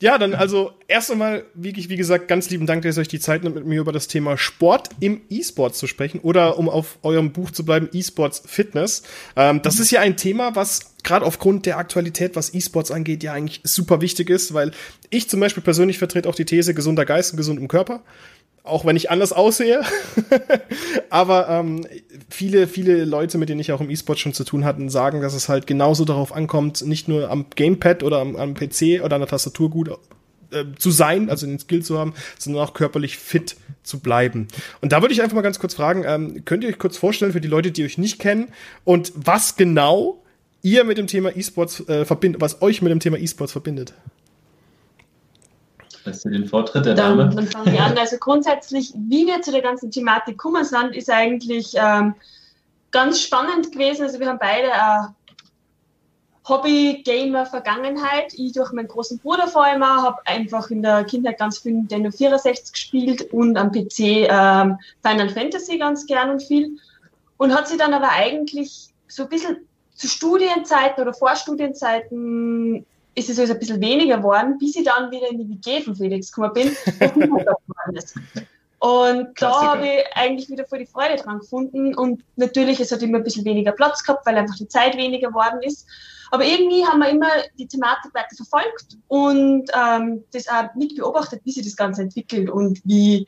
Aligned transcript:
Ja, 0.00 0.16
dann 0.16 0.32
also 0.32 0.72
erst 0.86 1.10
einmal, 1.10 1.44
wirklich, 1.54 1.88
wie 1.88 1.96
gesagt, 1.96 2.28
ganz 2.28 2.50
lieben 2.50 2.66
Dank, 2.66 2.82
dass 2.82 2.96
ihr 2.96 3.00
euch 3.00 3.08
die 3.08 3.18
Zeit 3.18 3.42
nimmt, 3.42 3.56
mit 3.56 3.66
mir 3.66 3.80
über 3.80 3.90
das 3.90 4.06
Thema 4.06 4.38
Sport 4.38 4.90
im 5.00 5.22
E-Sport 5.28 5.74
zu 5.74 5.88
sprechen 5.88 6.20
oder 6.20 6.56
um 6.56 6.68
auf 6.68 6.98
eurem 7.02 7.32
Buch 7.32 7.50
zu 7.50 7.64
bleiben, 7.64 7.88
E-Sports 7.92 8.44
Fitness. 8.46 9.02
Ähm, 9.34 9.60
das 9.60 9.80
ist 9.80 9.90
ja 9.90 10.00
ein 10.00 10.16
Thema, 10.16 10.54
was 10.54 10.94
gerade 11.02 11.26
aufgrund 11.26 11.66
der 11.66 11.78
Aktualität, 11.78 12.36
was 12.36 12.54
E-Sports 12.54 12.92
angeht, 12.92 13.24
ja 13.24 13.32
eigentlich 13.32 13.60
super 13.64 14.00
wichtig 14.00 14.30
ist, 14.30 14.54
weil 14.54 14.70
ich 15.10 15.28
zum 15.28 15.40
Beispiel 15.40 15.64
persönlich 15.64 15.98
vertrete 15.98 16.28
auch 16.28 16.36
die 16.36 16.44
These 16.44 16.74
gesunder 16.74 17.04
Geist 17.04 17.32
und 17.32 17.36
gesund 17.36 17.58
im 17.58 17.66
Körper 17.66 18.04
auch 18.68 18.84
wenn 18.84 18.96
ich 18.96 19.10
anders 19.10 19.32
aussehe. 19.32 19.82
Aber 21.10 21.48
ähm, 21.48 21.86
viele, 22.28 22.66
viele 22.66 23.04
Leute, 23.04 23.38
mit 23.38 23.48
denen 23.48 23.60
ich 23.60 23.72
auch 23.72 23.80
im 23.80 23.90
E-Sport 23.90 24.18
schon 24.18 24.34
zu 24.34 24.44
tun 24.44 24.64
hatten, 24.64 24.88
sagen, 24.88 25.20
dass 25.20 25.34
es 25.34 25.48
halt 25.48 25.66
genauso 25.66 26.04
darauf 26.04 26.34
ankommt, 26.34 26.84
nicht 26.84 27.08
nur 27.08 27.30
am 27.30 27.46
Gamepad 27.54 28.02
oder 28.02 28.20
am, 28.20 28.36
am 28.36 28.54
PC 28.54 29.02
oder 29.02 29.16
an 29.16 29.20
der 29.20 29.28
Tastatur 29.28 29.70
gut 29.70 29.90
äh, 30.50 30.64
zu 30.78 30.90
sein, 30.90 31.28
also 31.30 31.46
den 31.46 31.58
Skill 31.58 31.82
zu 31.82 31.98
haben, 31.98 32.14
sondern 32.38 32.62
auch 32.64 32.74
körperlich 32.74 33.18
fit 33.18 33.56
zu 33.82 34.00
bleiben. 34.00 34.48
Und 34.80 34.92
da 34.92 35.02
würde 35.02 35.12
ich 35.12 35.22
einfach 35.22 35.34
mal 35.34 35.42
ganz 35.42 35.58
kurz 35.58 35.74
fragen, 35.74 36.04
ähm, 36.06 36.44
könnt 36.44 36.64
ihr 36.64 36.70
euch 36.70 36.78
kurz 36.78 36.96
vorstellen 36.96 37.32
für 37.32 37.40
die 37.40 37.48
Leute, 37.48 37.70
die 37.70 37.84
euch 37.84 37.98
nicht 37.98 38.18
kennen 38.18 38.48
und 38.84 39.12
was 39.14 39.56
genau 39.56 40.22
ihr 40.62 40.84
mit 40.84 40.98
dem 40.98 41.06
Thema 41.06 41.36
E-Sports 41.36 41.88
äh, 41.88 42.04
verbindet, 42.04 42.40
was 42.40 42.62
euch 42.62 42.82
mit 42.82 42.90
dem 42.90 43.00
Thema 43.00 43.18
E-Sports 43.18 43.52
verbindet? 43.52 43.94
Lässt 46.08 46.24
du 46.24 46.30
den 46.30 46.46
Vortritt 46.46 46.86
der 46.86 46.94
dann, 46.94 47.18
Dame? 47.18 47.34
Dann 47.34 47.46
fangen 47.46 47.72
wir 47.72 47.82
an. 47.82 47.98
Also 47.98 48.16
grundsätzlich, 48.18 48.92
wie 48.96 49.26
wir 49.26 49.42
zu 49.42 49.52
der 49.52 49.60
ganzen 49.60 49.90
Thematik 49.90 50.38
gekommen 50.38 50.64
sind, 50.64 50.96
ist 50.96 51.10
eigentlich 51.10 51.74
ähm, 51.74 52.14
ganz 52.90 53.20
spannend 53.20 53.72
gewesen. 53.72 54.04
Also 54.04 54.18
wir 54.18 54.26
haben 54.26 54.38
beide 54.38 54.68
äh, 54.68 56.48
Hobby-Gamer-Vergangenheit. 56.48 58.32
Ich 58.34 58.52
durch 58.52 58.72
meinen 58.72 58.88
großen 58.88 59.18
Bruder 59.18 59.48
vor 59.48 59.64
allem 59.64 59.84
habe 59.84 60.26
einfach 60.26 60.70
in 60.70 60.80
der 60.82 61.04
Kindheit 61.04 61.38
ganz 61.38 61.58
viel 61.58 61.72
Nintendo 61.72 62.10
64 62.10 62.72
gespielt 62.72 63.32
und 63.32 63.58
am 63.58 63.70
PC 63.70 64.28
ähm, 64.30 64.78
Final 65.04 65.28
Fantasy 65.28 65.76
ganz 65.76 66.06
gern 66.06 66.30
und 66.30 66.42
viel. 66.42 66.78
Und 67.36 67.54
hat 67.54 67.68
sich 67.68 67.76
dann 67.76 67.92
aber 67.92 68.10
eigentlich 68.10 68.88
so 69.08 69.24
ein 69.24 69.28
bisschen 69.28 69.58
zu 69.94 70.08
Studienzeiten 70.08 71.02
oder 71.02 71.12
Vorstudienzeiten 71.12 72.86
ist 73.18 73.30
es 73.30 73.38
also 73.38 73.52
ein 73.52 73.58
bisschen 73.58 73.80
weniger 73.80 74.18
geworden, 74.18 74.56
bis 74.58 74.76
ich 74.76 74.84
dann 74.84 75.10
wieder 75.10 75.30
in 75.30 75.38
die 75.38 75.48
WG 75.48 75.82
von 75.82 75.96
Felix 75.96 76.32
gekommen 76.32 76.52
bin 76.54 76.76
und 78.80 79.28
da 79.40 79.72
habe 79.72 79.86
ich 79.86 80.04
eigentlich 80.14 80.48
wieder 80.48 80.64
voll 80.64 80.78
die 80.78 80.86
Freude 80.86 81.16
dran 81.16 81.40
gefunden. 81.40 81.96
Und 81.96 82.22
natürlich, 82.36 82.78
es 82.78 82.92
hat 82.92 83.02
immer 83.02 83.18
ein 83.18 83.24
bisschen 83.24 83.44
weniger 83.44 83.72
Platz 83.72 84.04
gehabt, 84.04 84.24
weil 84.24 84.36
einfach 84.36 84.56
die 84.56 84.68
Zeit 84.68 84.96
weniger 84.96 85.28
geworden 85.28 85.60
ist. 85.62 85.86
Aber 86.30 86.44
irgendwie 86.44 86.84
haben 86.84 87.00
wir 87.00 87.08
immer 87.08 87.30
die 87.58 87.66
Thematik 87.66 88.14
weiter 88.14 88.36
verfolgt 88.36 88.98
und 89.08 89.68
ähm, 89.74 90.22
das 90.32 90.46
auch 90.48 90.74
mit 90.76 90.94
beobachtet, 90.96 91.40
wie 91.44 91.52
sich 91.52 91.64
das 91.64 91.74
Ganze 91.74 92.02
entwickelt 92.02 92.50
und 92.50 92.80
wie 92.84 93.26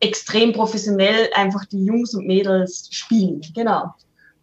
extrem 0.00 0.52
professionell 0.52 1.30
einfach 1.34 1.64
die 1.64 1.84
Jungs 1.84 2.14
und 2.14 2.26
Mädels 2.26 2.88
spielen. 2.90 3.40
Genau. 3.54 3.94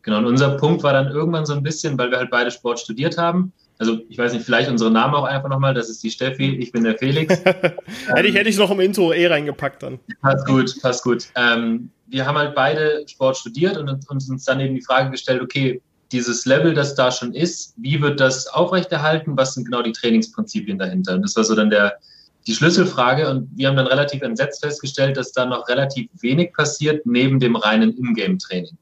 Genau, 0.01 0.17
und 0.17 0.25
unser 0.25 0.57
Punkt 0.57 0.81
war 0.81 0.93
dann 0.93 1.09
irgendwann 1.09 1.45
so 1.45 1.53
ein 1.53 1.61
bisschen, 1.61 1.97
weil 1.97 2.09
wir 2.09 2.17
halt 2.17 2.31
beide 2.31 2.49
Sport 2.49 2.79
studiert 2.79 3.17
haben, 3.17 3.53
also 3.79 3.97
ich 4.09 4.17
weiß 4.17 4.33
nicht, 4.33 4.45
vielleicht 4.45 4.69
unsere 4.69 4.91
Namen 4.91 5.15
auch 5.15 5.23
einfach 5.23 5.47
nochmal. 5.47 5.73
Das 5.73 5.89
ist 5.89 6.03
die 6.03 6.11
Steffi, 6.11 6.57
ich 6.57 6.73
bin 6.73 6.83
der 6.83 6.97
Felix. 6.97 7.33
hätte 7.43 8.27
ich 8.27 8.35
hätte 8.35 8.49
ich 8.49 8.57
noch 8.57 8.71
im 8.71 8.81
Intro 8.81 9.13
eh 9.13 9.27
reingepackt 9.27 9.81
dann. 9.83 9.99
Passt 10.21 10.45
gut, 10.45 10.81
passt 10.81 11.03
gut. 11.03 11.27
Ähm, 11.35 11.89
wir 12.07 12.25
haben 12.25 12.37
halt 12.37 12.55
beide 12.55 13.05
Sport 13.07 13.37
studiert 13.37 13.77
und 13.77 13.89
uns, 14.09 14.29
uns 14.29 14.43
dann 14.43 14.59
eben 14.59 14.75
die 14.75 14.81
Frage 14.81 15.11
gestellt, 15.11 15.41
okay, 15.41 15.81
dieses 16.11 16.45
Level, 16.45 16.73
das 16.73 16.95
da 16.95 17.09
schon 17.09 17.33
ist, 17.33 17.73
wie 17.77 18.01
wird 18.01 18.19
das 18.19 18.47
aufrechterhalten? 18.47 19.37
Was 19.37 19.53
sind 19.53 19.65
genau 19.65 19.81
die 19.81 19.93
Trainingsprinzipien 19.93 20.77
dahinter? 20.77 21.15
Und 21.15 21.21
das 21.21 21.37
war 21.37 21.45
so 21.45 21.55
dann 21.55 21.69
der, 21.69 21.99
die 22.47 22.55
Schlüsselfrage. 22.55 23.29
Und 23.29 23.49
wir 23.55 23.69
haben 23.69 23.77
dann 23.77 23.87
relativ 23.87 24.21
entsetzt 24.23 24.61
festgestellt, 24.61 25.15
dass 25.15 25.31
da 25.31 25.45
noch 25.45 25.69
relativ 25.69 26.09
wenig 26.19 26.51
passiert 26.51 27.05
neben 27.05 27.39
dem 27.39 27.55
reinen 27.55 27.95
Ingame-Training. 27.95 28.77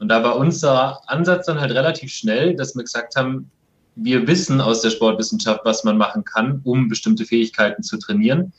Und 0.00 0.08
da 0.08 0.24
war 0.24 0.36
unser 0.36 1.00
Ansatz 1.08 1.46
dann 1.46 1.60
halt 1.60 1.72
relativ 1.72 2.10
schnell, 2.10 2.56
dass 2.56 2.74
wir 2.74 2.82
gesagt 2.82 3.14
haben, 3.14 3.50
wir 3.96 4.26
wissen 4.26 4.60
aus 4.60 4.82
der 4.82 4.90
Sportwissenschaft, 4.90 5.60
was 5.64 5.82
man 5.84 5.96
machen 5.96 6.24
kann, 6.24 6.60
um 6.64 6.88
bestimmte 6.88 7.24
Fähigkeiten 7.24 7.82
zu 7.82 7.98
trainieren. 7.98 8.52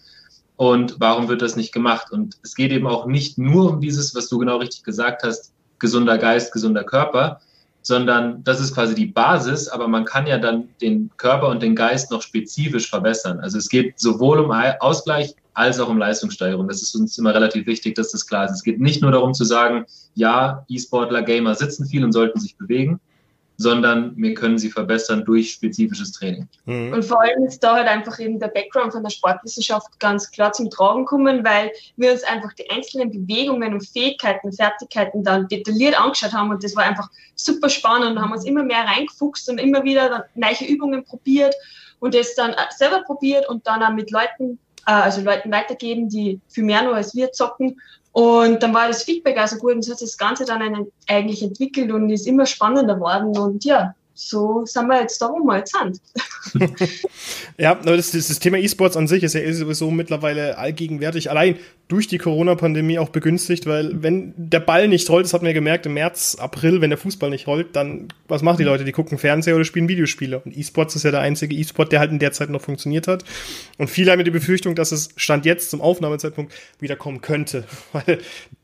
Und 0.56 0.96
warum 1.00 1.30
wird 1.30 1.44
das 1.44 1.56
nicht 1.56 1.72
gemacht? 1.72 2.12
Und 2.12 2.38
es 2.44 2.56
geht 2.56 2.72
eben 2.72 2.88
auch 2.88 3.06
nicht 3.06 3.38
nur 3.38 3.70
um 3.72 3.80
dieses, 3.80 4.16
was 4.16 4.28
du 4.28 4.40
genau 4.40 4.58
richtig 4.58 4.84
gesagt 4.84 5.24
hast, 5.24 5.54
gesunder 5.78 6.18
Geist, 6.18 6.52
gesunder 6.52 6.84
Körper, 6.84 7.40
sondern 7.84 8.44
das 8.44 8.60
ist 8.60 8.74
quasi 8.74 8.96
die 8.96 9.06
Basis, 9.06 9.68
aber 9.70 9.88
man 9.88 10.04
kann 10.04 10.26
ja 10.26 10.40
dann 10.40 10.68
den 10.82 11.12
Körper 11.18 11.48
und 11.50 11.62
den 11.62 11.76
Geist 11.76 12.12
noch 12.12 12.24
spezifisch 12.24 12.90
verbessern. 12.90 13.40
Also 13.40 13.60
es 13.60 13.70
geht 13.70 14.00
sowohl 14.00 14.40
um 14.40 14.52
Ausgleich 14.52 15.36
als 15.54 15.80
auch 15.80 15.88
um 15.88 15.98
Leistungssteigerung. 15.98 16.68
Das 16.68 16.82
ist 16.82 16.96
uns 16.96 17.18
immer 17.18 17.34
relativ 17.34 17.66
wichtig, 17.66 17.96
dass 17.96 18.12
das 18.12 18.28
klar 18.28 18.46
ist. 18.46 18.52
Es 18.52 18.64
geht 18.64 18.82
nicht 18.82 19.02
nur 19.02 19.12
darum 19.12 19.34
zu 19.34 19.46
sagen, 19.46 19.86
ja, 20.16 20.66
E-Sportler, 20.68 21.22
Gamer 21.22 21.56
sitzen 21.56 21.86
viel 21.86 22.04
und 22.04 22.12
sollten 22.12 22.40
sich 22.40 22.58
bewegen, 22.58 23.00
sondern 23.58 24.16
wir 24.16 24.36
können 24.36 24.60
sie 24.60 24.70
verbessern 24.70 25.26
durch 25.26 25.52
spezifisches 25.52 26.12
Training. 26.12 26.48
Mhm. 26.66 26.94
Und 26.94 27.04
vor 27.04 27.22
allem 27.22 27.46
ist 27.46 27.60
da 27.60 27.76
halt 27.76 27.88
einfach 27.88 28.20
eben 28.20 28.40
der 28.40 28.50
Background 28.50 28.94
von 28.94 29.04
der 29.04 29.10
Sportwissenschaft 29.10 30.00
ganz 30.00 30.30
klar 30.30 30.54
zum 30.54 30.70
Tragen 30.70 31.06
kommen, 31.06 31.44
weil 31.44 31.72
wir 31.96 32.12
uns 32.12 32.24
einfach 32.24 32.54
die 32.54 32.70
einzelnen 32.70 33.12
Bewegungen 33.12 33.74
und 33.74 33.88
Fähigkeiten, 33.88 34.54
Fertigkeiten 34.54 35.24
dann 35.24 35.48
detailliert 35.48 36.00
angeschaut 36.00 36.34
haben 36.34 36.52
und 36.52 36.64
das 36.64 36.76
war 36.76 36.84
einfach 36.84 37.10
super 37.36 37.70
spannend 37.70 38.12
und 38.12 38.22
haben 38.22 38.32
uns 38.32 38.46
immer 38.46 38.64
mehr 38.64 38.86
reingefuchst 38.86 39.50
und 39.50 39.58
immer 39.58 39.84
wieder 39.84 40.26
neue 40.36 40.68
Übungen 40.68 41.04
probiert 41.04 41.56
und 42.00 42.14
das 42.14 42.36
dann 42.36 42.56
selber 42.76 43.02
probiert 43.04 43.50
und 43.50 43.66
dann 43.66 43.82
auch 43.82 43.94
mit 43.94 44.12
Leuten, 44.12 44.60
äh, 44.86 44.92
also 44.92 45.22
Leuten 45.22 45.52
weitergeben, 45.52 46.10
die 46.10 46.40
viel 46.48 46.64
mehr 46.64 46.84
nur 46.84 46.96
als 46.96 47.16
wir 47.16 47.32
zocken 47.32 47.82
und 48.18 48.64
dann 48.64 48.74
war 48.74 48.88
das 48.88 49.04
Feedback 49.04 49.38
also 49.38 49.58
gut 49.58 49.76
und 49.76 49.84
so 49.84 49.94
hat 49.94 50.02
das 50.02 50.18
Ganze 50.18 50.44
dann 50.44 50.88
eigentlich 51.08 51.44
entwickelt 51.44 51.92
und 51.92 52.10
ist 52.10 52.26
immer 52.26 52.48
spannender 52.48 52.96
geworden. 52.96 53.38
Und 53.38 53.64
ja, 53.64 53.94
so 54.18 54.66
sind 54.66 54.88
wir 54.88 55.02
jetzt 55.02 55.22
da, 55.22 55.30
wo 55.30 55.44
wir 55.46 55.60
jetzt 55.60 55.76
sind. 55.76 56.02
ja, 57.58 57.76
das, 57.76 58.12
das 58.12 58.40
Thema 58.40 58.58
E-Sports 58.58 58.98
an 58.98 59.08
sich 59.08 59.22
ist 59.22 59.36
ja 59.36 59.54
sowieso 59.54 59.92
mittlerweile 59.92 60.58
allgegenwärtig, 60.58 61.30
allein 61.30 61.58
durch 61.88 62.08
die 62.08 62.18
Corona-Pandemie 62.18 62.98
auch 62.98 63.10
begünstigt, 63.10 63.68
weil 63.68 64.02
wenn 64.02 64.34
der 64.36 64.60
Ball 64.60 64.88
nicht 64.88 65.08
rollt, 65.10 65.26
das 65.26 65.34
hat 65.34 65.44
man 65.44 65.50
ja 65.50 65.54
gemerkt 65.54 65.86
im 65.86 65.94
März, 65.94 66.36
April, 66.40 66.82
wenn 66.82 66.90
der 66.90 66.98
Fußball 66.98 67.30
nicht 67.30 67.46
rollt, 67.46 67.76
dann 67.76 68.08
was 68.28 68.42
machen 68.42 68.58
die 68.58 68.64
Leute? 68.64 68.86
Die 68.86 68.92
gucken 68.92 69.20
Fernseher 69.20 69.56
oder 69.56 69.66
spielen 69.66 69.88
Videospiele. 69.88 70.40
Und 70.40 70.58
E-Sports 70.58 70.96
ist 70.96 71.04
ja 71.04 71.12
der 71.12 71.22
einzige 71.22 71.56
E-Sport, 71.56 71.92
der 71.92 72.00
halt 72.00 72.12
in 72.12 72.20
der 72.20 72.32
Zeit 72.32 72.50
noch 72.50 72.62
funktioniert 72.62 73.08
hat. 73.08 73.24
Und 73.78 73.90
viele 73.90 74.12
haben 74.12 74.24
die 74.24 74.32
Befürchtung, 74.32 74.74
dass 74.74 74.92
es 74.92 75.10
Stand 75.16 75.46
jetzt 75.46 75.70
zum 75.70 75.80
Aufnahmezeitpunkt 75.80 76.54
wieder 76.80 76.96
kommen 76.96 77.22
könnte, 77.22 77.66
weil 77.94 78.20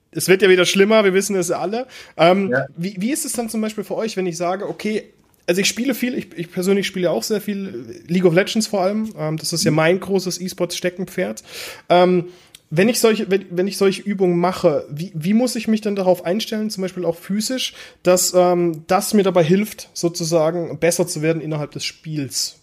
es 0.09 0.27
wird 0.27 0.41
ja 0.41 0.49
wieder 0.49 0.65
schlimmer, 0.65 1.03
wir 1.03 1.13
wissen 1.13 1.35
es 1.35 1.51
alle. 1.51 1.85
Ähm, 2.17 2.49
ja. 2.51 2.65
wie, 2.75 2.95
wie 2.97 3.11
ist 3.11 3.25
es 3.25 3.33
dann 3.33 3.49
zum 3.49 3.61
Beispiel 3.61 3.83
für 3.83 3.95
euch, 3.95 4.17
wenn 4.17 4.25
ich 4.25 4.37
sage, 4.37 4.67
okay, 4.67 5.13
also 5.47 5.61
ich 5.61 5.67
spiele 5.67 5.93
viel, 5.93 6.17
ich, 6.17 6.27
ich 6.37 6.51
persönlich 6.51 6.87
spiele 6.87 7.11
auch 7.11 7.23
sehr 7.23 7.41
viel 7.41 8.03
League 8.07 8.25
of 8.25 8.33
Legends 8.33 8.67
vor 8.67 8.81
allem. 8.81 9.13
Ähm, 9.17 9.37
das 9.37 9.53
ist 9.53 9.63
ja 9.63 9.71
mein 9.71 9.99
großes 9.99 10.39
E-Sports-Steckenpferd. 10.39 11.43
Ähm, 11.89 12.25
wenn 12.69 12.89
ich 12.89 12.99
solche, 12.99 13.29
wenn, 13.29 13.45
wenn 13.51 13.67
ich 13.67 13.77
solche 13.77 14.01
Übungen 14.01 14.39
mache, 14.39 14.85
wie, 14.89 15.11
wie 15.13 15.33
muss 15.33 15.55
ich 15.55 15.67
mich 15.67 15.81
dann 15.81 15.95
darauf 15.95 16.25
einstellen, 16.25 16.71
zum 16.71 16.81
Beispiel 16.81 17.05
auch 17.05 17.15
physisch, 17.15 17.75
dass 18.01 18.33
ähm, 18.33 18.83
das 18.87 19.13
mir 19.13 19.23
dabei 19.23 19.43
hilft, 19.43 19.89
sozusagen 19.93 20.79
besser 20.79 21.05
zu 21.05 21.21
werden 21.21 21.41
innerhalb 21.41 21.71
des 21.71 21.85
Spiels? 21.85 22.59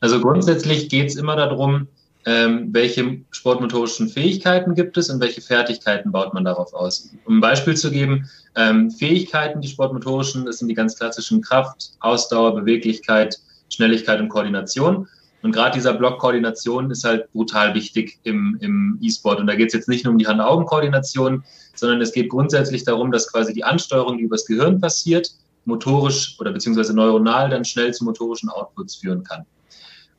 Also 0.00 0.20
grundsätzlich 0.20 0.88
geht 0.88 1.08
es 1.08 1.16
immer 1.16 1.36
darum, 1.36 1.86
ähm, 2.24 2.68
welche 2.72 3.20
sportmotorischen 3.30 4.08
Fähigkeiten 4.08 4.74
gibt 4.74 4.96
es 4.96 5.10
und 5.10 5.20
welche 5.20 5.40
Fertigkeiten 5.40 6.12
baut 6.12 6.34
man 6.34 6.44
darauf 6.44 6.72
aus. 6.72 7.10
Um 7.24 7.38
ein 7.38 7.40
Beispiel 7.40 7.76
zu 7.76 7.90
geben, 7.90 8.30
ähm, 8.54 8.90
Fähigkeiten, 8.90 9.60
die 9.60 9.68
sportmotorischen, 9.68 10.46
das 10.46 10.58
sind 10.58 10.68
die 10.68 10.74
ganz 10.74 10.96
klassischen 10.96 11.40
Kraft, 11.40 11.92
Ausdauer, 12.00 12.54
Beweglichkeit, 12.54 13.38
Schnelligkeit 13.70 14.20
und 14.20 14.28
Koordination. 14.28 15.08
Und 15.42 15.52
gerade 15.52 15.74
dieser 15.74 15.94
Block 15.94 16.20
Koordination 16.20 16.90
ist 16.90 17.02
halt 17.02 17.30
brutal 17.32 17.74
wichtig 17.74 18.20
im, 18.22 18.56
im 18.60 18.98
E-Sport. 19.02 19.40
Und 19.40 19.48
da 19.48 19.56
geht 19.56 19.68
es 19.68 19.74
jetzt 19.74 19.88
nicht 19.88 20.04
nur 20.04 20.12
um 20.12 20.18
die 20.18 20.26
Hand-Augen-Koordination, 20.26 21.42
sondern 21.74 22.00
es 22.00 22.12
geht 22.12 22.28
grundsätzlich 22.28 22.84
darum, 22.84 23.10
dass 23.10 23.30
quasi 23.32 23.52
die 23.52 23.64
Ansteuerung, 23.64 24.18
die 24.18 24.24
übers 24.24 24.46
Gehirn 24.46 24.80
passiert, 24.80 25.32
motorisch 25.64 26.36
oder 26.38 26.52
beziehungsweise 26.52 26.94
neuronal 26.94 27.50
dann 27.50 27.64
schnell 27.64 27.92
zu 27.92 28.04
motorischen 28.04 28.50
Outputs 28.50 28.96
führen 28.96 29.24
kann. 29.24 29.44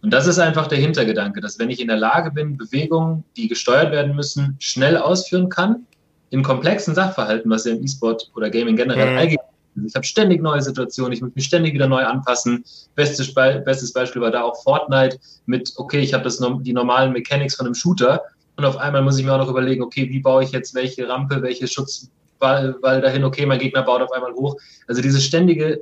Und 0.03 0.11
das 0.11 0.27
ist 0.27 0.37
einfach 0.37 0.67
der 0.67 0.77
Hintergedanke, 0.79 1.39
dass 1.39 1.57
wenn 1.57 1.69
ich 1.69 1.79
in 1.79 1.87
der 1.87 1.95
Lage 1.95 2.29
bin, 2.29 2.57
Bewegungen, 2.57 3.23
die 3.37 3.47
gesteuert 3.47 3.91
werden 3.91 4.15
müssen, 4.15 4.57
schnell 4.59 4.97
ausführen 4.97 5.47
kann, 5.47 5.87
in 6.29 6.43
komplexen 6.43 6.93
Sachverhalten, 6.93 7.49
was 7.49 7.63
ja 7.63 7.71
im 7.71 7.83
E-Sport 7.83 8.29
oder 8.35 8.49
Gaming 8.49 8.75
generell 8.75 9.11
mhm. 9.11 9.17
allgemein 9.17 9.45
ist. 9.75 9.85
Ich 9.87 9.95
habe 9.95 10.05
ständig 10.05 10.41
neue 10.41 10.61
Situationen, 10.61 11.13
ich 11.13 11.21
muss 11.21 11.33
mich 11.33 11.45
ständig 11.45 11.73
wieder 11.73 11.87
neu 11.87 12.03
anpassen. 12.03 12.65
Bestes, 12.95 13.33
Be 13.33 13.63
bestes 13.65 13.93
Beispiel 13.93 14.21
war 14.21 14.31
da 14.31 14.43
auch 14.43 14.61
Fortnite 14.61 15.17
mit, 15.45 15.71
okay, 15.77 15.99
ich 15.99 16.13
habe 16.13 16.29
die 16.61 16.73
normalen 16.73 17.13
Mechanics 17.13 17.55
von 17.55 17.65
einem 17.65 17.75
Shooter 17.75 18.21
und 18.57 18.65
auf 18.65 18.77
einmal 18.77 19.01
muss 19.03 19.17
ich 19.17 19.25
mir 19.25 19.33
auch 19.33 19.39
noch 19.39 19.49
überlegen, 19.49 19.83
okay, 19.83 20.09
wie 20.09 20.19
baue 20.19 20.43
ich 20.43 20.51
jetzt 20.51 20.75
welche 20.75 21.07
Rampe, 21.07 21.41
welche 21.41 21.67
Schutzwall 21.67 22.75
dahin, 22.81 23.23
okay, 23.23 23.45
mein 23.45 23.59
Gegner 23.59 23.83
baut 23.83 24.01
auf 24.01 24.11
einmal 24.11 24.33
hoch. 24.33 24.57
Also 24.87 25.01
dieses 25.01 25.23
ständige 25.23 25.81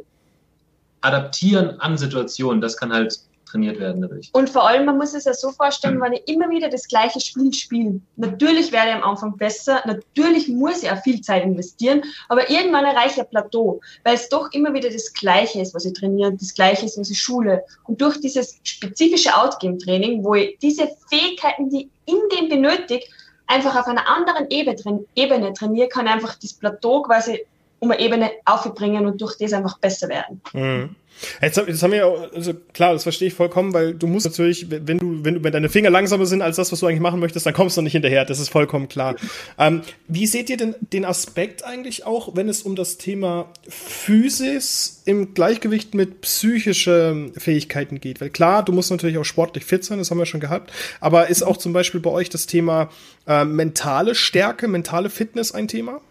Adaptieren 1.02 1.80
an 1.80 1.98
Situationen, 1.98 2.62
das 2.62 2.78
kann 2.78 2.94
halt 2.94 3.20
trainiert 3.52 3.80
werden 3.80 4.02
dadurch. 4.02 4.30
Und 4.34 4.50
vor 4.50 4.68
allem, 4.68 4.86
man 4.86 4.98
muss 4.98 5.14
es 5.14 5.26
ja 5.26 5.34
so 5.34 5.52
vorstellen, 5.52 6.02
wenn 6.02 6.14
ich 6.14 6.28
immer 6.28 6.50
wieder 6.50 6.70
das 6.70 6.88
gleiche 6.88 7.20
Spiel 7.20 7.54
spiele, 7.54 8.00
natürlich 8.16 8.72
werde 8.72 8.90
ich 8.90 8.96
am 8.96 9.04
Anfang 9.04 9.38
besser, 9.38 9.82
natürlich 9.86 10.48
muss 10.48 10.84
ich 10.84 10.92
auch 10.92 11.02
viel 11.02 11.22
Zeit 11.22 11.44
investieren, 11.44 12.04
aber 12.30 12.50
irgendwann 12.50 12.86
erreiche 12.86 13.16
ich 13.16 13.22
ein 13.22 13.30
Plateau, 13.30 13.82
weil 14.04 14.16
es 14.16 14.30
doch 14.30 14.52
immer 14.52 14.74
wieder 14.74 14.90
das 14.90 15.14
Gleiche 15.14 15.62
ist, 15.62 15.74
was 15.74 15.86
ich 15.86 15.94
trainiere, 15.94 16.34
das 16.34 16.54
Gleiche 16.54 16.86
ist, 16.86 16.98
was 16.98 17.10
ich 17.10 17.22
schule. 17.22 17.64
Und 17.86 18.02
durch 18.02 18.20
dieses 18.20 18.60
spezifische 18.64 19.36
Outgame-Training, 19.36 20.24
wo 20.24 20.36
ich 20.36 20.58
diese 20.62 20.90
Fähigkeiten, 21.10 21.70
die 21.70 21.90
in 22.06 22.20
dem 22.36 22.50
benötigt, 22.50 23.10
einfach 23.48 23.76
auf 23.76 23.88
einer 23.88 24.08
anderen 24.08 24.48
Ebene 24.50 25.54
trainiere, 25.54 25.90
kann 25.90 26.08
einfach 26.08 26.36
das 26.42 26.54
Plateau 26.54 27.02
quasi 27.02 27.46
um 27.82 27.90
eine 27.92 28.00
Ebene 28.00 28.32
aufbringen 28.46 29.08
und 29.08 29.20
durch 29.20 29.38
das 29.38 29.54
einfach 29.54 29.80
besser 29.80 30.08
werden. 30.08 30.40
Mhm. 30.54 30.96
Jetzt, 31.42 31.58
jetzt 31.58 31.84
haben 31.84 31.92
wir 31.92 32.00
ja, 32.00 32.08
also 32.34 32.54
klar, 32.74 32.94
das 32.94 33.04
verstehe 33.04 33.28
ich 33.28 33.34
vollkommen, 33.34 33.74
weil 33.74 33.94
du 33.94 34.08
musst 34.08 34.26
natürlich, 34.26 34.72
wenn 34.72 34.98
du, 34.98 35.24
wenn 35.24 35.36
du, 35.36 35.44
wenn 35.44 35.52
deine 35.52 35.70
Finger 35.70 35.90
langsamer 35.90 36.26
sind 36.26 36.42
als 36.42 36.56
das, 36.56 36.72
was 36.72 36.80
du 36.80 36.88
eigentlich 36.88 37.02
machen 37.02 37.20
möchtest, 37.20 37.46
dann 37.46 37.54
kommst 37.54 37.78
du 37.78 37.82
nicht 37.82 37.94
hinterher. 37.94 38.26
Das 38.26 38.40
ist 38.40 38.50
vollkommen 38.50 38.88
klar. 38.88 39.16
Ähm, 39.60 39.82
wie 40.08 40.26
seht 40.26 40.50
ihr 40.50 40.58
denn 40.58 40.76
den 40.80 41.06
Aspekt 41.06 41.64
eigentlich 41.64 42.06
auch, 42.06 42.36
wenn 42.36 42.50
es 42.50 42.64
um 42.64 42.76
das 42.76 42.98
Thema 42.98 43.50
Physis 43.68 45.04
im 45.06 45.34
Gleichgewicht 45.34 45.94
mit 45.94 46.22
psychischen 46.22 47.34
Fähigkeiten 47.34 48.00
geht? 48.00 48.22
Weil 48.22 48.30
klar, 48.30 48.64
du 48.64 48.72
musst 48.72 48.92
natürlich 48.92 49.18
auch 49.18 49.26
sportlich 49.26 49.66
fit 49.66 49.84
sein, 49.84 50.00
das 50.00 50.12
haben 50.12 50.18
wir 50.18 50.26
schon 50.26 50.40
gehabt, 50.40 50.72
aber 51.00 51.28
ist 51.28 51.44
auch 51.44 51.58
zum 51.58 51.74
Beispiel 51.74 52.00
bei 52.00 52.12
euch 52.12 52.30
das 52.30 52.46
Thema 52.46 52.90
äh, 53.28 53.46
mentale 53.46 54.16
Stärke, 54.16 54.68
mentale 54.68 55.10
Fitness 55.10 55.52
ein 55.52 55.68
Thema? 55.68 56.02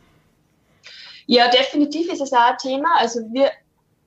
Ja, 1.30 1.48
definitiv 1.48 2.12
ist 2.12 2.20
es 2.20 2.32
auch 2.32 2.50
ein 2.50 2.58
Thema. 2.58 2.88
Also 2.98 3.20
wir 3.30 3.52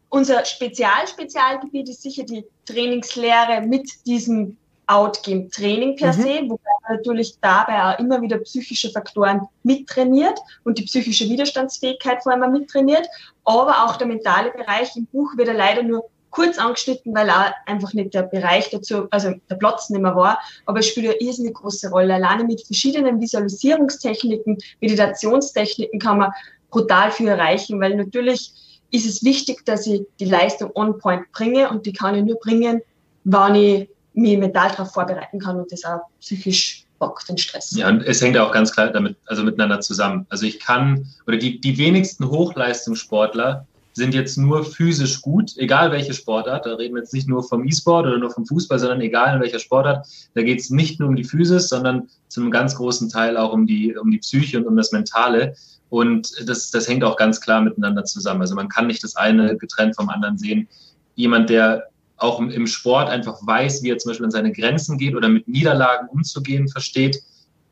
unser 0.09 0.43
Spezial-Spezialgebiet 0.43 1.87
ist 1.87 2.01
sicher 2.01 2.23
die 2.23 2.45
Trainingslehre 2.65 3.61
mit 3.61 3.89
diesem 4.05 4.57
Outgame-Training 4.87 5.95
per 5.95 6.11
mhm. 6.11 6.21
se, 6.21 6.41
wobei 6.49 6.69
man 6.81 6.97
natürlich 6.97 7.37
dabei 7.39 7.81
auch 7.81 7.99
immer 7.99 8.21
wieder 8.21 8.39
psychische 8.39 8.91
Faktoren 8.91 9.47
mittrainiert 9.63 10.37
und 10.65 10.77
die 10.77 10.83
psychische 10.83 11.29
Widerstandsfähigkeit 11.29 12.21
vor 12.21 12.33
allem 12.33 12.51
mittrainiert. 12.51 13.07
Aber 13.45 13.85
auch 13.85 13.95
der 13.95 14.07
mentale 14.07 14.51
Bereich 14.51 14.93
im 14.97 15.05
Buch 15.05 15.37
wird 15.37 15.47
ja 15.47 15.53
leider 15.53 15.81
nur 15.81 16.09
kurz 16.29 16.57
angeschnitten, 16.57 17.15
weil 17.15 17.29
auch 17.29 17.51
einfach 17.67 17.93
nicht 17.93 18.13
der 18.13 18.23
Bereich 18.23 18.69
dazu, 18.69 19.07
also 19.11 19.33
der 19.49 19.55
Platz 19.55 19.89
nicht 19.89 20.01
mehr 20.01 20.15
war. 20.15 20.39
Aber 20.65 20.79
es 20.79 20.87
spielt 20.87 21.07
eine 21.07 21.15
irrsinnig 21.21 21.53
große 21.53 21.89
Rolle. 21.89 22.15
Alleine 22.15 22.43
mit 22.43 22.65
verschiedenen 22.65 23.21
Visualisierungstechniken, 23.21 24.57
Meditationstechniken 24.81 25.99
kann 25.99 26.17
man 26.17 26.31
brutal 26.73 27.11
viel 27.11 27.27
erreichen, 27.27 27.79
weil 27.79 27.95
natürlich 27.95 28.51
ist 28.91 29.05
es 29.05 29.23
wichtig, 29.23 29.65
dass 29.65 29.87
ich 29.87 30.01
die 30.19 30.25
Leistung 30.25 30.71
on 30.75 30.97
point 30.99 31.31
bringe 31.31 31.69
und 31.69 31.85
die 31.85 31.93
kann 31.93 32.15
ich 32.15 32.23
nur 32.23 32.39
bringen, 32.39 32.81
wenn 33.23 33.55
ich 33.55 33.89
mich 34.13 34.37
mental 34.37 34.69
darauf 34.69 34.91
vorbereiten 34.91 35.39
kann 35.39 35.57
und 35.59 35.71
das 35.71 35.85
auch 35.85 36.01
psychisch 36.19 36.85
bockt, 36.99 37.29
den 37.29 37.37
Stress. 37.37 37.75
Ja, 37.75 37.89
und 37.89 38.01
es 38.01 38.21
hängt 38.21 38.37
auch 38.37 38.51
ganz 38.51 38.71
klar 38.71 38.89
damit, 38.89 39.15
also 39.25 39.43
miteinander 39.43 39.79
zusammen. 39.79 40.25
Also 40.29 40.45
ich 40.45 40.59
kann, 40.59 41.07
oder 41.27 41.37
die, 41.37 41.59
die 41.59 41.77
wenigsten 41.77 42.29
Hochleistungssportler 42.29 43.65
sind 43.93 44.13
jetzt 44.13 44.37
nur 44.37 44.65
physisch 44.65 45.21
gut, 45.21 45.55
egal 45.57 45.91
welche 45.91 46.13
Sportart. 46.13 46.65
Da 46.65 46.75
reden 46.75 46.95
wir 46.95 47.01
jetzt 47.01 47.13
nicht 47.13 47.27
nur 47.27 47.43
vom 47.43 47.65
E-Sport 47.65 48.07
oder 48.07 48.17
nur 48.17 48.31
vom 48.31 48.45
Fußball, 48.45 48.79
sondern 48.79 49.01
egal 49.01 49.35
in 49.35 49.41
welcher 49.41 49.59
Sportart. 49.59 50.07
Da 50.33 50.41
geht 50.41 50.59
es 50.59 50.71
nicht 50.71 50.99
nur 50.99 51.09
um 51.09 51.15
die 51.15 51.23
Physis, 51.23 51.69
sondern 51.69 52.09
zu 52.27 52.41
einem 52.41 52.51
ganz 52.51 52.75
großen 52.75 53.09
Teil 53.09 53.37
auch 53.37 53.53
um 53.53 53.67
die, 53.67 53.95
um 53.95 54.09
die 54.09 54.17
Psyche 54.17 54.57
und 54.57 54.65
um 54.65 54.75
das 54.75 54.91
Mentale. 54.91 55.55
Und 55.89 56.31
das, 56.49 56.71
das 56.71 56.87
hängt 56.87 57.03
auch 57.03 57.17
ganz 57.17 57.39
klar 57.39 57.61
miteinander 57.61 58.03
zusammen. 58.03 58.41
Also 58.41 58.55
man 58.55 58.67
kann 58.67 58.87
nicht 58.87 59.03
das 59.03 59.15
eine 59.15 59.55
getrennt 59.57 59.95
vom 59.95 60.09
anderen 60.09 60.39
sehen. 60.39 60.67
Jemand, 61.15 61.51
der 61.51 61.83
auch 62.17 62.39
im 62.39 62.67
Sport 62.67 63.09
einfach 63.09 63.37
weiß, 63.45 63.83
wie 63.83 63.91
er 63.91 63.97
zum 63.99 64.09
Beispiel 64.09 64.25
an 64.25 64.31
seine 64.31 64.51
Grenzen 64.51 64.97
geht 64.97 65.15
oder 65.15 65.29
mit 65.29 65.47
Niederlagen 65.47 66.07
umzugehen 66.09 66.67
versteht, 66.67 67.21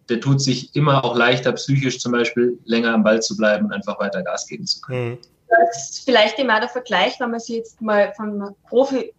der 0.09 0.19
tut 0.19 0.41
sich 0.41 0.75
immer 0.75 1.03
auch 1.03 1.15
leichter 1.15 1.53
psychisch 1.53 2.00
zum 2.00 2.12
Beispiel 2.12 2.59
länger 2.65 2.94
am 2.94 3.03
Ball 3.03 3.21
zu 3.21 3.38
bleiben 3.38 3.65
und 3.65 3.71
einfach 3.71 4.00
weiter 4.00 4.21
Gas 4.21 4.45
geben 4.45 4.67
zu 4.67 4.81
können. 4.81 5.12
Mhm. 5.12 5.17
Das 5.51 5.89
ist 5.89 6.06
vielleicht 6.06 6.39
immer 6.39 6.59
der 6.59 6.69
Vergleich, 6.69 7.19
wenn 7.19 7.31
man 7.31 7.39
sich 7.39 7.57
jetzt 7.57 7.81
mal 7.81 8.13
vom 8.15 8.56
Profi, 8.68 9.13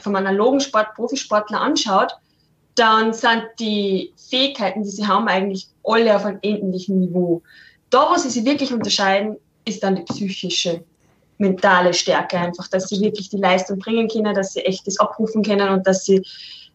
vom 0.00 0.16
analogen 0.16 0.60
Sport, 0.60 0.94
Profisportler 0.94 1.60
anschaut, 1.60 2.16
dann 2.74 3.12
sind 3.12 3.44
die 3.58 4.12
Fähigkeiten, 4.16 4.82
die 4.82 4.88
sie 4.88 5.06
haben, 5.06 5.28
eigentlich 5.28 5.68
alle 5.84 6.16
auf 6.16 6.24
einem 6.24 6.38
ähnlichen 6.42 7.00
Niveau. 7.00 7.42
Da, 7.90 8.10
wo 8.10 8.16
sie 8.16 8.30
sich 8.30 8.44
wirklich 8.44 8.72
unterscheiden, 8.72 9.36
ist 9.66 9.82
dann 9.82 9.96
die 9.96 10.02
psychische, 10.02 10.82
mentale 11.38 11.92
Stärke 11.92 12.38
einfach, 12.38 12.68
dass 12.68 12.88
sie 12.88 13.00
wirklich 13.00 13.28
die 13.28 13.36
Leistung 13.36 13.78
bringen 13.78 14.08
können, 14.08 14.34
dass 14.34 14.54
sie 14.54 14.60
echt 14.60 14.86
das 14.86 14.98
abrufen 14.98 15.42
können 15.42 15.68
und 15.68 15.86
dass 15.86 16.04
sie 16.04 16.24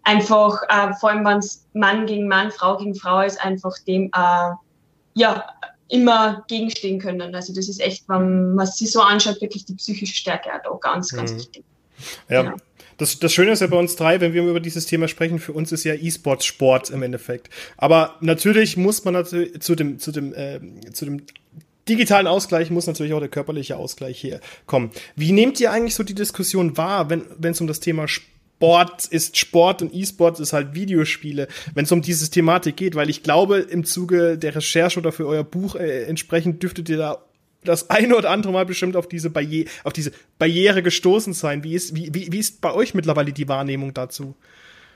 einfach, 0.04 0.62
äh, 0.70 0.94
vor 1.00 1.10
allem 1.10 1.26
wenn 1.26 1.40
es 1.40 1.66
Mann 1.74 2.06
gegen 2.06 2.28
Mann, 2.28 2.52
Frau 2.52 2.78
gegen 2.78 2.96
Frau 2.96 3.22
ist, 3.22 3.44
einfach 3.44 3.74
dem 3.88 4.12
äh, 4.16 4.52
ja 5.16 5.46
immer 5.90 6.46
gegenstehen 6.48 7.00
können. 7.00 7.34
Also 7.36 7.54
das 7.54 7.70
ist 7.70 7.80
echt, 7.80 8.08
wenn 8.08 8.56
man 8.56 8.66
sich 8.66 8.92
so 8.92 9.02
anschaut, 9.02 9.42
wirklich 9.42 9.66
die 9.66 9.76
psychische 9.76 10.16
Stärke 10.16 10.50
auch 10.54 10.80
da 10.80 10.92
ganz, 10.92 11.10
ganz 11.12 11.32
mhm. 11.32 11.38
wichtig. 11.38 11.64
Ja. 12.30 12.44
Genau. 12.44 12.58
Das, 12.98 13.20
das 13.20 13.32
Schöne 13.32 13.52
ist 13.52 13.62
ja 13.62 13.68
bei 13.68 13.78
uns 13.78 13.96
drei, 13.96 14.22
wenn 14.22 14.34
wir 14.34 14.44
über 14.44 14.60
dieses 14.60 14.88
Thema 14.88 15.08
sprechen, 15.08 15.38
für 15.38 15.54
uns 15.54 15.72
ist 15.72 15.84
ja 15.84 15.94
E-Sports 15.94 16.46
Sport 16.46 16.90
im 16.90 17.04
Endeffekt. 17.04 17.50
Aber 17.78 18.16
natürlich 18.22 18.76
muss 18.76 19.06
man 19.06 19.14
natürlich 19.14 19.62
zu 19.62 19.76
dem, 19.76 20.00
zu 20.00 20.12
dem, 20.12 20.34
äh, 20.34 20.60
zu 20.94 21.06
dem 21.06 21.22
digitalen 21.88 22.26
Ausgleich 22.26 22.72
muss 22.72 22.88
natürlich 22.88 23.14
auch 23.14 23.20
der 23.20 23.30
körperliche 23.30 23.78
Ausgleich 23.78 24.20
hier 24.20 24.42
kommen. 24.66 24.92
Wie 25.16 25.32
nehmt 25.32 25.60
ihr 25.60 25.72
eigentlich 25.72 25.94
so 25.96 26.04
die 26.04 26.16
Diskussion 26.16 26.76
wahr, 26.76 27.10
wenn 27.10 27.24
wenn 27.38 27.52
es 27.52 27.62
um 27.62 27.68
das 27.68 27.80
Thema 27.80 28.08
Sport 28.08 28.37
ist 29.10 29.38
Sport 29.38 29.82
und 29.82 29.94
E-Sport 29.94 30.40
ist 30.40 30.54
halt 30.54 30.74
Videospiele, 30.74 31.48
wenn 31.74 31.86
es 31.86 31.92
um 31.92 32.02
diese 32.02 32.30
Thematik 32.30 32.78
geht, 32.78 32.96
weil 32.96 33.10
ich 33.10 33.24
glaube, 33.24 33.58
im 33.60 33.86
Zuge 33.86 34.38
der 34.38 34.56
Recherche 34.56 35.00
oder 35.00 35.12
für 35.12 35.28
euer 35.28 35.44
Buch 35.44 35.76
äh, 35.76 36.04
entsprechend 36.04 36.64
dürftet 36.64 36.90
ihr 36.90 36.98
da 36.98 37.18
das 37.64 37.90
eine 37.90 38.16
oder 38.16 38.30
andere 38.30 38.54
Mal 38.54 38.66
bestimmt 38.66 38.96
auf 38.96 39.08
diese 39.08 39.30
Barriere, 39.30 39.70
auf 39.84 39.94
diese 39.94 40.12
Barriere 40.40 40.82
gestoßen 40.82 41.34
sein. 41.34 41.64
Wie 41.64 41.74
ist, 41.74 41.96
wie, 41.96 42.14
wie 42.14 42.38
ist 42.38 42.62
bei 42.62 42.74
euch 42.74 42.94
mittlerweile 42.94 43.34
die 43.34 43.48
Wahrnehmung 43.48 43.94
dazu? 43.94 44.36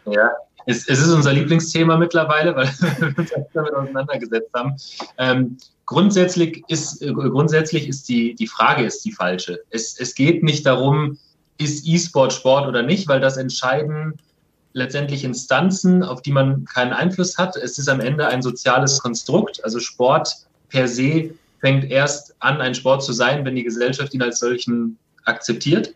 Ja, 0.06 0.32
es, 0.66 0.88
es 0.88 1.00
ist 1.00 1.12
unser 1.12 1.34
Lieblingsthema 1.34 1.98
mittlerweile, 1.98 2.56
weil 2.56 2.68
wir 3.00 3.18
uns 3.18 3.32
damit 3.54 3.74
auseinandergesetzt 3.74 4.50
haben. 4.54 4.76
Ähm, 5.18 5.58
grundsätzlich 5.86 6.64
ist, 6.68 7.02
äh, 7.02 7.12
grundsätzlich 7.12 7.88
ist 7.88 8.08
die, 8.10 8.36
die 8.36 8.48
Frage 8.48 8.84
ist 8.84 9.04
die 9.06 9.12
falsche. 9.12 9.60
Es, 9.70 10.00
es 10.00 10.16
geht 10.16 10.44
nicht 10.44 10.66
darum, 10.66 11.18
ist 11.62 11.88
E-Sport 11.88 12.34
Sport 12.34 12.68
oder 12.68 12.84
nicht, 12.84 13.08
weil 13.08 13.20
das 13.20 13.38
entscheiden 13.38 14.18
letztendlich 14.74 15.24
Instanzen, 15.24 16.04
auf 16.04 16.22
die 16.22 16.32
man 16.32 16.66
keinen 16.66 16.94
Einfluss 16.94 17.38
hat. 17.38 17.56
Es 17.56 17.78
ist 17.78 17.90
am 17.90 18.00
Ende 18.00 18.28
ein 18.28 18.42
soziales 18.42 19.00
Konstrukt. 19.00 19.64
Also 19.64 19.80
Sport 19.80 20.34
per 20.70 20.88
se 20.88 21.34
fängt 21.60 21.90
erst 21.92 22.36
an, 22.40 22.62
ein 22.62 22.74
Sport 22.76 23.04
zu 23.04 23.14
sein, 23.14 23.46
wenn 23.46 23.56
die 23.56 23.64
Gesellschaft 23.64 24.14
ihn 24.14 24.22
als 24.22 24.40
solchen 24.40 24.98
akzeptiert. 25.26 25.94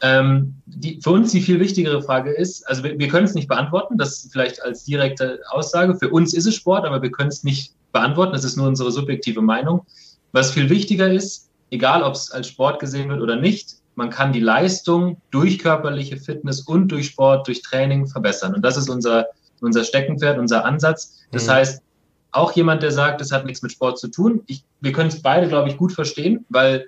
Ähm, 0.00 0.54
die, 0.66 1.00
für 1.02 1.10
uns 1.10 1.32
die 1.32 1.40
viel 1.40 1.58
wichtigere 1.58 2.02
Frage 2.02 2.30
ist, 2.30 2.66
also 2.68 2.84
wir, 2.84 2.98
wir 2.98 3.08
können 3.08 3.24
es 3.24 3.34
nicht 3.34 3.48
beantworten, 3.48 3.98
das 3.98 4.28
vielleicht 4.30 4.62
als 4.62 4.84
direkte 4.84 5.40
Aussage. 5.50 5.96
Für 5.96 6.10
uns 6.10 6.34
ist 6.34 6.46
es 6.46 6.54
Sport, 6.54 6.84
aber 6.84 7.02
wir 7.02 7.10
können 7.10 7.30
es 7.30 7.42
nicht 7.42 7.72
beantworten, 7.92 8.32
das 8.32 8.44
ist 8.44 8.56
nur 8.56 8.68
unsere 8.68 8.92
subjektive 8.92 9.42
Meinung. 9.42 9.84
Was 10.32 10.52
viel 10.52 10.70
wichtiger 10.70 11.10
ist, 11.10 11.48
egal 11.70 12.02
ob 12.02 12.14
es 12.14 12.30
als 12.30 12.48
Sport 12.48 12.78
gesehen 12.78 13.08
wird 13.08 13.20
oder 13.20 13.36
nicht, 13.36 13.77
man 13.98 14.10
kann 14.10 14.32
die 14.32 14.38
Leistung 14.38 15.20
durch 15.32 15.58
körperliche 15.58 16.18
Fitness 16.18 16.60
und 16.60 16.86
durch 16.86 17.06
Sport, 17.06 17.48
durch 17.48 17.62
Training 17.62 18.06
verbessern. 18.06 18.54
Und 18.54 18.62
das 18.62 18.76
ist 18.76 18.88
unser, 18.88 19.26
unser 19.60 19.82
Steckenpferd, 19.82 20.38
unser 20.38 20.64
Ansatz. 20.64 21.18
Das 21.32 21.46
mhm. 21.46 21.50
heißt, 21.50 21.82
auch 22.30 22.52
jemand, 22.52 22.84
der 22.84 22.92
sagt, 22.92 23.20
das 23.20 23.32
hat 23.32 23.44
nichts 23.44 23.60
mit 23.60 23.72
Sport 23.72 23.98
zu 23.98 24.06
tun. 24.06 24.44
Ich, 24.46 24.62
wir 24.80 24.92
können 24.92 25.08
es 25.08 25.20
beide, 25.20 25.48
glaube 25.48 25.68
ich, 25.68 25.76
gut 25.76 25.90
verstehen, 25.90 26.46
weil 26.48 26.86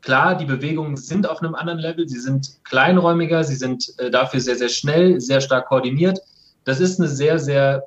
klar, 0.00 0.36
die 0.36 0.44
Bewegungen 0.44 0.96
sind 0.96 1.28
auf 1.28 1.42
einem 1.42 1.56
anderen 1.56 1.80
Level, 1.80 2.08
sie 2.08 2.20
sind 2.20 2.60
kleinräumiger, 2.62 3.42
sie 3.42 3.56
sind 3.56 3.92
äh, 3.98 4.12
dafür 4.12 4.38
sehr, 4.38 4.54
sehr 4.54 4.68
schnell, 4.68 5.20
sehr 5.20 5.40
stark 5.40 5.66
koordiniert. 5.66 6.20
Das 6.62 6.78
ist 6.78 7.00
eine 7.00 7.08
sehr, 7.08 7.40
sehr, 7.40 7.82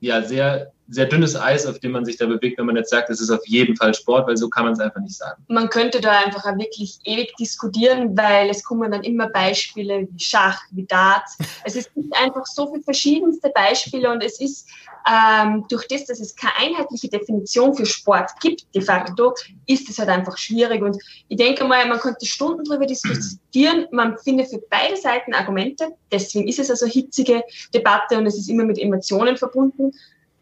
ja, 0.00 0.22
sehr 0.22 0.72
sehr 0.88 1.06
dünnes 1.06 1.36
Eis, 1.36 1.66
auf 1.66 1.78
dem 1.78 1.92
man 1.92 2.04
sich 2.04 2.16
da 2.16 2.26
bewegt, 2.26 2.58
wenn 2.58 2.66
man 2.66 2.76
jetzt 2.76 2.90
sagt, 2.90 3.10
es 3.10 3.20
ist 3.20 3.30
auf 3.30 3.46
jeden 3.46 3.76
Fall 3.76 3.92
Sport, 3.94 4.26
weil 4.26 4.36
so 4.36 4.48
kann 4.48 4.64
man 4.64 4.72
es 4.72 4.80
einfach 4.80 5.00
nicht 5.00 5.16
sagen. 5.16 5.44
Man 5.48 5.68
könnte 5.68 6.00
da 6.00 6.12
einfach 6.12 6.44
wirklich 6.56 6.98
ewig 7.04 7.34
diskutieren, 7.36 8.16
weil 8.16 8.48
es 8.48 8.64
kommen 8.64 8.90
dann 8.90 9.04
immer 9.04 9.28
Beispiele 9.28 10.08
wie 10.10 10.20
Schach, 10.20 10.60
wie 10.70 10.84
Darts. 10.84 11.36
Es 11.64 11.76
ist 11.76 11.90
einfach 12.12 12.46
so 12.46 12.70
viele 12.72 12.82
verschiedenste 12.82 13.50
Beispiele 13.50 14.10
und 14.10 14.22
es 14.22 14.40
ist 14.40 14.68
ähm, 15.08 15.64
durch 15.68 15.86
das, 15.88 16.06
dass 16.06 16.20
es 16.20 16.34
keine 16.34 16.56
einheitliche 16.56 17.08
Definition 17.08 17.74
für 17.74 17.86
Sport 17.86 18.30
gibt, 18.40 18.66
de 18.74 18.82
facto, 18.82 19.34
ist 19.66 19.88
es 19.88 19.98
halt 19.98 20.08
einfach 20.08 20.36
schwierig. 20.36 20.82
Und 20.82 20.96
ich 21.28 21.36
denke 21.36 21.64
mal, 21.64 21.86
man 21.86 21.98
könnte 21.98 22.26
Stunden 22.26 22.64
darüber 22.64 22.86
diskutieren. 22.86 23.86
Man 23.90 24.18
findet 24.18 24.48
für 24.48 24.60
beide 24.70 24.96
Seiten 24.96 25.34
Argumente. 25.34 25.88
Deswegen 26.10 26.48
ist 26.48 26.58
es 26.58 26.70
also 26.70 26.86
hitzige 26.86 27.42
Debatte 27.72 28.18
und 28.18 28.26
es 28.26 28.36
ist 28.38 28.48
immer 28.48 28.64
mit 28.64 28.78
Emotionen 28.78 29.36
verbunden. 29.36 29.92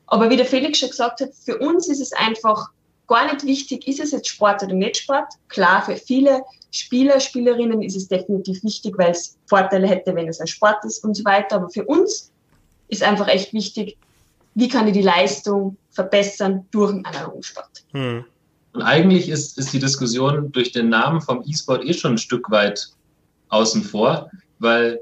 Aber 0.07 0.31
wie 0.31 0.37
der 0.37 0.47
Felix 0.47 0.79
schon 0.79 0.91
gesagt 0.91 1.21
hat, 1.21 1.31
für 1.35 1.59
uns 1.59 1.89
ist 1.89 2.01
es 2.01 2.13
einfach 2.13 2.71
gar 3.07 3.33
nicht 3.33 3.45
wichtig, 3.45 3.87
ist 3.87 4.01
es 4.01 4.13
jetzt 4.13 4.29
Sport 4.29 4.63
oder 4.63 4.75
nicht 4.75 4.99
Sport. 4.99 5.35
Klar, 5.49 5.83
für 5.83 5.97
viele 5.97 6.43
Spieler, 6.71 7.21
Spielerinnen 7.21 7.83
ist 7.83 7.97
es 7.97 8.09
definitiv 8.09 8.63
wichtig, 8.63 8.97
weil 8.99 9.13
es 9.13 9.37
Vorteile 9.47 9.87
hätte, 9.87 10.15
wenn 10.15 10.29
es 10.29 10.41
ein 10.41 10.47
Sport 10.47 10.85
ist 10.85 11.05
und 11.05 11.15
so 11.15 11.25
weiter. 11.25 11.57
Aber 11.57 11.71
für 11.71 11.85
uns 11.85 12.31
ist 12.89 13.03
einfach 13.03 13.29
echt 13.29 13.53
wichtig, 13.53 13.97
wie 14.55 14.69
kann 14.69 14.87
ich 14.87 14.95
die 14.95 15.03
Leistung 15.03 15.77
verbessern 15.91 16.67
durch 16.71 16.93
einen 16.93 17.05
analogen 17.05 17.43
Sport. 17.43 17.85
Hm. 17.93 18.25
Und 18.73 18.83
eigentlich 18.83 19.29
ist, 19.29 19.59
ist 19.59 19.73
die 19.73 19.79
Diskussion 19.79 20.53
durch 20.53 20.73
den 20.73 20.91
Namen 20.91 21.21
vom 21.21 21.43
E-Sport 21.47 21.85
eh 21.85 21.95
schon 21.95 22.13
ein 22.13 22.19
Stück 22.19 22.51
weit 22.51 22.89
außen 23.49 23.83
vor, 23.83 24.31
weil 24.59 25.01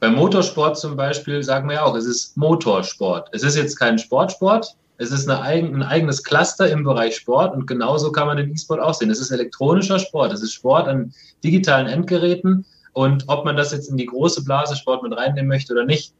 beim 0.00 0.14
Motorsport 0.14 0.78
zum 0.78 0.96
Beispiel 0.96 1.42
sagen 1.42 1.68
wir 1.68 1.76
ja 1.76 1.82
auch, 1.84 1.96
es 1.96 2.06
ist 2.06 2.36
Motorsport. 2.36 3.28
Es 3.32 3.42
ist 3.42 3.56
jetzt 3.56 3.76
kein 3.76 3.98
Sportsport, 3.98 4.76
es 4.98 5.10
ist 5.10 5.28
eigen, 5.28 5.76
ein 5.76 5.82
eigenes 5.82 6.22
Cluster 6.22 6.70
im 6.70 6.84
Bereich 6.84 7.16
Sport 7.16 7.54
und 7.54 7.66
genauso 7.66 8.12
kann 8.12 8.26
man 8.26 8.36
den 8.36 8.52
E-Sport 8.52 8.80
auch 8.80 8.94
sehen. 8.94 9.10
Es 9.10 9.20
ist 9.20 9.30
elektronischer 9.30 9.98
Sport, 9.98 10.32
es 10.32 10.42
ist 10.42 10.52
Sport 10.52 10.88
an 10.88 11.12
digitalen 11.44 11.86
Endgeräten 11.86 12.64
und 12.92 13.24
ob 13.28 13.44
man 13.44 13.56
das 13.56 13.72
jetzt 13.72 13.88
in 13.88 13.96
die 13.96 14.06
große 14.06 14.44
Blase 14.44 14.76
Sport 14.76 15.02
mit 15.02 15.16
reinnehmen 15.16 15.48
möchte 15.48 15.72
oder 15.72 15.84
nicht, 15.84 16.12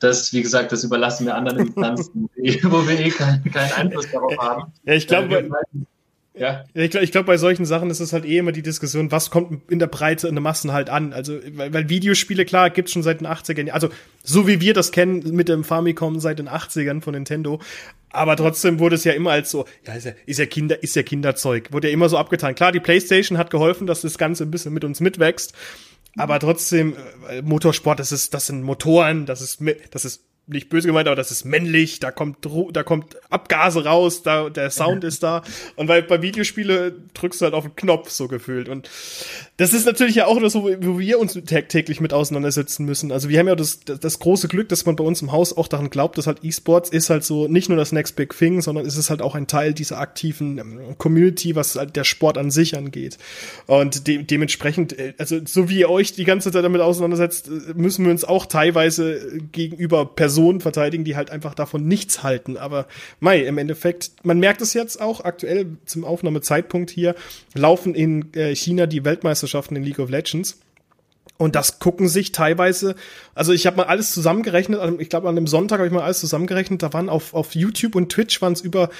das, 0.00 0.30
wie 0.34 0.42
gesagt, 0.42 0.72
das 0.72 0.84
überlassen 0.84 1.24
wir 1.24 1.34
anderen 1.34 1.58
Instanzen, 1.58 2.28
wo 2.36 2.86
wir 2.86 3.00
eh 3.00 3.08
keinen, 3.08 3.42
keinen 3.44 3.72
Einfluss 3.72 4.10
darauf 4.12 4.36
haben. 4.36 4.72
Ja, 4.84 4.92
ich 4.92 5.06
glaube, 5.06 5.48
ja. 6.36 6.64
Ich 6.74 6.90
glaube, 6.90 7.04
ich 7.04 7.12
glaub, 7.12 7.26
bei 7.26 7.38
solchen 7.38 7.64
Sachen 7.64 7.90
ist 7.90 8.00
es 8.00 8.12
halt 8.12 8.24
eh 8.24 8.38
immer 8.38 8.52
die 8.52 8.62
Diskussion, 8.62 9.10
was 9.10 9.30
kommt 9.30 9.70
in 9.70 9.78
der 9.78 9.86
Breite 9.86 10.28
in 10.28 10.34
den 10.34 10.42
Massen 10.42 10.72
halt 10.72 10.90
an. 10.90 11.12
Also, 11.12 11.38
weil, 11.54 11.72
weil 11.72 11.88
Videospiele, 11.88 12.44
klar, 12.44 12.70
gibt's 12.70 12.92
schon 12.92 13.02
seit 13.02 13.20
den 13.20 13.26
80ern. 13.26 13.70
Also, 13.70 13.88
so 14.22 14.46
wie 14.46 14.60
wir 14.60 14.74
das 14.74 14.92
kennen 14.92 15.34
mit 15.34 15.48
dem 15.48 15.64
Famicom 15.64 16.20
seit 16.20 16.38
den 16.38 16.48
80ern 16.48 17.00
von 17.00 17.14
Nintendo. 17.14 17.60
Aber 18.10 18.36
trotzdem 18.36 18.78
wurde 18.78 18.96
es 18.96 19.04
ja 19.04 19.12
immer 19.12 19.30
als 19.30 19.50
so, 19.50 19.64
ja, 19.86 19.94
ist 19.94 20.04
ja, 20.04 20.12
ist 20.26 20.38
ja 20.38 20.46
Kinder, 20.46 20.82
ist 20.82 20.96
ja 20.96 21.02
Kinderzeug. 21.02 21.72
Wurde 21.72 21.88
ja 21.88 21.94
immer 21.94 22.08
so 22.08 22.18
abgetan. 22.18 22.54
Klar, 22.54 22.72
die 22.72 22.80
Playstation 22.80 23.38
hat 23.38 23.50
geholfen, 23.50 23.86
dass 23.86 24.02
das 24.02 24.18
Ganze 24.18 24.44
ein 24.44 24.50
bisschen 24.50 24.72
mit 24.72 24.84
uns 24.84 25.00
mitwächst. 25.00 25.54
Aber 26.16 26.38
trotzdem, 26.38 26.96
äh, 27.28 27.42
Motorsport, 27.42 27.98
das 27.98 28.12
ist, 28.12 28.32
das 28.32 28.46
sind 28.46 28.62
Motoren, 28.62 29.26
das 29.26 29.42
ist, 29.42 29.60
das 29.90 30.04
ist 30.04 30.22
nicht 30.46 30.68
böse 30.68 30.86
gemeint, 30.86 31.08
aber 31.08 31.16
das 31.16 31.32
ist 31.32 31.44
männlich, 31.44 31.98
da 31.98 32.12
kommt 32.12 32.38
da 32.72 32.82
kommt 32.84 33.16
Abgase 33.30 33.84
raus, 33.84 34.22
da 34.22 34.48
der 34.48 34.70
Sound 34.70 35.02
ist 35.04 35.22
da 35.22 35.42
und 35.74 35.88
weil 35.88 36.02
bei 36.02 36.22
Videospiele 36.22 36.94
drückst 37.14 37.40
du 37.40 37.44
halt 37.46 37.54
auf 37.54 37.64
den 37.64 37.74
Knopf 37.74 38.10
so 38.10 38.28
gefühlt 38.28 38.68
und 38.68 38.88
das 39.56 39.72
ist 39.72 39.86
natürlich 39.86 40.14
ja 40.14 40.26
auch 40.26 40.40
das, 40.40 40.54
wo 40.54 40.98
wir 40.98 41.18
uns 41.18 41.32
täglich 41.34 42.00
mit 42.00 42.12
auseinandersetzen 42.12 42.84
müssen. 42.84 43.10
Also 43.10 43.28
wir 43.28 43.38
haben 43.38 43.48
ja 43.48 43.56
das, 43.56 43.80
das 43.80 44.18
große 44.18 44.48
Glück, 44.48 44.68
dass 44.68 44.86
man 44.86 44.96
bei 44.96 45.04
uns 45.04 45.22
im 45.22 45.32
Haus 45.32 45.56
auch 45.56 45.66
daran 45.66 45.90
glaubt, 45.90 46.18
dass 46.18 46.26
halt 46.26 46.44
E-Sports 46.44 46.90
ist 46.90 47.10
halt 47.10 47.24
so 47.24 47.48
nicht 47.48 47.68
nur 47.68 47.78
das 47.78 47.90
Next 47.90 48.16
Big 48.16 48.36
Thing, 48.36 48.60
sondern 48.60 48.86
es 48.86 48.96
ist 48.96 49.10
halt 49.10 49.22
auch 49.22 49.34
ein 49.34 49.46
Teil 49.46 49.72
dieser 49.72 49.98
aktiven 49.98 50.58
ähm, 50.58 50.98
Community, 50.98 51.56
was 51.56 51.74
halt 51.74 51.96
der 51.96 52.04
Sport 52.04 52.38
an 52.38 52.50
sich 52.50 52.76
angeht. 52.76 53.18
Und 53.66 54.06
de 54.06 54.22
dementsprechend, 54.22 54.98
äh, 54.98 55.14
also 55.18 55.40
so 55.44 55.68
wie 55.68 55.80
ihr 55.80 55.90
euch 55.90 56.12
die 56.12 56.24
ganze 56.24 56.52
Zeit 56.52 56.62
damit 56.62 56.82
auseinandersetzt, 56.82 57.48
äh, 57.48 57.74
müssen 57.74 58.04
wir 58.04 58.12
uns 58.12 58.24
auch 58.24 58.46
teilweise 58.46 59.38
gegenüber 59.52 60.04
Personen 60.04 60.35
Personen 60.36 60.60
verteidigen, 60.60 61.04
die 61.04 61.16
halt 61.16 61.30
einfach 61.30 61.54
davon 61.54 61.88
nichts 61.88 62.22
halten. 62.22 62.58
Aber 62.58 62.86
Mai, 63.20 63.40
im 63.40 63.56
Endeffekt, 63.56 64.10
man 64.22 64.38
merkt 64.38 64.60
es 64.60 64.74
jetzt 64.74 65.00
auch 65.00 65.24
aktuell 65.24 65.78
zum 65.86 66.04
Aufnahmezeitpunkt 66.04 66.90
hier, 66.90 67.14
laufen 67.54 67.94
in 67.94 68.34
äh, 68.34 68.54
China 68.54 68.84
die 68.86 69.02
Weltmeisterschaften 69.02 69.76
in 69.76 69.82
League 69.82 69.98
of 69.98 70.10
Legends. 70.10 70.58
Und 71.38 71.54
das 71.54 71.78
gucken 71.78 72.08
sich 72.08 72.32
teilweise, 72.32 72.96
also 73.34 73.52
ich 73.52 73.66
habe 73.66 73.78
mal 73.78 73.84
alles 73.84 74.12
zusammengerechnet, 74.12 75.00
ich 75.00 75.08
glaube 75.08 75.28
an 75.28 75.36
dem 75.36 75.46
Sonntag 75.46 75.78
habe 75.78 75.86
ich 75.86 75.92
mal 75.92 76.02
alles 76.02 76.20
zusammengerechnet, 76.20 76.82
da 76.82 76.92
waren 76.92 77.08
auf, 77.08 77.34
auf 77.34 77.54
YouTube 77.54 77.94
und 77.94 78.10
Twitch 78.10 78.40
waren 78.40 78.54
es 78.54 78.62
über 78.62 78.90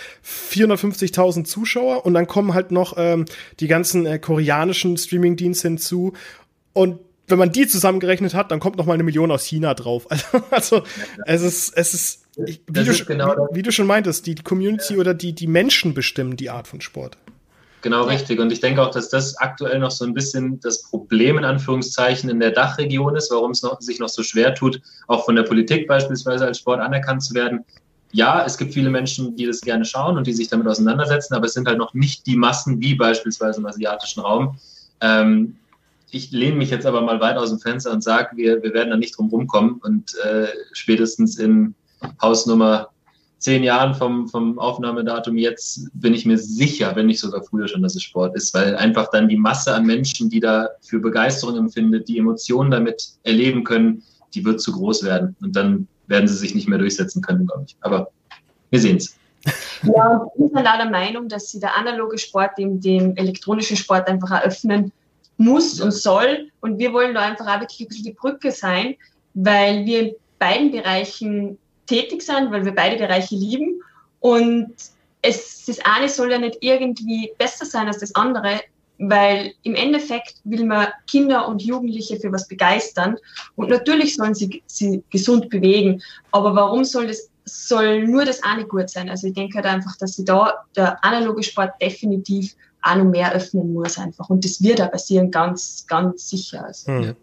450.000 0.50 1.44
Zuschauer 1.44 2.04
und 2.04 2.12
dann 2.14 2.26
kommen 2.26 2.52
halt 2.52 2.72
noch 2.72 2.94
ähm, 2.98 3.24
die 3.60 3.68
ganzen 3.68 4.04
äh, 4.04 4.18
koreanischen 4.18 4.98
Streamingdienste 4.98 5.68
hinzu 5.68 6.12
und 6.74 6.98
wenn 7.28 7.38
man 7.38 7.52
die 7.52 7.66
zusammengerechnet 7.66 8.34
hat, 8.34 8.50
dann 8.50 8.60
kommt 8.60 8.76
noch 8.76 8.86
mal 8.86 8.94
eine 8.94 9.02
Million 9.02 9.30
aus 9.30 9.44
China 9.44 9.74
drauf. 9.74 10.06
Also, 10.50 10.82
also 11.26 11.46
es 11.46 11.68
ist, 11.68 11.76
es 11.76 11.94
ist, 11.94 12.26
wie, 12.36 12.58
du, 12.66 12.90
ist 12.90 13.06
genau 13.06 13.30
wie, 13.50 13.56
wie, 13.56 13.62
du 13.62 13.72
schon 13.72 13.86
meintest, 13.86 14.26
die, 14.26 14.34
die 14.34 14.42
Community 14.42 14.94
ja. 14.94 15.00
oder 15.00 15.14
die, 15.14 15.32
die 15.32 15.46
Menschen 15.46 15.94
bestimmen 15.94 16.36
die 16.36 16.50
Art 16.50 16.68
von 16.68 16.80
Sport. 16.80 17.16
Genau, 17.82 18.04
richtig. 18.04 18.40
Und 18.40 18.52
ich 18.52 18.60
denke 18.60 18.82
auch, 18.82 18.90
dass 18.90 19.10
das 19.10 19.36
aktuell 19.38 19.78
noch 19.78 19.90
so 19.90 20.04
ein 20.04 20.14
bisschen 20.14 20.60
das 20.60 20.82
Problem 20.82 21.38
in 21.38 21.44
Anführungszeichen 21.44 22.28
in 22.30 22.40
der 22.40 22.50
Dachregion 22.50 23.16
ist, 23.16 23.30
warum 23.30 23.52
es 23.52 23.62
noch, 23.62 23.80
sich 23.80 23.98
noch 23.98 24.08
so 24.08 24.22
schwer 24.22 24.54
tut, 24.54 24.80
auch 25.06 25.24
von 25.24 25.36
der 25.36 25.44
Politik 25.44 25.86
beispielsweise 25.86 26.46
als 26.46 26.58
Sport 26.58 26.80
anerkannt 26.80 27.22
zu 27.22 27.34
werden. 27.34 27.64
Ja, 28.12 28.44
es 28.44 28.56
gibt 28.56 28.72
viele 28.72 28.90
Menschen, 28.90 29.36
die 29.36 29.46
das 29.46 29.60
gerne 29.60 29.84
schauen 29.84 30.16
und 30.16 30.26
die 30.26 30.32
sich 30.32 30.48
damit 30.48 30.66
auseinandersetzen, 30.66 31.34
aber 31.34 31.46
es 31.46 31.52
sind 31.52 31.68
halt 31.68 31.78
noch 31.78 31.92
nicht 31.94 32.26
die 32.26 32.36
Massen 32.36 32.80
wie 32.80 32.94
beispielsweise 32.94 33.60
im 33.60 33.66
asiatischen 33.66 34.20
Raum. 34.20 34.58
Ähm, 35.00 35.56
ich 36.10 36.30
lehne 36.30 36.56
mich 36.56 36.70
jetzt 36.70 36.86
aber 36.86 37.00
mal 37.00 37.20
weit 37.20 37.36
aus 37.36 37.50
dem 37.50 37.58
Fenster 37.58 37.92
und 37.92 38.02
sage, 38.02 38.36
wir, 38.36 38.62
wir 38.62 38.72
werden 38.74 38.90
da 38.90 38.96
nicht 38.96 39.16
drum 39.16 39.28
rumkommen 39.28 39.80
und 39.82 40.14
äh, 40.24 40.46
spätestens 40.72 41.38
in 41.38 41.74
Hausnummer 42.22 42.88
zehn 43.38 43.62
Jahren 43.62 43.94
vom, 43.94 44.28
vom 44.28 44.58
Aufnahmedatum 44.58 45.36
jetzt 45.36 45.88
bin 45.94 46.14
ich 46.14 46.24
mir 46.24 46.38
sicher, 46.38 46.94
wenn 46.96 47.06
nicht 47.06 47.20
sogar 47.20 47.42
früher 47.42 47.68
schon, 47.68 47.82
dass 47.82 47.94
es 47.94 48.02
Sport 48.02 48.34
ist, 48.36 48.54
weil 48.54 48.76
einfach 48.76 49.10
dann 49.10 49.28
die 49.28 49.36
Masse 49.36 49.74
an 49.74 49.84
Menschen, 49.84 50.30
die 50.30 50.40
da 50.40 50.68
für 50.82 51.00
Begeisterung 51.00 51.56
empfindet, 51.56 52.08
die 52.08 52.18
Emotionen 52.18 52.70
damit 52.70 53.08
erleben 53.24 53.64
können, 53.64 54.02
die 54.34 54.44
wird 54.44 54.60
zu 54.60 54.72
groß 54.72 55.04
werden 55.04 55.36
und 55.42 55.54
dann 55.54 55.86
werden 56.06 56.28
sie 56.28 56.36
sich 56.36 56.54
nicht 56.54 56.68
mehr 56.68 56.78
durchsetzen 56.78 57.20
können, 57.20 57.46
glaube 57.46 57.64
ich. 57.66 57.76
Aber 57.80 58.08
wir 58.70 58.80
sehen 58.80 58.96
es. 58.96 59.16
Ja, 59.82 60.26
ich 60.34 60.52
bin 60.52 60.64
leider 60.64 60.84
der 60.84 60.90
Meinung, 60.90 61.28
dass 61.28 61.50
sie 61.50 61.60
der 61.60 61.76
analoge 61.76 62.18
Sport 62.18 62.58
dem, 62.58 62.80
dem 62.80 63.16
elektronischen 63.16 63.76
Sport 63.76 64.08
einfach 64.08 64.30
eröffnen 64.30 64.92
muss 65.36 65.80
und 65.80 65.92
soll. 65.92 66.50
Und 66.60 66.78
wir 66.78 66.92
wollen 66.92 67.14
da 67.14 67.20
einfach 67.20 67.46
auch 67.46 67.60
wirklich 67.60 67.80
ein 67.80 67.88
bisschen 67.88 68.04
die 68.04 68.12
Brücke 68.12 68.50
sein, 68.50 68.96
weil 69.34 69.84
wir 69.84 70.00
in 70.00 70.14
beiden 70.38 70.70
Bereichen 70.70 71.58
tätig 71.86 72.22
sind, 72.22 72.50
weil 72.50 72.64
wir 72.64 72.74
beide 72.74 72.96
Bereiche 72.96 73.34
lieben. 73.34 73.80
Und 74.20 74.72
es, 75.22 75.64
das 75.66 75.78
eine 75.80 76.08
soll 76.08 76.30
ja 76.30 76.38
nicht 76.38 76.58
irgendwie 76.60 77.32
besser 77.38 77.64
sein 77.64 77.86
als 77.86 77.98
das 77.98 78.14
andere, 78.14 78.60
weil 78.98 79.52
im 79.62 79.74
Endeffekt 79.74 80.36
will 80.44 80.64
man 80.64 80.88
Kinder 81.06 81.46
und 81.48 81.62
Jugendliche 81.62 82.18
für 82.18 82.32
was 82.32 82.48
begeistern. 82.48 83.16
Und 83.56 83.68
natürlich 83.68 84.16
sollen 84.16 84.34
sie 84.34 84.62
sie 84.66 85.02
gesund 85.10 85.50
bewegen. 85.50 86.02
Aber 86.32 86.54
warum 86.54 86.84
soll 86.84 87.08
das 87.08 87.30
soll 87.48 88.06
nur 88.06 88.24
das 88.24 88.42
eine 88.42 88.66
gut 88.66 88.90
sein? 88.90 89.08
Also 89.08 89.28
ich 89.28 89.34
denke 89.34 89.56
halt 89.56 89.66
einfach, 89.66 89.96
dass 89.96 90.14
sie 90.14 90.24
da 90.24 90.64
der 90.74 91.02
analoge 91.04 91.42
Sport 91.42 91.80
definitiv 91.80 92.56
auch 92.86 92.96
noch 92.96 93.04
mehr 93.04 93.34
öffnen 93.34 93.72
muss 93.72 93.98
einfach. 93.98 94.30
Und 94.30 94.44
das 94.44 94.62
wird 94.62 94.78
da 94.78 94.86
passieren, 94.86 95.30
ganz, 95.30 95.84
ganz 95.86 96.28
sicher. 96.28 96.64
Also. 96.64 96.92
Hm. 96.92 97.16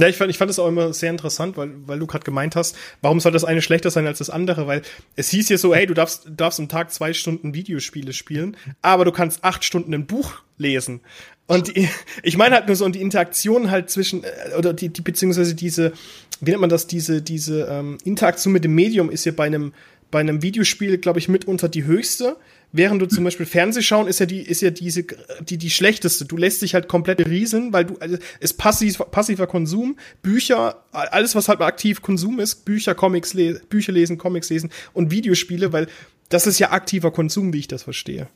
Ja, 0.00 0.06
ich 0.06 0.16
fand, 0.16 0.30
ich 0.30 0.38
fand 0.38 0.48
es 0.48 0.60
auch 0.60 0.68
immer 0.68 0.92
sehr 0.92 1.10
interessant, 1.10 1.56
weil, 1.56 1.72
weil 1.86 1.98
du 1.98 2.06
gerade 2.06 2.24
gemeint 2.24 2.54
hast, 2.54 2.76
warum 3.02 3.18
soll 3.18 3.32
das 3.32 3.44
eine 3.44 3.60
schlechter 3.60 3.90
sein 3.90 4.06
als 4.06 4.18
das 4.18 4.30
andere? 4.30 4.68
Weil 4.68 4.82
es 5.16 5.28
hieß 5.30 5.48
ja 5.48 5.58
so, 5.58 5.74
hey, 5.74 5.86
du 5.86 5.94
darfst, 5.94 6.26
du 6.26 6.30
darfst 6.30 6.60
am 6.60 6.68
Tag 6.68 6.92
zwei 6.92 7.12
Stunden 7.12 7.52
Videospiele 7.52 8.12
spielen, 8.12 8.56
aber 8.80 9.04
du 9.04 9.10
kannst 9.10 9.42
acht 9.42 9.64
Stunden 9.64 9.92
ein 9.92 10.06
Buch 10.06 10.34
lesen. 10.56 11.00
Und 11.48 11.74
die, 11.74 11.88
ich 12.22 12.36
meine 12.36 12.54
halt 12.54 12.68
nur 12.68 12.76
so, 12.76 12.84
und 12.84 12.94
die 12.94 13.00
Interaktion 13.00 13.72
halt 13.72 13.90
zwischen, 13.90 14.22
äh, 14.22 14.56
oder 14.56 14.72
die, 14.72 14.90
die 14.90 15.00
beziehungsweise 15.00 15.56
diese, 15.56 15.92
wie 16.40 16.50
nennt 16.50 16.60
man 16.60 16.70
das, 16.70 16.86
diese, 16.86 17.20
diese 17.20 17.64
ähm, 17.64 17.98
Interaktion 18.04 18.52
mit 18.52 18.62
dem 18.62 18.76
Medium 18.76 19.10
ist 19.10 19.24
ja 19.24 19.32
bei 19.32 19.46
einem, 19.46 19.72
bei 20.12 20.20
einem 20.20 20.42
Videospiel, 20.42 20.98
glaube 20.98 21.18
ich, 21.18 21.28
mitunter 21.28 21.68
die 21.68 21.84
höchste. 21.84 22.36
Während 22.70 23.00
du 23.00 23.06
zum 23.06 23.24
Beispiel 23.24 23.46
Fernseh 23.46 23.82
schauen, 23.82 24.06
ist 24.06 24.20
ja 24.20 24.26
die, 24.26 24.42
ist 24.42 24.60
ja 24.60 24.70
diese, 24.70 25.04
die, 25.40 25.56
die 25.56 25.70
schlechteste. 25.70 26.26
Du 26.26 26.36
lässt 26.36 26.60
dich 26.60 26.74
halt 26.74 26.86
komplett 26.86 27.26
rieseln, 27.26 27.72
weil 27.72 27.86
du, 27.86 27.96
also, 27.98 28.18
ist 28.40 28.58
passiv, 28.58 28.98
passiver 29.10 29.46
Konsum, 29.46 29.98
Bücher, 30.22 30.84
alles, 30.92 31.34
was 31.34 31.48
halt 31.48 31.62
aktiv 31.62 32.02
Konsum 32.02 32.40
ist, 32.40 32.66
Bücher, 32.66 32.94
Comics, 32.94 33.34
Bücher 33.70 33.92
lesen, 33.92 34.18
Comics 34.18 34.50
lesen 34.50 34.70
und 34.92 35.10
Videospiele, 35.10 35.72
weil 35.72 35.86
das 36.28 36.46
ist 36.46 36.58
ja 36.58 36.70
aktiver 36.72 37.10
Konsum, 37.10 37.54
wie 37.54 37.60
ich 37.60 37.68
das 37.68 37.84
verstehe. 37.84 38.28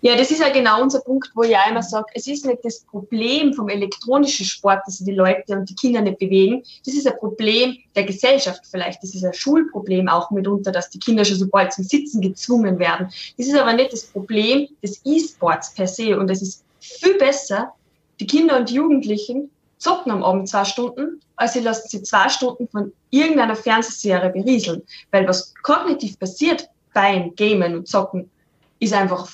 Ja, 0.00 0.16
das 0.16 0.30
ist 0.30 0.40
ja 0.40 0.50
genau 0.50 0.82
unser 0.82 1.00
Punkt, 1.00 1.30
wo 1.34 1.42
ich 1.42 1.56
auch 1.56 1.70
immer 1.70 1.82
sage, 1.82 2.06
es 2.14 2.26
ist 2.26 2.44
nicht 2.44 2.64
das 2.64 2.80
Problem 2.80 3.54
vom 3.54 3.68
elektronischen 3.68 4.44
Sport, 4.44 4.82
dass 4.86 4.98
die 4.98 5.12
Leute 5.12 5.56
und 5.56 5.68
die 5.68 5.74
Kinder 5.74 6.00
nicht 6.00 6.18
bewegen. 6.18 6.62
Das 6.84 6.94
ist 6.94 7.06
ein 7.06 7.18
Problem 7.18 7.76
der 7.94 8.04
Gesellschaft 8.04 8.62
vielleicht. 8.70 9.02
Das 9.02 9.14
ist 9.14 9.24
ein 9.24 9.32
Schulproblem 9.32 10.08
auch 10.08 10.30
mitunter, 10.30 10.72
dass 10.72 10.90
die 10.90 10.98
Kinder 10.98 11.24
schon 11.24 11.38
so 11.38 11.48
bald 11.48 11.72
zum 11.72 11.84
Sitzen 11.84 12.20
gezwungen 12.20 12.78
werden. 12.78 13.08
Das 13.38 13.46
ist 13.46 13.56
aber 13.56 13.72
nicht 13.72 13.92
das 13.92 14.04
Problem 14.04 14.68
des 14.82 15.00
E-Sports 15.04 15.74
per 15.74 15.86
se. 15.86 16.18
Und 16.18 16.30
es 16.30 16.42
ist 16.42 16.64
viel 16.80 17.16
besser, 17.18 17.72
die 18.20 18.26
Kinder 18.26 18.58
und 18.58 18.70
Jugendlichen 18.70 19.50
zocken 19.78 20.12
am 20.12 20.22
Abend 20.22 20.48
zwei 20.48 20.64
Stunden, 20.64 21.20
als 21.36 21.52
sie 21.52 21.60
lassen 21.60 21.88
sie 21.88 22.02
zwei 22.02 22.28
Stunden 22.28 22.68
von 22.68 22.92
irgendeiner 23.10 23.56
Fernsehserie 23.56 24.30
berieseln. 24.30 24.82
Weil 25.10 25.26
was 25.28 25.54
kognitiv 25.62 26.18
passiert 26.18 26.68
beim 26.92 27.34
Gamen 27.34 27.76
und 27.76 27.88
Zocken, 27.88 28.30
ist 28.80 28.92
einfach 28.92 29.28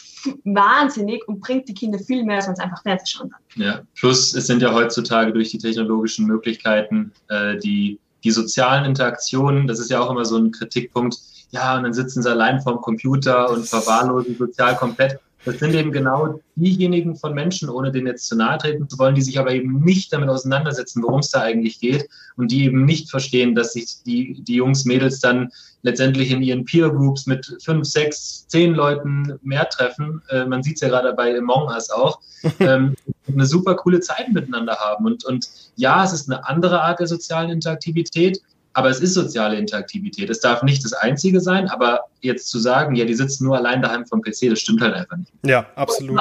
wahnsinnig 0.44 1.26
und 1.28 1.40
bringt 1.40 1.68
die 1.68 1.74
Kinder 1.74 1.98
viel 1.98 2.24
mehr, 2.24 2.36
als 2.36 2.46
man 2.46 2.54
es 2.54 2.60
einfach 2.60 2.82
Fernsehen 2.82 3.06
schauen 3.06 3.30
kann. 3.30 3.40
Ja, 3.56 3.80
plus 3.98 4.34
es 4.34 4.46
sind 4.46 4.62
ja 4.62 4.72
heutzutage 4.72 5.32
durch 5.32 5.50
die 5.50 5.58
technologischen 5.58 6.26
Möglichkeiten, 6.26 7.12
äh, 7.28 7.58
die 7.58 7.98
die 8.24 8.30
sozialen 8.30 8.84
Interaktionen, 8.84 9.66
das 9.66 9.78
ist 9.78 9.90
ja 9.90 10.00
auch 10.00 10.10
immer 10.10 10.24
so 10.24 10.36
ein 10.36 10.50
Kritikpunkt, 10.50 11.18
ja, 11.52 11.76
und 11.76 11.84
dann 11.84 11.94
sitzen 11.94 12.22
sie 12.22 12.30
allein 12.30 12.60
vorm 12.60 12.80
Computer 12.80 13.50
und 13.50 13.66
verwahrlosen 13.66 14.36
sozial 14.36 14.76
komplett. 14.76 15.18
Das 15.44 15.58
sind 15.58 15.74
eben 15.74 15.90
genau 15.90 16.40
diejenigen 16.54 17.16
von 17.16 17.32
Menschen, 17.32 17.70
ohne 17.70 17.90
denen 17.90 18.06
jetzt 18.06 18.26
zu 18.26 18.36
nahe 18.36 18.58
treten 18.58 18.88
zu 18.88 18.98
wollen, 18.98 19.14
die 19.14 19.22
sich 19.22 19.38
aber 19.38 19.52
eben 19.52 19.80
nicht 19.80 20.12
damit 20.12 20.28
auseinandersetzen, 20.28 21.02
worum 21.02 21.20
es 21.20 21.30
da 21.30 21.40
eigentlich 21.40 21.80
geht 21.80 22.08
und 22.36 22.50
die 22.50 22.64
eben 22.64 22.84
nicht 22.84 23.10
verstehen, 23.10 23.54
dass 23.54 23.72
sich 23.72 24.02
die, 24.04 24.42
die 24.42 24.56
Jungs, 24.56 24.84
Mädels 24.84 25.20
dann 25.20 25.50
letztendlich 25.82 26.30
in 26.30 26.42
ihren 26.42 26.66
Peer 26.66 26.90
Groups 26.90 27.26
mit 27.26 27.56
fünf, 27.64 27.86
sechs, 27.86 28.46
zehn 28.48 28.74
Leuten 28.74 29.38
mehr 29.42 29.66
treffen. 29.68 30.20
Äh, 30.28 30.44
man 30.44 30.62
sieht 30.62 30.74
es 30.74 30.82
ja 30.82 30.88
gerade 30.88 31.14
bei 31.14 31.36
Among 31.36 31.68
Us 31.68 31.90
auch. 31.90 32.20
ähm, 32.58 32.94
eine 33.26 33.46
super 33.46 33.76
coole 33.76 34.00
Zeit 34.00 34.30
miteinander 34.32 34.76
haben. 34.76 35.06
Und, 35.06 35.24
und 35.24 35.48
ja, 35.76 36.04
es 36.04 36.12
ist 36.12 36.30
eine 36.30 36.46
andere 36.46 36.82
Art 36.82 37.00
der 37.00 37.06
sozialen 37.06 37.50
Interaktivität, 37.50 38.40
aber 38.72 38.88
es 38.88 39.00
ist 39.00 39.14
soziale 39.14 39.56
Interaktivität. 39.56 40.30
Es 40.30 40.40
darf 40.40 40.62
nicht 40.62 40.84
das 40.84 40.92
Einzige 40.92 41.40
sein, 41.40 41.68
aber 41.68 42.00
jetzt 42.20 42.48
zu 42.50 42.58
sagen, 42.58 42.94
ja, 42.94 43.04
die 43.04 43.14
sitzen 43.14 43.44
nur 43.44 43.56
allein 43.56 43.82
daheim 43.82 44.06
vom 44.06 44.22
PC, 44.22 44.50
das 44.50 44.60
stimmt 44.60 44.80
halt 44.80 44.94
einfach 44.94 45.16
nicht. 45.16 45.32
Ja, 45.44 45.66
absolut. 45.74 46.20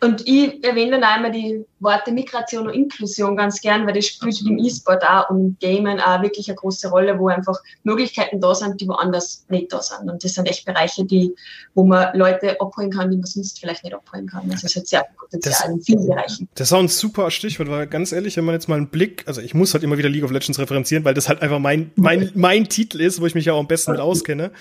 Und 0.00 0.26
ich 0.26 0.62
erwähne 0.62 0.92
dann 0.92 1.04
einmal 1.04 1.32
die 1.32 1.64
Worte 1.78 2.10
Migration 2.12 2.68
und 2.68 2.74
Inklusion 2.74 3.36
ganz 3.36 3.60
gern, 3.60 3.86
weil 3.86 3.94
das 3.94 4.06
spielt 4.06 4.40
im 4.42 4.58
E-Sport 4.58 5.04
auch 5.04 5.30
und 5.30 5.38
im 5.38 5.56
Gamen 5.60 6.00
auch 6.00 6.22
wirklich 6.22 6.48
eine 6.48 6.56
große 6.56 6.88
Rolle, 6.88 7.18
wo 7.18 7.28
einfach 7.28 7.58
Möglichkeiten 7.82 8.40
da 8.40 8.54
sind, 8.54 8.80
die 8.80 8.88
woanders 8.88 9.44
nicht 9.48 9.72
da 9.72 9.82
sind. 9.82 10.08
Und 10.10 10.24
das 10.24 10.34
sind 10.34 10.46
echt 10.46 10.64
Bereiche, 10.64 11.04
die, 11.04 11.34
wo 11.74 11.84
man 11.84 12.16
Leute 12.16 12.60
abholen 12.60 12.90
kann, 12.90 13.10
die 13.10 13.18
man 13.18 13.26
sonst 13.26 13.60
vielleicht 13.60 13.84
nicht 13.84 13.94
abholen 13.94 14.26
kann. 14.26 14.48
Das 14.48 14.64
ist 14.64 14.76
halt 14.76 14.88
sehr 14.88 15.06
Potenzial 15.18 15.52
das, 15.52 15.68
in 15.68 15.82
vielen 15.82 16.06
Bereichen. 16.06 16.48
Das 16.54 16.68
ist 16.68 16.72
auch 16.72 16.78
ein 16.78 16.88
super 16.88 17.30
Stichwort, 17.30 17.68
weil 17.68 17.86
ganz 17.86 18.12
ehrlich, 18.12 18.36
wenn 18.36 18.44
man 18.44 18.54
jetzt 18.54 18.68
mal 18.68 18.76
einen 18.76 18.88
Blick, 18.88 19.24
also 19.26 19.40
ich 19.40 19.54
muss 19.54 19.74
halt 19.74 19.84
immer 19.84 19.98
wieder 19.98 20.08
League 20.08 20.24
of 20.24 20.30
Legends 20.30 20.58
referenzieren, 20.58 21.04
weil 21.04 21.14
das 21.14 21.28
halt 21.28 21.42
einfach 21.42 21.58
mein, 21.58 21.90
mein, 21.96 22.30
mein 22.34 22.68
Titel 22.68 23.00
ist, 23.00 23.20
wo 23.20 23.26
ich 23.26 23.34
mich 23.34 23.44
ja 23.44 23.52
auch 23.52 23.60
am 23.60 23.66
besten 23.66 23.92
mit 23.92 24.00
auskenne. 24.00 24.52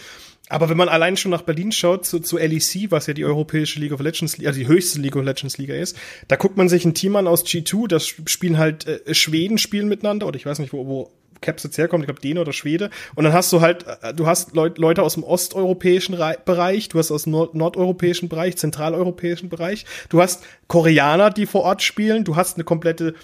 Aber 0.48 0.70
wenn 0.70 0.78
man 0.78 0.90
allein 0.90 1.18
schon 1.18 1.32
nach 1.32 1.42
Berlin 1.42 1.72
schaut, 1.72 2.06
zu, 2.06 2.20
zu 2.20 2.38
LEC, 2.38 2.92
was 2.92 3.08
ja 3.08 3.14
die 3.14 3.26
europäische 3.26 3.80
League 3.80 3.94
of 3.94 4.00
Legends, 4.00 4.38
also 4.46 4.60
die 4.60 4.68
höchste 4.68 5.00
League 5.00 5.16
of 5.16 5.24
Legends 5.24 5.58
Liga 5.58 5.74
ist, 5.74 5.98
da 6.28 6.36
guckt 6.36 6.56
man 6.56 6.70
sich 6.70 6.86
ein 6.86 6.94
Team 6.94 7.05
an 7.14 7.28
aus 7.28 7.46
G2, 7.46 7.88
das 7.88 8.08
spielen 8.08 8.58
halt 8.58 8.88
äh, 8.88 9.14
Schweden 9.14 9.58
spielen 9.58 9.88
miteinander, 9.88 10.28
oder 10.28 10.38
ich 10.38 10.46
weiß 10.46 10.60
nicht, 10.60 10.74
wo, 10.74 10.88
wo 10.88 11.12
Caps 11.42 11.64
jetzt 11.64 11.78
herkommt, 11.78 12.04
ich 12.04 12.08
glaube 12.08 12.22
Däne 12.22 12.42
oder 12.42 12.54
Schwede. 12.54 12.90
Und 13.16 13.24
dann 13.24 13.34
hast 13.34 13.52
du 13.54 13.62
halt, 13.62 13.86
äh, 14.02 14.14
du 14.14 14.26
hast 14.26 14.56
Leut, 14.56 14.78
Leute 14.78 15.04
aus 15.04 15.14
dem 15.14 15.24
osteuropäischen 15.24 16.16
Re 16.16 16.38
Bereich, 16.44 16.90
du 16.90 17.00
hast 17.00 17.12
aus 17.12 17.24
dem 17.24 17.32
Nord 17.32 17.56
nordeuropäischen 17.56 18.30
Bereich, 18.30 18.58
zentraleuropäischen 18.58 19.50
Bereich, 19.50 19.86
du 20.10 20.22
hast 20.22 20.44
Koreaner, 20.68 21.30
die 21.30 21.46
vor 21.46 21.62
Ort 21.62 21.84
spielen, 21.84 22.24
du 22.24 22.36
hast 22.36 22.56
eine 22.56 22.64
komplette 22.64 23.16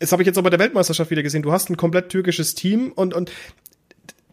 das 0.00 0.12
habe 0.12 0.22
ich 0.22 0.26
jetzt 0.26 0.38
auch 0.38 0.44
bei 0.44 0.50
der 0.50 0.60
Weltmeisterschaft 0.60 1.10
wieder 1.10 1.24
gesehen. 1.24 1.42
Du 1.42 1.50
hast 1.50 1.70
ein 1.70 1.76
komplett 1.76 2.08
türkisches 2.08 2.54
Team 2.54 2.92
und, 2.94 3.14
und 3.14 3.32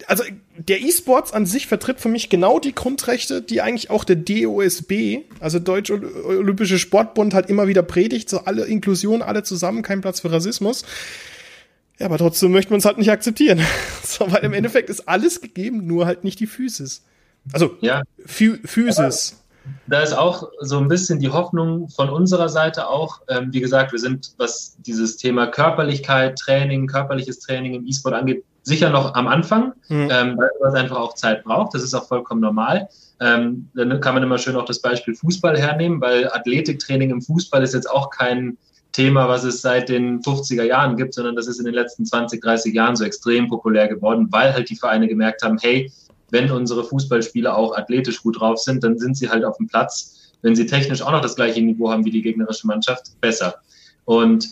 also 0.07 0.23
der 0.57 0.81
E-Sports 0.81 1.31
an 1.31 1.45
sich 1.45 1.67
vertritt 1.67 1.99
für 1.99 2.09
mich 2.09 2.29
genau 2.29 2.59
die 2.59 2.75
Grundrechte, 2.75 3.41
die 3.41 3.61
eigentlich 3.61 3.89
auch 3.89 4.03
der 4.03 4.17
DOSB, 4.17 5.19
also 5.39 5.59
Deutsche 5.59 5.93
Olympische 6.25 6.79
Sportbund, 6.79 7.33
halt 7.33 7.49
immer 7.49 7.67
wieder 7.67 7.83
predigt, 7.83 8.29
so 8.29 8.39
alle 8.39 8.65
Inklusion, 8.65 9.21
alle 9.21 9.43
zusammen, 9.43 9.81
kein 9.81 10.01
Platz 10.01 10.19
für 10.19 10.31
Rassismus. 10.31 10.83
Ja, 11.97 12.07
aber 12.07 12.17
trotzdem 12.17 12.51
möchten 12.51 12.71
wir 12.71 12.75
uns 12.75 12.85
halt 12.85 12.97
nicht 12.97 13.11
akzeptieren. 13.11 13.61
so, 14.03 14.29
weil 14.31 14.43
im 14.43 14.53
Endeffekt 14.53 14.89
ist 14.89 15.07
alles 15.07 15.41
gegeben, 15.41 15.87
nur 15.87 16.05
halt 16.05 16.23
nicht 16.23 16.39
die 16.39 16.47
Physis. 16.47 17.03
Also, 17.53 17.77
ja. 17.81 18.01
Physis. 18.25 19.41
Da 19.87 20.01
ist 20.01 20.13
auch 20.13 20.49
so 20.61 20.77
ein 20.77 20.87
bisschen 20.87 21.19
die 21.19 21.29
Hoffnung 21.29 21.89
von 21.89 22.09
unserer 22.09 22.49
Seite 22.49 22.87
auch. 22.87 23.21
Ähm, 23.29 23.51
wie 23.51 23.61
gesagt, 23.61 23.93
wir 23.93 23.99
sind, 23.99 24.33
was 24.37 24.75
dieses 24.79 25.17
Thema 25.17 25.47
Körperlichkeit, 25.47 26.37
Training, 26.37 26.85
körperliches 26.87 27.39
Training 27.39 27.73
im 27.73 27.87
E-Sport 27.87 28.13
angeht, 28.13 28.43
sicher 28.65 28.89
noch 28.89 29.13
am 29.13 29.27
Anfang, 29.27 29.73
mhm. 29.87 30.09
ähm, 30.11 30.37
weil 30.37 30.49
es 30.67 30.73
einfach 30.73 30.97
auch 30.97 31.13
Zeit 31.13 31.43
braucht. 31.43 31.73
Das 31.75 31.83
ist 31.83 31.93
auch 31.93 32.07
vollkommen 32.07 32.41
normal. 32.41 32.89
Ähm, 33.21 33.69
dann 33.75 34.01
kann 34.01 34.15
man 34.15 34.23
immer 34.23 34.39
schön 34.39 34.55
auch 34.55 34.65
das 34.65 34.81
Beispiel 34.81 35.15
Fußball 35.15 35.57
hernehmen, 35.57 36.01
weil 36.01 36.29
Athletiktraining 36.31 37.11
im 37.11 37.21
Fußball 37.21 37.63
ist 37.63 37.75
jetzt 37.75 37.89
auch 37.89 38.09
kein 38.09 38.57
Thema, 38.91 39.29
was 39.29 39.43
es 39.43 39.61
seit 39.61 39.89
den 39.89 40.21
50er 40.21 40.63
Jahren 40.63 40.97
gibt, 40.97 41.13
sondern 41.13 41.35
das 41.35 41.47
ist 41.47 41.59
in 41.59 41.65
den 41.65 41.75
letzten 41.75 42.05
20, 42.05 42.41
30 42.41 42.73
Jahren 42.73 42.95
so 42.95 43.03
extrem 43.03 43.47
populär 43.47 43.87
geworden, 43.87 44.27
weil 44.31 44.53
halt 44.53 44.69
die 44.69 44.75
Vereine 44.75 45.07
gemerkt 45.07 45.43
haben, 45.43 45.57
hey, 45.61 45.91
wenn 46.31 46.49
unsere 46.49 46.83
Fußballspieler 46.83 47.55
auch 47.55 47.77
athletisch 47.77 48.23
gut 48.23 48.39
drauf 48.39 48.57
sind, 48.57 48.83
dann 48.83 48.97
sind 48.97 49.15
sie 49.15 49.29
halt 49.29 49.45
auf 49.45 49.57
dem 49.57 49.67
Platz, 49.67 50.33
wenn 50.41 50.55
sie 50.55 50.65
technisch 50.65 51.03
auch 51.03 51.11
noch 51.11 51.21
das 51.21 51.35
gleiche 51.35 51.61
Niveau 51.61 51.91
haben 51.91 52.03
wie 52.03 52.11
die 52.11 52.23
gegnerische 52.23 52.65
Mannschaft, 52.65 53.19
besser. 53.21 53.55
Und 54.05 54.47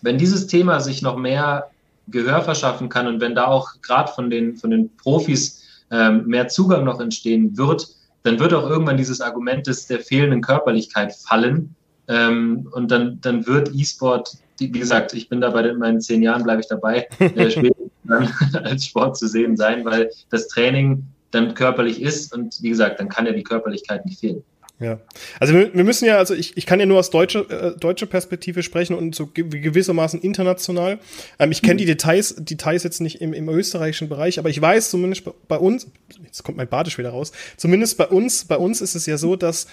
wenn 0.00 0.16
dieses 0.16 0.46
Thema 0.46 0.80
sich 0.80 1.02
noch 1.02 1.16
mehr 1.16 1.70
Gehör 2.08 2.42
verschaffen 2.42 2.88
kann 2.88 3.06
und 3.06 3.20
wenn 3.20 3.34
da 3.34 3.46
auch 3.46 3.80
gerade 3.82 4.12
von 4.12 4.30
den, 4.30 4.56
von 4.56 4.70
den 4.70 4.94
Profis 4.96 5.62
ähm, 5.90 6.26
mehr 6.26 6.48
Zugang 6.48 6.84
noch 6.84 7.00
entstehen 7.00 7.56
wird, 7.56 7.88
dann 8.22 8.38
wird 8.38 8.52
auch 8.54 8.68
irgendwann 8.68 8.96
dieses 8.96 9.20
Argument 9.20 9.66
des, 9.66 9.86
der 9.86 10.00
fehlenden 10.00 10.40
Körperlichkeit 10.40 11.14
fallen. 11.14 11.74
Ähm, 12.08 12.68
und 12.72 12.90
dann, 12.90 13.20
dann 13.20 13.46
wird 13.46 13.74
E-Sport, 13.74 14.38
wie 14.58 14.70
gesagt, 14.70 15.14
ich 15.14 15.28
bin 15.28 15.40
da 15.40 15.50
bei 15.50 15.62
den, 15.62 15.78
meinen 15.78 16.00
zehn 16.00 16.22
Jahren, 16.22 16.42
bleibe 16.42 16.60
ich 16.60 16.68
dabei, 16.68 17.08
äh, 17.18 17.50
später 17.50 17.76
dann 18.04 18.28
als 18.64 18.86
Sport 18.86 19.16
zu 19.16 19.28
sehen 19.28 19.56
sein, 19.56 19.84
weil 19.84 20.10
das 20.30 20.48
Training 20.48 21.04
dann 21.30 21.54
körperlich 21.54 22.00
ist 22.00 22.32
und 22.34 22.62
wie 22.62 22.70
gesagt, 22.70 23.00
dann 23.00 23.08
kann 23.08 23.26
ja 23.26 23.32
die 23.32 23.42
Körperlichkeit 23.42 24.04
nicht 24.06 24.20
fehlen. 24.20 24.42
Ja, 24.78 25.00
also 25.40 25.54
wir, 25.54 25.72
wir, 25.72 25.84
müssen 25.84 26.04
ja, 26.04 26.18
also 26.18 26.34
ich, 26.34 26.54
ich 26.58 26.66
kann 26.66 26.78
ja 26.80 26.84
nur 26.84 26.98
aus 26.98 27.08
deutscher 27.08 27.50
äh, 27.50 27.78
deutscher 27.78 28.04
Perspektive 28.04 28.62
sprechen 28.62 28.94
und 28.94 29.14
so 29.14 29.26
gewissermaßen 29.26 30.20
international. 30.20 30.98
Ähm, 31.38 31.50
ich 31.50 31.62
kenne 31.62 31.74
mhm. 31.74 31.78
die 31.78 31.86
Details, 31.86 32.34
Details 32.36 32.82
jetzt 32.82 33.00
nicht 33.00 33.22
im, 33.22 33.32
im 33.32 33.48
österreichischen 33.48 34.10
Bereich, 34.10 34.38
aber 34.38 34.50
ich 34.50 34.60
weiß 34.60 34.90
zumindest 34.90 35.24
bei 35.48 35.56
uns, 35.56 35.86
jetzt 36.22 36.42
kommt 36.42 36.58
mein 36.58 36.68
Badisch 36.68 36.98
wieder 36.98 37.10
raus, 37.10 37.32
zumindest 37.56 37.96
bei 37.96 38.06
uns, 38.06 38.44
bei 38.44 38.58
uns 38.58 38.82
ist 38.82 38.94
es 38.94 39.06
ja 39.06 39.16
so, 39.16 39.34
dass 39.34 39.66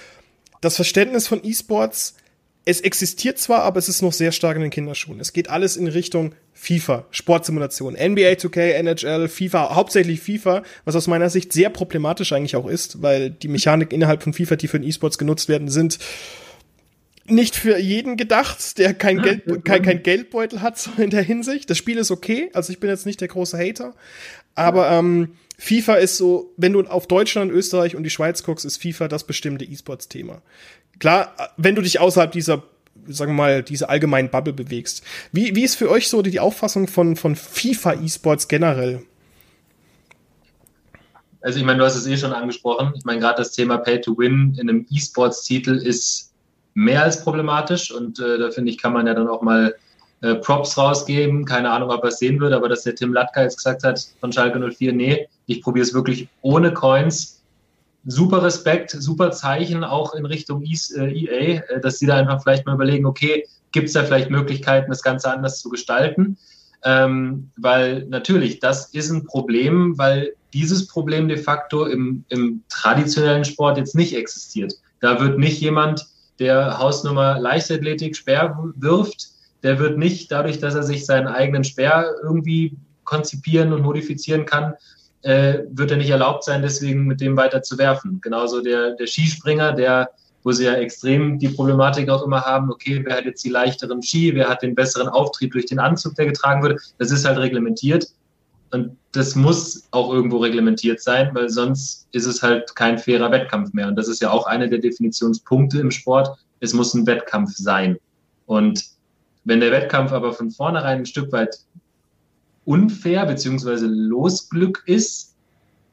das 0.61 0.77
Verständnis 0.77 1.27
von 1.27 1.43
E-Sports 1.43 2.15
es 2.65 2.79
existiert 2.81 3.37
zwar, 3.39 3.63
aber 3.63 3.77
es 3.77 3.89
ist 3.89 4.01
noch 4.01 4.13
sehr 4.13 4.31
stark 4.31 4.55
in 4.55 4.61
den 4.61 4.71
Kinderschuhen. 4.71 5.19
Es 5.19 5.33
geht 5.33 5.49
alles 5.49 5.75
in 5.75 5.87
Richtung 5.87 6.33
FIFA, 6.53 7.05
Sportsimulation, 7.11 7.93
NBA 7.93 8.33
2K, 8.33 8.71
NHL, 8.71 9.27
FIFA, 9.27 9.75
hauptsächlich 9.75 10.21
FIFA, 10.21 10.63
was 10.85 10.95
aus 10.95 11.07
meiner 11.07 11.29
Sicht 11.29 11.51
sehr 11.51 11.69
problematisch 11.69 12.31
eigentlich 12.31 12.55
auch 12.55 12.67
ist, 12.67 13.01
weil 13.01 13.31
die 13.31 13.49
Mechanik 13.49 13.91
innerhalb 13.91 14.23
von 14.23 14.33
FIFA, 14.33 14.55
die 14.55 14.69
für 14.69 14.79
den 14.79 14.87
E-Sports 14.87 15.17
genutzt 15.17 15.49
werden, 15.49 15.67
sind 15.67 15.99
nicht 17.25 17.55
für 17.55 17.77
jeden 17.77 18.17
gedacht, 18.17 18.77
der 18.77 18.93
kein, 18.93 19.21
Geld, 19.21 19.65
kein, 19.65 19.81
kein 19.81 20.03
Geldbeutel 20.03 20.61
hat, 20.61 20.77
so 20.79 20.91
in 20.97 21.09
der 21.09 21.23
Hinsicht. 21.23 21.69
Das 21.69 21.77
Spiel 21.77 21.97
ist 21.97 22.11
okay, 22.11 22.49
also 22.53 22.71
ich 22.71 22.79
bin 22.79 22.89
jetzt 22.89 23.05
nicht 23.05 23.19
der 23.19 23.27
große 23.27 23.57
Hater, 23.57 23.93
aber 24.55 24.89
ähm, 24.91 25.35
FIFA 25.57 25.95
ist 25.95 26.17
so, 26.17 26.53
wenn 26.57 26.73
du 26.73 26.81
auf 26.81 27.07
Deutschland, 27.07 27.51
Österreich 27.51 27.95
und 27.95 28.03
die 28.03 28.09
Schweiz 28.09 28.43
guckst, 28.43 28.65
ist 28.65 28.81
FIFA 28.81 29.07
das 29.07 29.25
bestimmte 29.25 29.65
E-Sports-Thema. 29.65 30.41
Klar, 30.99 31.33
wenn 31.57 31.75
du 31.75 31.81
dich 31.81 31.99
außerhalb 31.99 32.31
dieser 32.31 32.63
sagen 33.07 33.31
wir 33.31 33.37
mal, 33.37 33.63
diese 33.63 33.89
allgemeinen 33.89 34.29
Bubble 34.29 34.53
bewegst. 34.53 35.03
Wie, 35.31 35.55
wie 35.55 35.63
ist 35.63 35.75
für 35.75 35.89
euch 35.89 36.07
so 36.07 36.21
die, 36.21 36.39
Auffassung 36.39 36.87
von, 36.87 37.15
von 37.15 37.35
FIFA 37.35 37.95
E-Sports 37.95 38.47
generell? 38.47 39.03
Also 41.41 41.59
ich 41.59 41.65
meine, 41.65 41.79
du 41.79 41.85
hast 41.85 41.95
es 41.95 42.07
eh 42.07 42.15
schon 42.15 42.31
angesprochen. 42.31 42.93
Ich 42.95 43.03
meine, 43.03 43.19
gerade 43.19 43.37
das 43.37 43.51
Thema 43.51 43.77
Pay 43.77 43.99
to 44.01 44.17
Win 44.17 44.55
in 44.59 44.69
einem 44.69 44.85
E-Sports-Titel 44.89 45.75
ist 45.75 46.31
mehr 46.73 47.03
als 47.03 47.21
problematisch 47.21 47.91
und 47.91 48.19
äh, 48.19 48.37
da 48.37 48.49
finde 48.49 48.71
ich, 48.71 48.77
kann 48.77 48.93
man 48.93 49.05
ja 49.05 49.13
dann 49.13 49.27
auch 49.27 49.41
mal 49.41 49.75
äh, 50.21 50.35
Props 50.35 50.77
rausgeben. 50.77 51.43
Keine 51.45 51.69
Ahnung, 51.69 51.89
ob 51.91 52.03
er 52.03 52.09
es 52.09 52.19
sehen 52.19 52.39
wird, 52.39 52.53
aber 52.53 52.69
dass 52.69 52.83
der 52.83 52.95
Tim 52.95 53.13
Latka 53.13 53.43
jetzt 53.43 53.57
gesagt 53.57 53.83
hat 53.83 54.01
von 54.21 54.31
Schalke 54.31 54.59
04, 54.59 54.93
nee, 54.93 55.27
ich 55.45 55.61
probiere 55.61 55.85
es 55.85 55.93
wirklich 55.93 56.29
ohne 56.41 56.73
Coins 56.73 57.42
super 58.05 58.43
Respekt, 58.43 58.91
super 58.91 59.31
Zeichen 59.31 59.83
auch 59.83 60.13
in 60.13 60.25
Richtung 60.25 60.63
EA, 60.63 61.03
äh, 61.03 61.55
äh, 61.55 61.81
dass 61.81 61.99
sie 61.99 62.05
da 62.05 62.17
einfach 62.17 62.41
vielleicht 62.41 62.65
mal 62.65 62.75
überlegen, 62.75 63.05
okay, 63.05 63.45
gibt 63.71 63.87
es 63.87 63.93
da 63.93 64.03
vielleicht 64.03 64.29
Möglichkeiten, 64.29 64.91
das 64.91 65.01
Ganze 65.01 65.31
anders 65.31 65.59
zu 65.59 65.69
gestalten? 65.69 66.37
Ähm, 66.83 67.49
weil 67.57 68.05
natürlich, 68.05 68.59
das 68.59 68.93
ist 68.93 69.09
ein 69.09 69.25
Problem, 69.25 69.97
weil 69.97 70.33
dieses 70.53 70.87
Problem 70.87 71.27
de 71.27 71.37
facto 71.37 71.85
im, 71.85 72.25
im 72.29 72.63
traditionellen 72.69 73.45
Sport 73.45 73.77
jetzt 73.77 73.95
nicht 73.95 74.15
existiert. 74.15 74.73
Da 74.99 75.19
wird 75.19 75.39
nicht 75.39 75.59
jemand, 75.61 76.05
der 76.39 76.77
Hausnummer 76.77 77.39
Leichtathletik 77.39 78.15
Speer 78.15 78.57
wirft, 78.75 79.29
der 79.63 79.79
wird 79.79 79.97
nicht 79.97 80.31
dadurch, 80.31 80.59
dass 80.59 80.75
er 80.75 80.83
sich 80.83 81.05
seinen 81.05 81.27
eigenen 81.27 81.63
Speer 81.63 82.05
irgendwie 82.21 82.75
konzipieren 83.05 83.71
und 83.71 83.81
modifizieren 83.81 84.45
kann, 84.45 84.73
äh, 85.23 85.59
wird 85.71 85.91
er 85.91 85.97
nicht 85.97 86.09
erlaubt 86.09 86.43
sein, 86.43 86.61
deswegen 86.61 87.05
mit 87.05 87.21
dem 87.21 87.35
weiter 87.35 87.61
zu 87.63 87.77
werfen. 87.77 88.19
Genauso 88.21 88.61
der, 88.61 88.91
der 88.91 89.07
Skispringer, 89.07 89.71
der, 89.71 90.09
wo 90.43 90.51
sie 90.51 90.65
ja 90.65 90.73
extrem 90.73 91.39
die 91.39 91.49
Problematik 91.49 92.09
auch 92.09 92.23
immer 92.23 92.41
haben, 92.41 92.69
okay, 92.69 93.01
wer 93.05 93.17
hat 93.17 93.25
jetzt 93.25 93.43
die 93.43 93.49
leichteren 93.49 94.03
Ski, 94.03 94.35
wer 94.35 94.49
hat 94.49 94.61
den 94.61 94.75
besseren 94.75 95.07
Auftrieb 95.07 95.53
durch 95.53 95.65
den 95.65 95.79
Anzug, 95.79 96.15
der 96.15 96.25
getragen 96.25 96.61
wird, 96.61 96.79
das 96.99 97.11
ist 97.11 97.25
halt 97.25 97.39
reglementiert. 97.39 98.07
Und 98.71 98.97
das 99.11 99.35
muss 99.35 99.87
auch 99.91 100.11
irgendwo 100.11 100.37
reglementiert 100.37 100.99
sein, 100.99 101.29
weil 101.33 101.47
sonst 101.47 102.07
ist 102.11 102.25
es 102.25 102.41
halt 102.41 102.75
kein 102.75 102.97
fairer 102.97 103.31
Wettkampf 103.31 103.71
mehr. 103.73 103.87
Und 103.87 103.95
das 103.95 104.07
ist 104.07 104.21
ja 104.21 104.31
auch 104.31 104.47
einer 104.47 104.67
der 104.67 104.79
Definitionspunkte 104.79 105.79
im 105.79 105.91
Sport. 105.91 106.35
Es 106.59 106.73
muss 106.73 106.93
ein 106.95 107.05
Wettkampf 107.05 107.51
sein. 107.55 107.97
Und 108.47 108.83
wenn 109.45 109.59
der 109.59 109.71
Wettkampf 109.71 110.11
aber 110.11 110.33
von 110.33 110.49
vornherein 110.49 110.99
ein 110.99 111.05
Stück 111.05 111.31
weit 111.31 111.59
unfair 112.65 113.25
bzw. 113.25 113.85
Losglück 113.85 114.83
ist, 114.85 115.33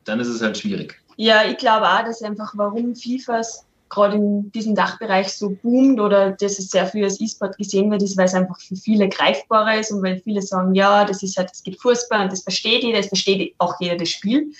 dann 0.04 0.20
ist 0.20 0.28
es 0.28 0.42
halt 0.42 0.58
schwierig. 0.58 1.00
Ja, 1.16 1.44
ich 1.44 1.58
glaube 1.58 1.86
auch, 1.86 2.04
dass 2.04 2.22
einfach, 2.22 2.52
warum 2.56 2.94
FIFAs 2.94 3.66
gerade 3.90 4.16
in 4.16 4.50
diesem 4.52 4.74
Dachbereich 4.74 5.28
so 5.32 5.50
boomt 5.62 6.00
oder 6.00 6.30
dass 6.30 6.58
es 6.58 6.70
sehr 6.70 6.86
viel 6.86 7.04
als 7.04 7.20
E-Sport 7.20 7.58
gesehen 7.58 7.90
wird, 7.90 8.02
ist, 8.02 8.16
weil 8.16 8.26
es 8.26 8.34
einfach 8.34 8.58
für 8.58 8.76
viele 8.76 9.08
greifbarer 9.08 9.78
ist 9.80 9.90
und 9.90 10.02
weil 10.02 10.20
viele 10.20 10.40
sagen, 10.40 10.74
ja, 10.74 11.04
das 11.04 11.22
ist 11.22 11.36
halt, 11.36 11.50
es 11.52 11.62
gibt 11.62 11.82
Fußball 11.82 12.22
und 12.22 12.32
das 12.32 12.42
versteht 12.42 12.84
jeder, 12.84 13.00
es 13.00 13.08
versteht 13.08 13.54
auch 13.58 13.74
jeder 13.80 13.96
das 13.96 14.08
Spiel. 14.08 14.52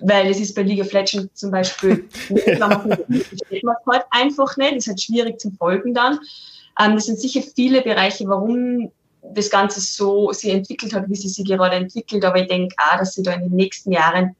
Weil 0.00 0.30
es 0.30 0.40
ist 0.40 0.54
bei 0.54 0.62
League 0.62 0.80
of 0.80 0.92
Legends 0.92 1.34
zum 1.34 1.50
Beispiel, 1.50 2.08
versteht 2.10 2.60
man 3.64 3.76
halt 3.86 4.04
einfach 4.10 4.56
nicht, 4.56 4.76
das 4.76 4.84
ist 4.84 4.88
halt 4.88 5.02
schwierig 5.02 5.40
zum 5.40 5.52
Folgen 5.56 5.92
dann. 5.92 6.18
Ähm, 6.80 6.94
das 6.94 7.06
sind 7.06 7.20
sicher 7.20 7.42
viele 7.54 7.82
Bereiche, 7.82 8.26
warum 8.26 8.90
das 9.22 9.50
Ganze 9.50 9.80
so 9.80 10.32
sich 10.32 10.50
entwickelt 10.50 10.94
hat, 10.94 11.08
wie 11.08 11.14
sie 11.14 11.28
sich 11.28 11.44
gerade 11.44 11.76
entwickelt. 11.76 12.24
Aber 12.24 12.38
ich 12.38 12.48
denke 12.48 12.74
auch, 12.78 12.98
dass 12.98 13.14
sie 13.14 13.22
da 13.22 13.32
in 13.32 13.42
den 13.42 13.54
nächsten 13.54 13.92
Jahren 13.92 14.34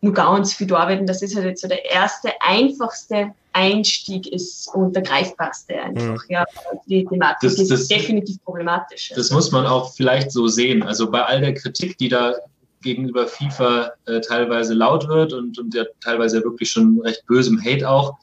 nur 0.00 0.12
ganz 0.12 0.54
viel 0.54 0.72
arbeiten. 0.74 1.06
Das 1.06 1.22
ist 1.22 1.36
halt 1.36 1.46
jetzt 1.46 1.62
so 1.62 1.68
der 1.68 1.90
erste, 1.90 2.30
einfachste 2.40 3.32
Einstieg 3.52 4.26
ist 4.26 4.68
und 4.74 4.96
der 4.96 5.02
greifbarste 5.02 5.80
einfach. 5.80 6.24
Mhm. 6.24 6.30
Ja, 6.30 6.44
die 6.86 7.04
Thematik 7.04 7.50
das, 7.50 7.58
ist 7.58 7.70
das, 7.70 7.88
definitiv 7.88 8.42
problematisch. 8.44 9.10
Das 9.10 9.18
also. 9.18 9.34
muss 9.34 9.52
man 9.52 9.66
auch 9.66 9.92
vielleicht 9.94 10.32
so 10.32 10.48
sehen. 10.48 10.82
Also 10.82 11.10
bei 11.10 11.22
all 11.24 11.40
der 11.40 11.54
Kritik, 11.54 11.98
die 11.98 12.08
da 12.08 12.34
gegenüber 12.82 13.28
FIFA 13.28 13.92
äh, 14.06 14.20
teilweise 14.20 14.74
laut 14.74 15.06
wird 15.08 15.32
und, 15.32 15.58
und 15.58 15.72
ja 15.74 15.84
teilweise 16.00 16.42
wirklich 16.42 16.70
schon 16.70 17.00
recht 17.00 17.24
bösem 17.26 17.62
Hate 17.62 17.88
auch. 17.88 18.14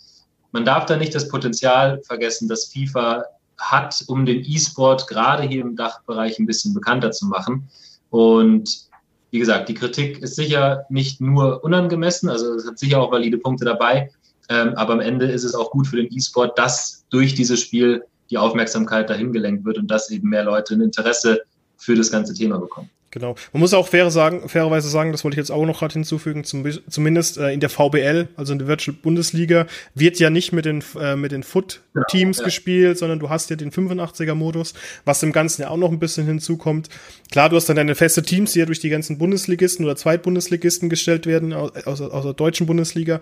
Man 0.52 0.66
darf 0.66 0.86
da 0.86 0.98
nicht 0.98 1.16
das 1.16 1.30
Potenzial 1.30 2.02
vergessen, 2.04 2.50
dass 2.50 2.66
FIFA 2.66 3.24
hat, 3.60 4.04
um 4.08 4.26
den 4.26 4.44
E-Sport 4.44 5.08
gerade 5.08 5.44
hier 5.44 5.62
im 5.62 5.76
Dachbereich 5.76 6.40
ein 6.40 6.46
bisschen 6.46 6.74
bekannter 6.74 7.12
zu 7.12 7.28
machen. 7.28 7.70
Und 8.10 8.90
wie 9.32 9.40
gesagt, 9.40 9.70
die 9.70 9.74
Kritik 9.74 10.20
ist 10.20 10.36
sicher 10.36 10.86
nicht 10.90 11.22
nur 11.22 11.64
unangemessen, 11.64 12.30
also 12.30 12.56
es 12.56 12.66
hat 12.66 12.80
sicher 12.80 13.00
auch 13.00 13.12
valide 13.12 13.38
Punkte 13.38 13.66
dabei, 13.66 14.10
ähm, 14.50 14.74
aber 14.76 14.94
am 14.94 15.00
Ende 15.02 15.28
ist 15.28 15.44
es 15.44 15.54
auch 15.54 15.70
gut 15.72 15.88
für 15.88 15.98
den 15.98 16.12
E-Sport, 16.12 16.58
dass 16.58 17.06
durch 17.10 17.36
dieses 17.36 17.62
Spiel 17.62 18.04
die 18.32 18.38
Aufmerksamkeit 18.38 19.10
dahin 19.10 19.32
gelenkt 19.32 19.66
wird 19.66 19.78
und 19.78 19.90
dass 19.90 20.10
eben 20.10 20.30
mehr 20.30 20.44
Leute 20.44 20.74
ein 20.74 20.82
Interesse 20.82 21.42
für 21.78 21.96
das 21.96 22.12
ganze 22.12 22.34
Thema 22.34 22.58
bekommen. 22.58 22.90
Genau. 23.12 23.36
Man 23.54 23.62
muss 23.62 23.74
auch 23.74 23.88
fair 23.88 24.12
sagen, 24.12 24.48
fairerweise 24.48 24.88
sagen, 24.88 25.12
das 25.12 25.24
wollte 25.24 25.36
ich 25.36 25.40
jetzt 25.40 25.52
auch 25.52 25.66
noch 25.66 25.80
gerade 25.80 25.94
hinzufügen, 25.94 26.44
zum, 26.44 26.64
zumindest 26.90 27.38
äh, 27.38 27.52
in 27.52 27.60
der 27.60 27.70
VBL, 27.70 28.28
also 28.36 28.54
in 28.54 28.60
der 28.60 28.68
Virtual 28.68 28.96
Bundesliga, 29.02 29.66
wird 29.96 30.20
ja 30.20 30.30
nicht 30.30 30.52
mit 30.52 30.66
den, 30.66 30.84
äh, 31.00 31.16
mit 31.16 31.32
den 31.32 31.42
Foot-Teams 31.42 32.38
ja, 32.38 32.44
ja. 32.44 32.46
gespielt, 32.46 32.98
sondern 33.00 33.20
du 33.20 33.30
hast 33.30 33.50
ja 33.50 33.56
den 33.56 33.72
85er-Modus, 33.72 34.74
was 35.06 35.20
dem 35.22 35.32
Ganzen 35.32 35.64
ja 35.64 35.70
auch 35.70 35.78
noch 35.78 35.92
ein 35.92 36.00
bisschen 36.00 36.28
hinzukommt. 36.28 36.90
Klar, 37.32 37.50
du 37.50 37.56
hast 37.56 37.68
dann 37.68 37.78
deine 37.78 37.96
feste 37.96 38.22
Teams, 38.22 38.54
die 38.54 38.60
ja 38.60 38.66
durch 38.66 38.80
die 38.80 38.90
ganzen 38.90 39.18
Bundesligisten 39.18 39.86
oder 39.86 39.96
Zweitbundesligisten 39.96 40.90
gestellt 40.90 41.26
werden, 41.26 41.54
aus, 41.54 42.02
aus 42.02 42.24
der 42.24 42.34
deutschen 42.34 42.68
Bundesliga. 42.68 43.22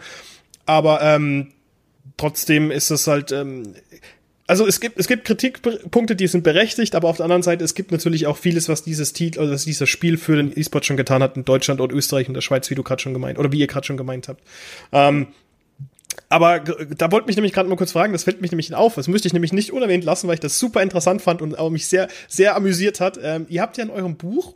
Aber 0.65 1.01
ähm, 1.01 1.53
trotzdem 2.17 2.71
ist 2.71 2.91
es 2.91 3.07
halt, 3.07 3.31
ähm, 3.31 3.73
also 4.47 4.65
es 4.65 4.79
gibt, 4.79 4.97
es 4.97 5.07
gibt 5.07 5.25
Kritikpunkte, 5.25 6.15
die 6.15 6.27
sind 6.27 6.43
berechtigt, 6.43 6.95
aber 6.95 7.09
auf 7.09 7.17
der 7.17 7.25
anderen 7.25 7.43
Seite, 7.43 7.65
es 7.65 7.75
gibt 7.75 7.91
natürlich 7.91 8.27
auch 8.27 8.37
vieles, 8.37 8.69
was 8.69 8.81
dieses 8.81 9.11
Titel, 9.11 9.41
also 9.41 9.53
was 9.53 9.65
dieses 9.65 9.89
Spiel 9.89 10.17
für 10.17 10.37
den 10.37 10.57
E-Sport 10.57 10.85
schon 10.85 10.97
getan 10.97 11.21
hat 11.21 11.35
in 11.35 11.43
Deutschland 11.43 11.81
und 11.81 11.91
Österreich 11.91 12.29
und 12.29 12.33
der 12.33 12.41
Schweiz, 12.41 12.69
wie 12.69 12.75
du 12.75 12.83
gerade 12.83 13.01
schon 13.01 13.13
gemeint, 13.13 13.37
oder 13.37 13.51
wie 13.51 13.59
ihr 13.59 13.67
gerade 13.67 13.85
schon 13.85 13.97
gemeint 13.97 14.29
habt. 14.29 14.41
Ähm, 14.93 15.27
aber 16.29 16.59
da 16.59 17.11
wollte 17.11 17.27
mich 17.27 17.35
nämlich 17.35 17.53
gerade 17.53 17.69
mal 17.69 17.75
kurz 17.75 17.91
fragen, 17.91 18.13
das 18.13 18.23
fällt 18.23 18.41
mich 18.41 18.51
nämlich 18.51 18.73
auf, 18.73 18.95
das 18.95 19.07
müsste 19.07 19.27
ich 19.27 19.33
nämlich 19.33 19.53
nicht 19.53 19.71
unerwähnt 19.71 20.03
lassen, 20.03 20.27
weil 20.27 20.35
ich 20.35 20.39
das 20.39 20.59
super 20.59 20.81
interessant 20.81 21.21
fand 21.21 21.41
und 21.41 21.57
auch 21.57 21.69
mich 21.69 21.87
sehr, 21.87 22.07
sehr 22.27 22.55
amüsiert 22.55 22.99
hat. 22.99 23.19
Ähm, 23.21 23.45
ihr 23.49 23.61
habt 23.61 23.77
ja 23.77 23.83
in 23.83 23.89
eurem 23.89 24.15
Buch 24.15 24.55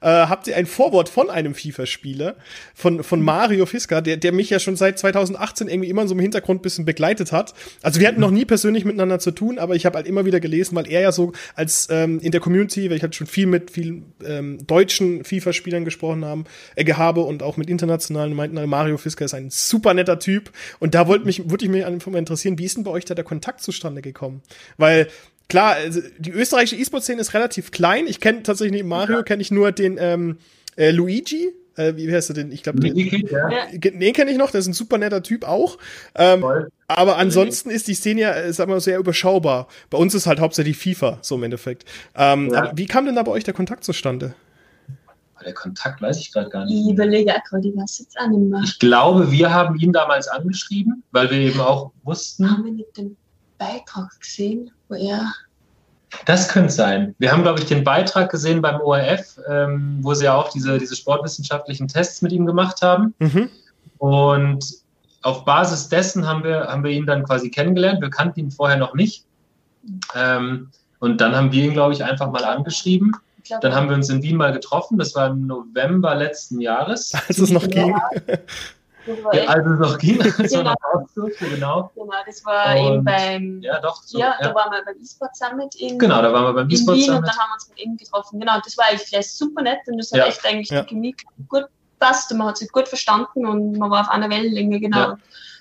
äh, 0.00 0.08
habt 0.08 0.46
ihr 0.46 0.56
ein 0.56 0.66
Vorwort 0.66 1.08
von 1.08 1.30
einem 1.30 1.54
FIFA-Spieler, 1.54 2.36
von, 2.74 3.02
von 3.02 3.22
Mario 3.22 3.66
Fisker, 3.66 4.02
der, 4.02 4.16
der 4.16 4.32
mich 4.32 4.50
ja 4.50 4.58
schon 4.58 4.76
seit 4.76 4.98
2018 4.98 5.68
irgendwie 5.68 5.88
immer 5.88 6.06
so 6.06 6.14
im 6.14 6.20
Hintergrund 6.20 6.62
bisschen 6.62 6.84
begleitet 6.84 7.32
hat. 7.32 7.54
Also 7.82 8.00
wir 8.00 8.08
hatten 8.08 8.20
noch 8.20 8.30
nie 8.30 8.44
persönlich 8.44 8.84
miteinander 8.84 9.18
zu 9.18 9.30
tun, 9.30 9.58
aber 9.58 9.74
ich 9.74 9.86
habe 9.86 9.96
halt 9.96 10.06
immer 10.06 10.24
wieder 10.24 10.40
gelesen, 10.40 10.76
weil 10.76 10.88
er 10.88 11.00
ja 11.00 11.12
so 11.12 11.32
als 11.54 11.88
ähm, 11.90 12.20
in 12.20 12.32
der 12.32 12.40
Community, 12.40 12.90
weil 12.90 12.96
ich 12.96 13.02
halt 13.02 13.14
schon 13.14 13.26
viel 13.26 13.46
mit 13.46 13.70
vielen 13.70 14.12
ähm, 14.24 14.58
deutschen 14.66 15.24
FIFA-Spielern 15.24 15.84
gesprochen 15.84 16.24
haben, 16.24 16.44
äh, 16.74 16.84
habe 16.92 17.22
und 17.22 17.42
auch 17.42 17.56
mit 17.56 17.68
internationalen 17.68 18.34
meinten, 18.34 18.56
Mario 18.68 18.96
Fisker 18.96 19.24
ist 19.24 19.34
ein 19.34 19.50
super 19.50 19.94
netter 19.94 20.18
Typ. 20.18 20.50
Und 20.78 20.94
da 20.94 21.06
wollte 21.08 21.26
mich, 21.26 21.50
würde 21.50 21.64
ich 21.64 21.70
mich 21.70 21.84
einfach 21.84 22.10
mal 22.10 22.18
interessieren, 22.18 22.58
wie 22.58 22.64
ist 22.64 22.76
denn 22.76 22.84
bei 22.84 22.90
euch 22.90 23.04
da 23.04 23.14
der 23.14 23.24
Kontakt 23.24 23.60
zustande 23.62 24.02
gekommen? 24.02 24.42
Weil 24.76 25.08
klar, 25.48 25.74
also 25.74 26.00
die 26.18 26.30
österreichische 26.30 26.76
E-Sport-Szene 26.76 27.20
ist 27.20 27.34
relativ 27.34 27.70
klein. 27.70 28.06
Ich 28.06 28.20
kenne 28.20 28.42
tatsächlich 28.42 28.72
neben 28.72 28.88
Mario, 28.88 29.22
kenne 29.22 29.42
ich 29.42 29.50
nur 29.50 29.72
den 29.72 29.96
ähm, 29.98 30.38
äh, 30.76 30.90
Luigi. 30.90 31.52
Äh, 31.76 31.96
wie 31.96 32.12
heißt 32.12 32.30
er 32.30 32.34
denn? 32.34 32.52
Ich 32.52 32.62
glaube, 32.62 32.80
den, 32.80 32.96
ja. 32.96 33.66
den 33.72 34.12
kenne 34.14 34.30
ich 34.30 34.38
noch, 34.38 34.50
der 34.50 34.60
ist 34.60 34.66
ein 34.66 34.72
super 34.72 34.96
netter 34.98 35.22
Typ 35.22 35.46
auch. 35.46 35.78
Ähm, 36.14 36.44
aber 36.88 37.18
ansonsten 37.18 37.70
ist 37.70 37.86
die 37.88 37.94
Szene 37.94 38.20
ja, 38.22 38.32
äh, 38.32 38.52
sagen 38.52 38.70
wir 38.70 38.76
mal, 38.76 38.80
sehr 38.80 38.98
überschaubar. 38.98 39.68
Bei 39.90 39.98
uns 39.98 40.14
ist 40.14 40.26
halt 40.26 40.40
hauptsächlich 40.40 40.78
FIFA, 40.78 41.18
so 41.20 41.34
im 41.34 41.42
Endeffekt. 41.42 41.84
Ähm, 42.14 42.50
ja. 42.52 42.72
wie 42.74 42.86
kam 42.86 43.04
denn 43.04 43.16
da 43.16 43.22
bei 43.22 43.32
euch 43.32 43.44
der 43.44 43.54
Kontakt 43.54 43.84
zustande? 43.84 44.34
Der 45.44 45.52
Kontakt 45.54 46.00
weiß 46.00 46.18
ich 46.18 46.32
gerade 46.32 46.48
gar 46.48 46.64
nicht. 46.64 46.86
Ich 46.86 46.92
überlege 46.92 47.26
gerade, 47.48 47.68
ich 47.68 47.76
weiß 47.76 47.98
jetzt 48.00 48.18
auch 48.18 48.28
nicht 48.28 48.50
mehr. 48.50 48.62
Ich 48.64 48.78
glaube, 48.78 49.30
wir 49.30 49.52
haben 49.52 49.78
ihn 49.78 49.92
damals 49.92 50.26
angeschrieben, 50.28 51.04
weil 51.12 51.30
wir 51.30 51.38
eben 51.38 51.60
auch 51.60 51.92
wussten. 52.04 52.50
Haben 52.50 52.64
wir 52.64 52.72
nicht 52.72 52.96
den 52.96 53.16
Beitrag 53.58 54.20
gesehen, 54.20 54.70
wo 54.88 54.94
er. 54.94 55.32
Das 56.24 56.48
könnte 56.48 56.72
sein. 56.72 57.14
Wir 57.18 57.32
haben, 57.32 57.42
glaube 57.42 57.58
ich, 57.58 57.66
den 57.66 57.84
Beitrag 57.84 58.30
gesehen 58.30 58.62
beim 58.62 58.80
ORF, 58.80 59.38
ähm, 59.48 59.98
wo 60.00 60.14
sie 60.14 60.28
auch 60.28 60.50
diese, 60.50 60.78
diese 60.78 60.96
sportwissenschaftlichen 60.96 61.88
Tests 61.88 62.22
mit 62.22 62.32
ihm 62.32 62.46
gemacht 62.46 62.80
haben. 62.82 63.14
Mhm. 63.18 63.50
Und 63.98 64.64
auf 65.22 65.44
Basis 65.44 65.88
dessen 65.88 66.26
haben 66.26 66.44
wir, 66.44 66.68
haben 66.68 66.84
wir 66.84 66.92
ihn 66.92 67.06
dann 67.06 67.24
quasi 67.24 67.50
kennengelernt. 67.50 68.00
Wir 68.00 68.10
kannten 68.10 68.40
ihn 68.40 68.50
vorher 68.50 68.76
noch 68.76 68.94
nicht. 68.94 69.24
Ähm, 70.14 70.70
und 71.00 71.20
dann 71.20 71.34
haben 71.34 71.52
wir 71.52 71.64
ihn, 71.64 71.72
glaube 71.72 71.92
ich, 71.92 72.04
einfach 72.04 72.30
mal 72.30 72.44
angeschrieben. 72.44 73.12
Dann 73.60 73.74
haben 73.74 73.88
wir 73.88 73.96
uns 73.96 74.08
in 74.08 74.22
Wien 74.22 74.36
mal 74.36 74.52
getroffen. 74.52 74.98
Das 74.98 75.14
war 75.14 75.28
im 75.28 75.46
November 75.46 76.14
letzten 76.14 76.60
Jahres. 76.60 77.12
Als 77.28 77.38
es 77.38 77.50
noch 77.50 77.68
ging. 77.68 77.94
Ja, 79.32 79.44
also 79.44 79.68
noch 79.80 79.98
ging. 79.98 80.18
genau. 80.18 80.74
genau. 81.38 81.92
Genau, 81.94 82.12
das 82.26 82.44
war 82.44 82.76
und, 82.76 82.86
eben 82.86 83.04
beim. 83.04 83.62
Ja, 83.62 83.80
doch. 83.80 84.02
So, 84.02 84.18
ja, 84.18 84.34
ja, 84.40 84.48
da 84.48 84.54
waren 84.54 84.72
wir 84.72 84.84
beim 84.84 84.96
E-Sport 85.00 85.36
Summit 85.36 85.74
in. 85.76 85.98
Genau, 85.98 86.22
da 86.22 86.32
waren 86.32 86.44
wir 86.44 86.52
beim 86.54 86.70
E-Sport 86.70 86.98
Summit. 86.98 87.18
Und 87.18 87.26
dann 87.26 87.36
haben 87.36 87.50
wir 87.50 87.54
uns 87.54 87.68
mit 87.68 87.78
ihm 87.80 87.96
getroffen. 87.96 88.40
Genau, 88.40 88.58
das 88.64 88.76
war 88.76 88.86
eigentlich 88.86 89.32
super 89.32 89.62
nett 89.62 89.80
und 89.86 89.98
das 89.98 90.12
hat 90.12 90.18
ja. 90.18 90.26
echt 90.26 90.44
eigentlich 90.44 90.70
ja. 90.70 90.82
die 90.82 90.88
Chemie 90.88 91.16
gut 91.48 91.66
passt 91.98 92.30
und 92.32 92.38
man 92.38 92.48
hat 92.48 92.58
sich 92.58 92.70
gut 92.70 92.88
verstanden 92.88 93.46
und 93.46 93.78
man 93.78 93.90
war 93.90 94.02
auf 94.02 94.10
einer 94.10 94.28
Wellenlänge, 94.28 94.80
genau. 94.80 94.98
Ja. 94.98 95.18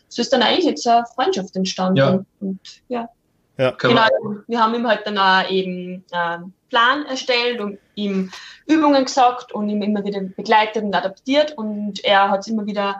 So 0.09 0.21
ist 0.21 0.33
dann 0.33 0.41
eigentlich 0.41 0.65
jetzt 0.65 0.87
eine 0.87 1.05
Freundschaft 1.13 1.55
entstanden. 1.55 1.97
Ja. 1.97 2.25
Und 2.39 2.59
ja. 2.87 3.09
Ja, 3.57 3.71
genau, 3.71 4.01
wir. 4.01 4.43
wir 4.47 4.61
haben 4.61 4.75
ihm 4.75 4.85
halt 4.85 5.07
dann 5.07 5.17
auch 5.17 5.49
eben 5.49 6.03
einen 6.11 6.53
Plan 6.69 7.05
erstellt 7.05 7.61
und 7.61 7.79
ihm 7.95 8.31
Übungen 8.67 9.05
gesagt 9.05 9.53
und 9.53 9.69
ihm 9.69 9.81
immer 9.81 10.03
wieder 10.03 10.19
begleitet 10.21 10.83
und 10.83 10.93
adaptiert 10.93 11.57
und 11.57 12.03
er 12.03 12.29
hat 12.29 12.41
es 12.41 12.47
immer 12.47 12.65
wieder 12.65 12.99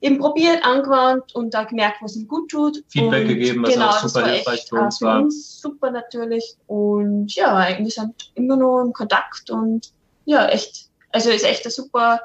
eben 0.00 0.18
probiert, 0.18 0.64
angewandt 0.64 1.34
und 1.34 1.54
da 1.54 1.64
gemerkt, 1.64 1.98
was 2.00 2.16
ihm 2.16 2.28
gut 2.28 2.50
tut. 2.50 2.82
Feedback 2.88 3.22
und 3.22 3.28
gegeben, 3.28 3.62
was 3.62 3.72
genau, 3.72 3.88
auch 3.88 4.06
super 4.06 4.26
hilfreich 4.26 4.66
für 4.68 4.76
uns 4.76 5.00
war. 5.00 5.22
Uns 5.22 5.60
super 5.60 5.90
natürlich 5.90 6.56
und 6.66 7.34
ja, 7.34 7.56
eigentlich 7.56 7.94
sind 7.94 8.32
immer 8.34 8.56
noch 8.56 8.82
im 8.82 8.92
Kontakt 8.92 9.50
und 9.50 9.92
ja, 10.24 10.48
echt, 10.48 10.88
also 11.12 11.30
ist 11.30 11.44
echt 11.44 11.64
eine 11.64 11.72
super 11.72 12.20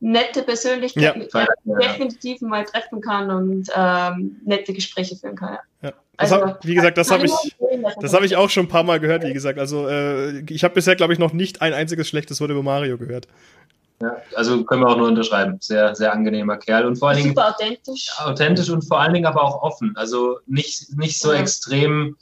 nette 0.00 0.42
Persönlichkeit, 0.42 1.02
ja, 1.02 1.16
mit 1.16 1.32
der 1.32 1.46
man 1.64 1.80
ja. 1.80 1.88
definitiv 1.88 2.40
mal 2.42 2.64
treffen 2.64 3.00
kann 3.00 3.30
und 3.30 3.70
ähm, 3.74 4.40
nette 4.44 4.72
Gespräche 4.72 5.16
führen 5.16 5.36
kann. 5.36 5.54
Ja. 5.54 5.88
ja. 5.88 5.92
Also, 6.18 6.36
hab, 6.36 6.64
wie 6.64 6.74
gesagt, 6.74 6.96
das 6.96 7.10
habe 7.10 7.26
ich, 7.26 7.32
das 8.00 8.14
habe 8.14 8.24
ich 8.24 8.36
auch 8.36 8.48
schon 8.48 8.66
ein 8.66 8.68
paar 8.68 8.84
Mal 8.84 9.00
gehört, 9.00 9.24
wie 9.24 9.32
gesagt. 9.32 9.58
Also 9.58 9.88
äh, 9.88 10.40
ich 10.50 10.64
habe 10.64 10.74
bisher, 10.74 10.96
glaube 10.96 11.12
ich, 11.12 11.18
noch 11.18 11.32
nicht 11.32 11.60
ein 11.60 11.74
einziges 11.74 12.08
schlechtes 12.08 12.40
Wort 12.40 12.50
über 12.50 12.62
Mario 12.62 12.96
gehört. 12.96 13.26
Ja, 14.00 14.16
also 14.34 14.62
können 14.64 14.82
wir 14.82 14.88
auch 14.88 14.96
nur 14.96 15.08
unterschreiben. 15.08 15.56
Sehr, 15.60 15.94
sehr 15.94 16.12
angenehmer 16.12 16.58
Kerl 16.58 16.84
und 16.84 16.96
vor 16.96 17.08
allen 17.08 17.18
Dingen 17.18 17.30
super 17.30 17.48
authentisch. 17.48 18.10
Authentisch 18.18 18.68
und 18.68 18.82
vor 18.82 19.00
allen 19.00 19.14
Dingen 19.14 19.26
aber 19.26 19.42
auch 19.42 19.62
offen. 19.62 19.94
Also 19.96 20.38
nicht, 20.46 20.96
nicht 20.98 21.18
so 21.18 21.32
ja. 21.32 21.40
extrem, 21.40 22.16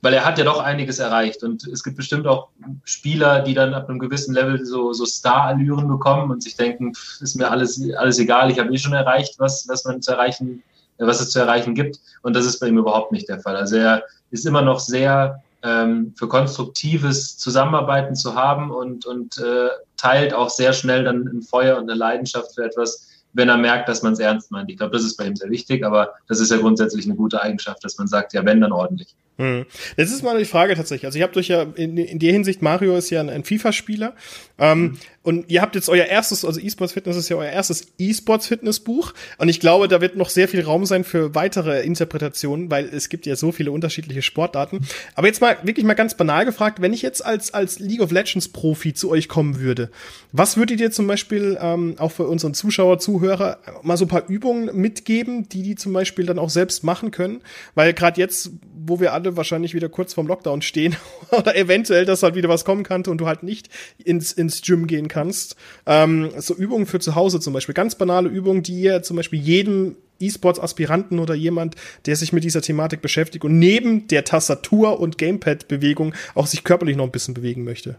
weil 0.00 0.14
er 0.14 0.24
hat 0.24 0.38
ja 0.38 0.44
doch 0.44 0.60
einiges 0.60 0.98
erreicht 0.98 1.42
und 1.42 1.66
es 1.66 1.84
gibt 1.84 1.98
bestimmt 1.98 2.26
auch 2.26 2.48
Spieler, 2.84 3.40
die 3.42 3.52
dann 3.52 3.74
ab 3.74 3.88
einem 3.88 3.98
gewissen 3.98 4.34
Level 4.34 4.64
so, 4.64 4.94
so 4.94 5.04
Star-Allüren 5.04 5.86
bekommen 5.86 6.30
und 6.30 6.42
sich 6.42 6.56
denken, 6.56 6.94
pff, 6.94 7.20
ist 7.20 7.36
mir 7.36 7.50
alles, 7.50 7.80
alles 7.96 8.18
egal, 8.18 8.50
ich 8.50 8.58
habe 8.58 8.72
eh 8.72 8.78
schon 8.78 8.94
erreicht, 8.94 9.34
was, 9.38 9.68
was 9.68 9.84
man 9.84 10.00
zu 10.00 10.12
erreichen, 10.12 10.62
was 10.96 11.20
es 11.20 11.30
zu 11.30 11.40
erreichen 11.40 11.74
gibt. 11.74 12.00
Und 12.22 12.34
das 12.34 12.46
ist 12.46 12.58
bei 12.58 12.68
ihm 12.68 12.78
überhaupt 12.78 13.12
nicht 13.12 13.28
der 13.28 13.40
Fall. 13.40 13.56
Also 13.56 13.76
er 13.76 14.02
ist 14.30 14.46
immer 14.46 14.62
noch 14.62 14.80
sehr 14.80 15.42
ähm, 15.62 16.14
für 16.16 16.28
konstruktives 16.28 17.38
Zusammenarbeiten 17.38 18.14
zu 18.14 18.34
haben 18.34 18.70
und, 18.70 19.06
und 19.06 19.38
äh, 19.38 19.68
teilt 19.96 20.34
auch 20.34 20.50
sehr 20.50 20.72
schnell 20.72 21.04
dann 21.04 21.26
ein 21.26 21.42
Feuer 21.42 21.76
und 21.76 21.88
eine 21.88 21.94
Leidenschaft 21.94 22.54
für 22.54 22.64
etwas, 22.64 23.08
wenn 23.32 23.48
er 23.48 23.56
merkt, 23.56 23.88
dass 23.88 24.02
man 24.02 24.12
es 24.12 24.18
ernst 24.18 24.50
meint. 24.50 24.70
Ich 24.70 24.76
glaube, 24.76 24.92
das 24.92 25.04
ist 25.04 25.16
bei 25.16 25.26
ihm 25.26 25.36
sehr 25.36 25.50
wichtig, 25.50 25.84
aber 25.84 26.14
das 26.28 26.40
ist 26.40 26.50
ja 26.50 26.58
grundsätzlich 26.58 27.06
eine 27.06 27.14
gute 27.14 27.40
Eigenschaft, 27.40 27.84
dass 27.84 27.96
man 27.98 28.08
sagt, 28.08 28.32
ja, 28.32 28.44
wenn, 28.44 28.60
dann 28.60 28.72
ordentlich. 28.72 29.14
Hm. 29.38 29.64
Das 29.96 30.12
ist 30.12 30.22
mal 30.22 30.38
die 30.38 30.44
Frage 30.44 30.74
tatsächlich. 30.74 31.06
Also 31.06 31.18
ihr 31.18 31.24
habt 31.24 31.36
euch 31.36 31.48
ja 31.48 31.62
in, 31.74 31.96
in 31.96 32.18
der 32.18 32.32
Hinsicht, 32.32 32.60
Mario 32.60 32.96
ist 32.96 33.10
ja 33.10 33.20
ein, 33.20 33.30
ein 33.30 33.44
FIFA-Spieler. 33.44 34.14
Ähm, 34.58 34.80
mhm. 34.80 34.98
Und 35.22 35.50
ihr 35.50 35.62
habt 35.62 35.76
jetzt 35.76 35.88
euer 35.88 36.04
erstes, 36.04 36.44
also 36.44 36.60
E-Sports 36.60 36.92
Fitness 36.92 37.16
ist 37.16 37.28
ja 37.28 37.36
euer 37.36 37.50
erstes 37.50 37.86
E-Sports 37.98 38.48
Fitnessbuch. 38.48 39.14
Und 39.38 39.48
ich 39.48 39.60
glaube, 39.60 39.88
da 39.88 40.00
wird 40.00 40.16
noch 40.16 40.28
sehr 40.28 40.48
viel 40.48 40.62
Raum 40.62 40.84
sein 40.84 41.04
für 41.04 41.34
weitere 41.34 41.82
Interpretationen, 41.82 42.70
weil 42.70 42.86
es 42.86 43.08
gibt 43.08 43.26
ja 43.26 43.36
so 43.36 43.52
viele 43.52 43.70
unterschiedliche 43.70 44.22
Sportarten. 44.22 44.80
Aber 45.14 45.28
jetzt 45.28 45.40
mal 45.40 45.56
wirklich 45.62 45.86
mal 45.86 45.94
ganz 45.94 46.16
banal 46.16 46.44
gefragt, 46.44 46.82
wenn 46.82 46.92
ich 46.92 47.02
jetzt 47.02 47.24
als, 47.24 47.54
als 47.54 47.78
League 47.78 48.00
of 48.00 48.10
Legends 48.10 48.48
Profi 48.48 48.94
zu 48.94 49.10
euch 49.10 49.28
kommen 49.28 49.60
würde, 49.60 49.90
was 50.32 50.56
würdet 50.56 50.80
ihr 50.80 50.90
zum 50.90 51.06
Beispiel 51.06 51.56
ähm, 51.60 51.94
auch 51.98 52.10
für 52.10 52.26
unseren 52.26 52.54
Zuschauer, 52.54 52.98
Zuhörer 52.98 53.58
mal 53.82 53.96
so 53.96 54.06
ein 54.06 54.08
paar 54.08 54.28
Übungen 54.28 54.74
mitgeben, 54.76 55.48
die 55.48 55.62
die 55.62 55.76
zum 55.76 55.92
Beispiel 55.92 56.26
dann 56.26 56.38
auch 56.38 56.50
selbst 56.50 56.82
machen 56.82 57.12
können? 57.12 57.42
Weil 57.74 57.92
gerade 57.94 58.20
jetzt, 58.20 58.50
wo 58.74 58.98
wir 58.98 59.12
alle 59.12 59.21
wahrscheinlich 59.36 59.74
wieder 59.74 59.88
kurz 59.88 60.14
vorm 60.14 60.26
Lockdown 60.26 60.62
stehen 60.62 60.96
oder 61.30 61.56
eventuell, 61.56 62.04
dass 62.04 62.22
halt 62.22 62.34
wieder 62.34 62.48
was 62.48 62.64
kommen 62.64 62.82
könnte 62.82 63.10
und 63.10 63.18
du 63.18 63.26
halt 63.26 63.42
nicht 63.42 63.68
ins, 64.02 64.32
ins 64.32 64.62
Gym 64.62 64.86
gehen 64.86 65.08
kannst. 65.08 65.56
Ähm, 65.86 66.30
so 66.38 66.54
Übungen 66.54 66.86
für 66.86 67.00
zu 67.00 67.14
Hause 67.14 67.40
zum 67.40 67.52
Beispiel, 67.52 67.74
ganz 67.74 67.94
banale 67.94 68.28
Übungen, 68.28 68.62
die 68.62 68.80
ihr 68.80 69.02
zum 69.02 69.16
Beispiel 69.16 69.40
jedem 69.40 69.96
E-Sports-Aspiranten 70.20 71.18
oder 71.18 71.34
jemand, 71.34 71.74
der 72.06 72.16
sich 72.16 72.32
mit 72.32 72.44
dieser 72.44 72.62
Thematik 72.62 73.02
beschäftigt 73.02 73.44
und 73.44 73.58
neben 73.58 74.06
der 74.08 74.24
Tastatur- 74.24 75.00
und 75.00 75.18
Gamepad-Bewegung 75.18 76.14
auch 76.34 76.46
sich 76.46 76.64
körperlich 76.64 76.96
noch 76.96 77.04
ein 77.04 77.10
bisschen 77.10 77.34
bewegen 77.34 77.64
möchte. 77.64 77.96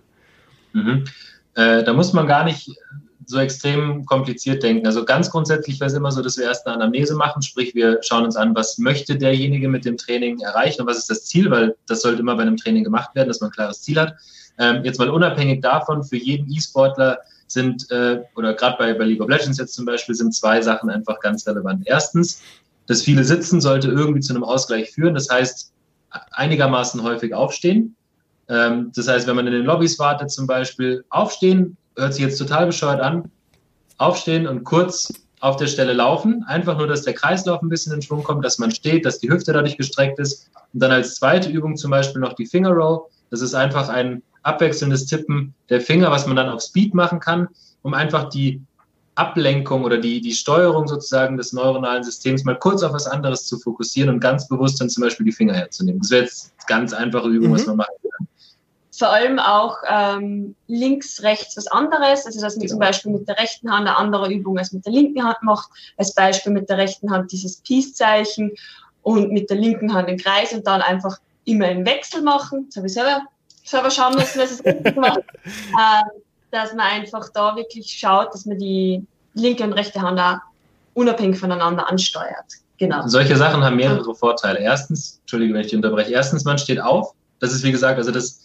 Mhm. 0.71 1.05
Äh, 1.55 1.83
da 1.83 1.93
muss 1.93 2.13
man 2.13 2.27
gar 2.27 2.45
nicht 2.45 2.71
so 3.25 3.39
extrem 3.39 4.05
kompliziert 4.05 4.63
denken. 4.63 4.85
Also 4.85 5.05
ganz 5.05 5.29
grundsätzlich 5.29 5.79
wäre 5.79 5.89
es 5.89 5.95
immer 5.95 6.11
so, 6.11 6.21
dass 6.21 6.37
wir 6.37 6.45
erst 6.45 6.65
eine 6.65 6.75
Anamnese 6.75 7.15
machen, 7.15 7.41
sprich 7.41 7.75
wir 7.75 7.99
schauen 8.01 8.25
uns 8.25 8.35
an, 8.35 8.55
was 8.55 8.77
möchte 8.77 9.17
derjenige 9.17 9.67
mit 9.67 9.85
dem 9.85 9.97
Training 9.97 10.39
erreichen 10.39 10.81
und 10.81 10.87
was 10.87 10.97
ist 10.97 11.09
das 11.09 11.25
Ziel, 11.25 11.49
weil 11.51 11.75
das 11.87 12.01
sollte 12.01 12.21
immer 12.21 12.35
bei 12.35 12.41
einem 12.43 12.57
Training 12.57 12.83
gemacht 12.83 13.15
werden, 13.15 13.27
dass 13.27 13.41
man 13.41 13.49
ein 13.49 13.53
klares 13.53 13.81
Ziel 13.81 13.99
hat. 13.99 14.15
Ähm, 14.59 14.83
jetzt 14.83 14.99
mal 14.99 15.09
unabhängig 15.09 15.61
davon, 15.61 16.03
für 16.03 16.17
jeden 16.17 16.51
E-Sportler 16.51 17.19
sind, 17.47 17.89
äh, 17.91 18.21
oder 18.35 18.53
gerade 18.53 18.77
bei, 18.77 18.93
bei 18.93 19.05
League 19.05 19.21
of 19.21 19.29
Legends 19.29 19.57
jetzt 19.57 19.73
zum 19.73 19.85
Beispiel, 19.85 20.15
sind 20.15 20.33
zwei 20.33 20.61
Sachen 20.61 20.89
einfach 20.89 21.19
ganz 21.19 21.47
relevant. 21.47 21.83
Erstens, 21.85 22.41
das 22.87 23.01
viele 23.01 23.23
Sitzen 23.23 23.61
sollte 23.61 23.89
irgendwie 23.89 24.19
zu 24.19 24.33
einem 24.33 24.43
Ausgleich 24.43 24.91
führen. 24.91 25.13
Das 25.13 25.29
heißt, 25.29 25.71
einigermaßen 26.31 27.01
häufig 27.03 27.33
aufstehen. 27.33 27.95
Ähm, 28.49 28.91
das 28.95 29.07
heißt, 29.07 29.27
wenn 29.27 29.35
man 29.35 29.47
in 29.47 29.53
den 29.53 29.65
Lobbys 29.65 29.97
wartet 29.99 30.31
zum 30.31 30.47
Beispiel, 30.47 31.03
aufstehen, 31.09 31.77
hört 31.97 32.13
sich 32.13 32.23
jetzt 32.23 32.37
total 32.37 32.65
bescheuert 32.65 33.01
an, 33.01 33.31
aufstehen 33.97 34.47
und 34.47 34.63
kurz 34.63 35.11
auf 35.39 35.57
der 35.57 35.67
Stelle 35.67 35.93
laufen. 35.93 36.43
Einfach 36.47 36.77
nur, 36.77 36.87
dass 36.87 37.01
der 37.01 37.13
Kreislauf 37.13 37.61
ein 37.61 37.69
bisschen 37.69 37.93
in 37.93 38.01
Schwung 38.01 38.23
kommt, 38.23 38.45
dass 38.45 38.59
man 38.59 38.71
steht, 38.71 39.05
dass 39.05 39.19
die 39.19 39.29
Hüfte 39.29 39.53
dadurch 39.53 39.77
gestreckt 39.77 40.19
ist. 40.19 40.49
Und 40.73 40.81
dann 40.81 40.91
als 40.91 41.15
zweite 41.15 41.49
Übung 41.49 41.75
zum 41.75 41.91
Beispiel 41.91 42.21
noch 42.21 42.33
die 42.33 42.45
Finger 42.45 42.71
Roll. 42.71 43.01
Das 43.29 43.41
ist 43.41 43.53
einfach 43.53 43.89
ein 43.89 44.23
abwechselndes 44.43 45.05
Tippen 45.05 45.53
der 45.69 45.81
Finger, 45.81 46.11
was 46.11 46.27
man 46.27 46.35
dann 46.35 46.49
auf 46.49 46.61
Speed 46.61 46.93
machen 46.93 47.19
kann, 47.19 47.47
um 47.81 47.93
einfach 47.93 48.29
die 48.29 48.61
Ablenkung 49.15 49.83
oder 49.83 49.97
die, 49.97 50.21
die 50.21 50.33
Steuerung 50.33 50.87
sozusagen 50.87 51.37
des 51.37 51.53
neuronalen 51.53 52.03
Systems 52.03 52.43
mal 52.43 52.57
kurz 52.57 52.81
auf 52.81 52.93
was 52.93 53.05
anderes 53.05 53.45
zu 53.45 53.59
fokussieren 53.59 54.09
und 54.09 54.19
ganz 54.19 54.47
bewusst 54.47 54.81
dann 54.81 54.89
zum 54.89 55.03
Beispiel 55.03 55.25
die 55.25 55.31
Finger 55.31 55.53
herzunehmen. 55.53 56.01
Das 56.01 56.09
wäre 56.09 56.23
jetzt 56.23 56.53
ganz 56.67 56.93
einfache 56.93 57.27
Übung, 57.27 57.49
mhm. 57.49 57.53
was 57.53 57.65
man 57.65 57.77
machen 57.77 57.93
kann. 58.01 58.02
Vor 59.03 59.11
allem 59.11 59.37
auch 59.37 59.79
ähm, 59.89 60.55
links, 60.67 61.23
rechts 61.23 61.57
was 61.57 61.67
anderes. 61.67 62.25
Also 62.25 62.39
dass 62.39 62.55
man 62.55 62.61
genau. 62.61 62.71
zum 62.71 62.79
Beispiel 62.79 63.11
mit 63.11 63.27
der 63.27 63.37
rechten 63.37 63.69
Hand 63.69 63.85
eine 63.85 63.97
andere 63.97 64.31
Übung 64.31 64.57
als 64.57 64.71
mit 64.71 64.85
der 64.85 64.93
linken 64.93 65.21
Hand 65.25 65.43
macht. 65.43 65.69
Als 65.97 66.13
Beispiel 66.13 66.53
mit 66.53 66.69
der 66.69 66.77
rechten 66.77 67.11
Hand 67.11 67.33
dieses 67.33 67.57
Peace-Zeichen 67.57 68.53
und 69.01 69.33
mit 69.33 69.49
der 69.49 69.57
linken 69.57 69.93
Hand 69.93 70.07
den 70.07 70.17
Kreis 70.17 70.53
und 70.53 70.65
dann 70.65 70.81
einfach 70.81 71.17
immer 71.43 71.65
einen 71.65 71.85
Wechsel 71.85 72.21
machen. 72.21 72.67
Das 72.69 72.77
habe 72.77 72.87
ich 72.87 72.93
selber 72.93 73.23
selber 73.65 73.91
schauen 73.91 74.15
müssen, 74.15 74.39
dass 74.39 74.51
es 74.51 74.63
richtig 74.65 74.95
macht. 74.95 75.19
Ähm, 75.43 76.21
dass 76.51 76.73
man 76.73 76.87
einfach 76.87 77.27
da 77.33 77.57
wirklich 77.57 77.87
schaut, 77.91 78.33
dass 78.33 78.45
man 78.45 78.57
die 78.57 79.05
linke 79.33 79.65
und 79.65 79.73
rechte 79.73 80.01
Hand 80.01 80.17
auch 80.17 80.37
unabhängig 80.93 81.37
voneinander 81.37 81.89
ansteuert. 81.89 82.45
Genau. 82.77 83.05
Solche 83.07 83.35
Sachen 83.35 83.65
haben 83.65 83.75
mehrere 83.75 84.15
Vorteile. 84.15 84.59
Erstens, 84.59 85.19
Entschuldige, 85.23 85.53
wenn 85.53 85.59
ich 85.59 85.67
dich 85.67 85.75
unterbreche. 85.75 86.13
Erstens, 86.13 86.45
man 86.45 86.57
steht 86.57 86.79
auf. 86.79 87.13
Das 87.41 87.51
ist 87.51 87.63
wie 87.63 87.71
gesagt, 87.73 87.97
also 87.97 88.09
das, 88.09 88.39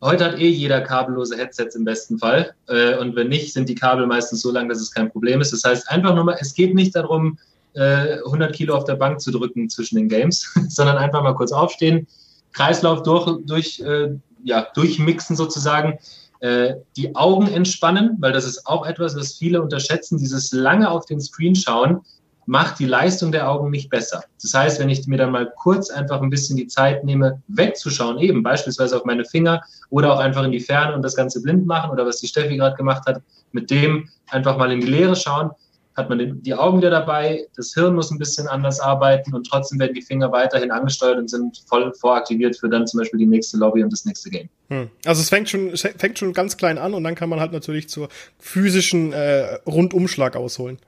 heute 0.00 0.24
hat 0.24 0.38
eh 0.38 0.48
jeder 0.48 0.80
kabellose 0.80 1.36
Headsets 1.36 1.74
im 1.74 1.84
besten 1.84 2.18
Fall. 2.18 2.54
Äh, 2.68 2.96
und 2.98 3.16
wenn 3.16 3.28
nicht, 3.28 3.52
sind 3.52 3.68
die 3.68 3.74
Kabel 3.74 4.06
meistens 4.06 4.42
so 4.42 4.50
lang, 4.50 4.68
dass 4.68 4.80
es 4.80 4.92
kein 4.92 5.10
Problem 5.10 5.40
ist. 5.40 5.52
Das 5.52 5.64
heißt 5.64 5.90
einfach 5.90 6.14
nur 6.14 6.24
mal, 6.24 6.36
es 6.40 6.54
geht 6.54 6.74
nicht 6.74 6.94
darum, 6.94 7.38
100 7.74 8.50
äh, 8.50 8.52
Kilo 8.52 8.74
auf 8.74 8.84
der 8.84 8.96
Bank 8.96 9.20
zu 9.20 9.30
drücken 9.30 9.68
zwischen 9.68 9.96
den 9.96 10.08
Games, 10.08 10.52
sondern 10.68 10.96
einfach 10.96 11.22
mal 11.22 11.34
kurz 11.34 11.52
aufstehen, 11.52 12.06
Kreislauf 12.52 13.02
durch, 13.02 13.44
durch, 13.44 13.80
äh, 13.80 14.14
ja, 14.42 14.66
durchmixen 14.74 15.36
sozusagen. 15.36 15.98
Äh, 16.40 16.76
die 16.96 17.16
Augen 17.16 17.48
entspannen, 17.48 18.16
weil 18.20 18.32
das 18.32 18.44
ist 18.44 18.66
auch 18.66 18.86
etwas, 18.86 19.16
was 19.16 19.34
viele 19.34 19.60
unterschätzen. 19.60 20.18
Dieses 20.18 20.52
lange 20.52 20.88
auf 20.88 21.04
den 21.06 21.20
Screen 21.20 21.56
schauen 21.56 22.00
macht 22.48 22.78
die 22.78 22.86
Leistung 22.86 23.30
der 23.30 23.50
Augen 23.50 23.70
nicht 23.70 23.90
besser. 23.90 24.24
Das 24.40 24.54
heißt, 24.54 24.80
wenn 24.80 24.88
ich 24.88 25.06
mir 25.06 25.18
dann 25.18 25.32
mal 25.32 25.52
kurz 25.54 25.90
einfach 25.90 26.22
ein 26.22 26.30
bisschen 26.30 26.56
die 26.56 26.66
Zeit 26.66 27.04
nehme, 27.04 27.42
wegzuschauen, 27.48 28.18
eben 28.18 28.42
beispielsweise 28.42 28.96
auf 28.96 29.04
meine 29.04 29.26
Finger 29.26 29.60
oder 29.90 30.14
auch 30.14 30.18
einfach 30.18 30.44
in 30.44 30.52
die 30.52 30.60
Ferne 30.60 30.94
und 30.94 31.02
das 31.02 31.14
Ganze 31.14 31.42
blind 31.42 31.66
machen 31.66 31.90
oder 31.90 32.06
was 32.06 32.20
die 32.20 32.26
Steffi 32.26 32.56
gerade 32.56 32.74
gemacht 32.74 33.02
hat, 33.06 33.20
mit 33.52 33.70
dem 33.70 34.08
einfach 34.30 34.56
mal 34.56 34.72
in 34.72 34.80
die 34.80 34.86
Leere 34.86 35.14
schauen, 35.14 35.50
hat 35.94 36.08
man 36.08 36.40
die 36.42 36.54
Augen 36.54 36.78
wieder 36.78 36.88
dabei, 36.88 37.46
das 37.54 37.74
Hirn 37.74 37.94
muss 37.94 38.10
ein 38.10 38.18
bisschen 38.18 38.48
anders 38.48 38.80
arbeiten 38.80 39.34
und 39.34 39.46
trotzdem 39.46 39.78
werden 39.78 39.92
die 39.92 40.00
Finger 40.00 40.32
weiterhin 40.32 40.70
angesteuert 40.70 41.18
und 41.18 41.28
sind 41.28 41.62
voll 41.66 41.92
voraktiviert 42.00 42.56
für 42.56 42.70
dann 42.70 42.86
zum 42.86 43.00
Beispiel 43.00 43.18
die 43.18 43.26
nächste 43.26 43.58
Lobby 43.58 43.84
und 43.84 43.92
das 43.92 44.06
nächste 44.06 44.30
Game. 44.30 44.48
Hm. 44.68 44.88
Also 45.04 45.20
es 45.20 45.28
fängt 45.28 45.50
schon, 45.50 45.76
fängt 45.76 46.18
schon 46.18 46.32
ganz 46.32 46.56
klein 46.56 46.78
an 46.78 46.94
und 46.94 47.04
dann 47.04 47.14
kann 47.14 47.28
man 47.28 47.40
halt 47.40 47.52
natürlich 47.52 47.90
zur 47.90 48.08
physischen 48.38 49.12
äh, 49.12 49.56
Rundumschlag 49.66 50.34
ausholen. 50.34 50.78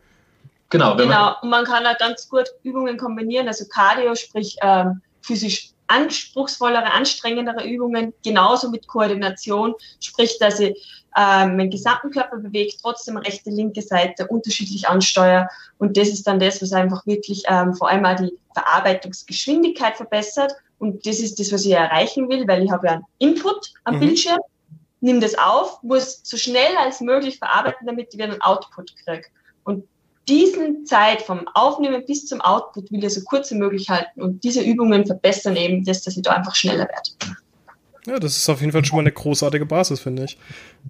Genau. 0.70 0.96
genau. 0.96 1.34
Und 1.42 1.50
man 1.50 1.64
kann 1.64 1.84
halt 1.84 1.98
ganz 1.98 2.28
gut 2.28 2.48
Übungen 2.62 2.96
kombinieren, 2.96 3.48
also 3.48 3.64
Cardio, 3.68 4.14
sprich 4.14 4.56
ähm, 4.62 5.02
physisch 5.22 5.70
anspruchsvollere, 5.88 6.92
anstrengendere 6.92 7.66
Übungen, 7.66 8.14
genauso 8.24 8.70
mit 8.70 8.86
Koordination, 8.86 9.74
sprich, 9.98 10.38
dass 10.38 10.60
ich 10.60 10.78
ähm, 11.16 11.56
meinen 11.56 11.70
gesamten 11.70 12.12
Körper 12.12 12.36
bewegt, 12.36 12.78
trotzdem 12.80 13.16
rechte, 13.16 13.50
linke 13.50 13.82
Seite 13.82 14.28
unterschiedlich 14.28 14.88
ansteuere. 14.88 15.48
Und 15.78 15.96
das 15.96 16.08
ist 16.08 16.28
dann 16.28 16.38
das, 16.38 16.62
was 16.62 16.72
einfach 16.72 17.04
wirklich 17.06 17.42
ähm, 17.48 17.74
vor 17.74 17.88
allem 17.88 18.04
auch 18.04 18.14
die 18.14 18.32
Verarbeitungsgeschwindigkeit 18.54 19.96
verbessert. 19.96 20.52
Und 20.78 21.04
das 21.04 21.18
ist 21.18 21.40
das, 21.40 21.52
was 21.52 21.64
ich 21.64 21.72
erreichen 21.72 22.28
will, 22.28 22.46
weil 22.46 22.62
ich 22.62 22.70
habe 22.70 22.86
ja 22.86 22.92
einen 22.94 23.04
Input 23.18 23.72
am 23.82 23.96
mhm. 23.96 24.00
Bildschirm, 24.00 24.38
nimm 25.00 25.20
das 25.20 25.36
auf, 25.36 25.82
muss 25.82 26.20
so 26.22 26.36
schnell 26.36 26.76
als 26.78 27.00
möglich 27.00 27.38
verarbeiten, 27.38 27.86
damit 27.86 28.08
ich 28.08 28.14
wieder 28.14 28.30
einen 28.30 28.40
Output 28.42 28.94
kriege. 29.04 29.26
Und 29.64 29.88
diesen 30.30 30.86
Zeit 30.86 31.22
vom 31.22 31.46
Aufnehmen 31.54 32.04
bis 32.06 32.26
zum 32.26 32.40
Output 32.40 32.90
will 32.92 33.04
ich 33.04 33.12
so 33.12 33.20
kurz 33.22 33.50
wie 33.50 33.56
möglich 33.56 33.90
halten. 33.90 34.22
Und 34.22 34.44
diese 34.44 34.62
Übungen 34.62 35.04
verbessern 35.04 35.56
eben 35.56 35.84
das, 35.84 36.02
dass 36.02 36.16
ich 36.16 36.22
da 36.22 36.32
einfach 36.32 36.54
schneller 36.54 36.88
werde. 36.88 37.36
Ja, 38.06 38.18
das 38.18 38.36
ist 38.36 38.48
auf 38.48 38.60
jeden 38.60 38.72
Fall 38.72 38.84
schon 38.84 38.96
mal 38.96 39.02
eine 39.02 39.12
großartige 39.12 39.66
Basis, 39.66 40.00
finde 40.00 40.24
ich. 40.24 40.38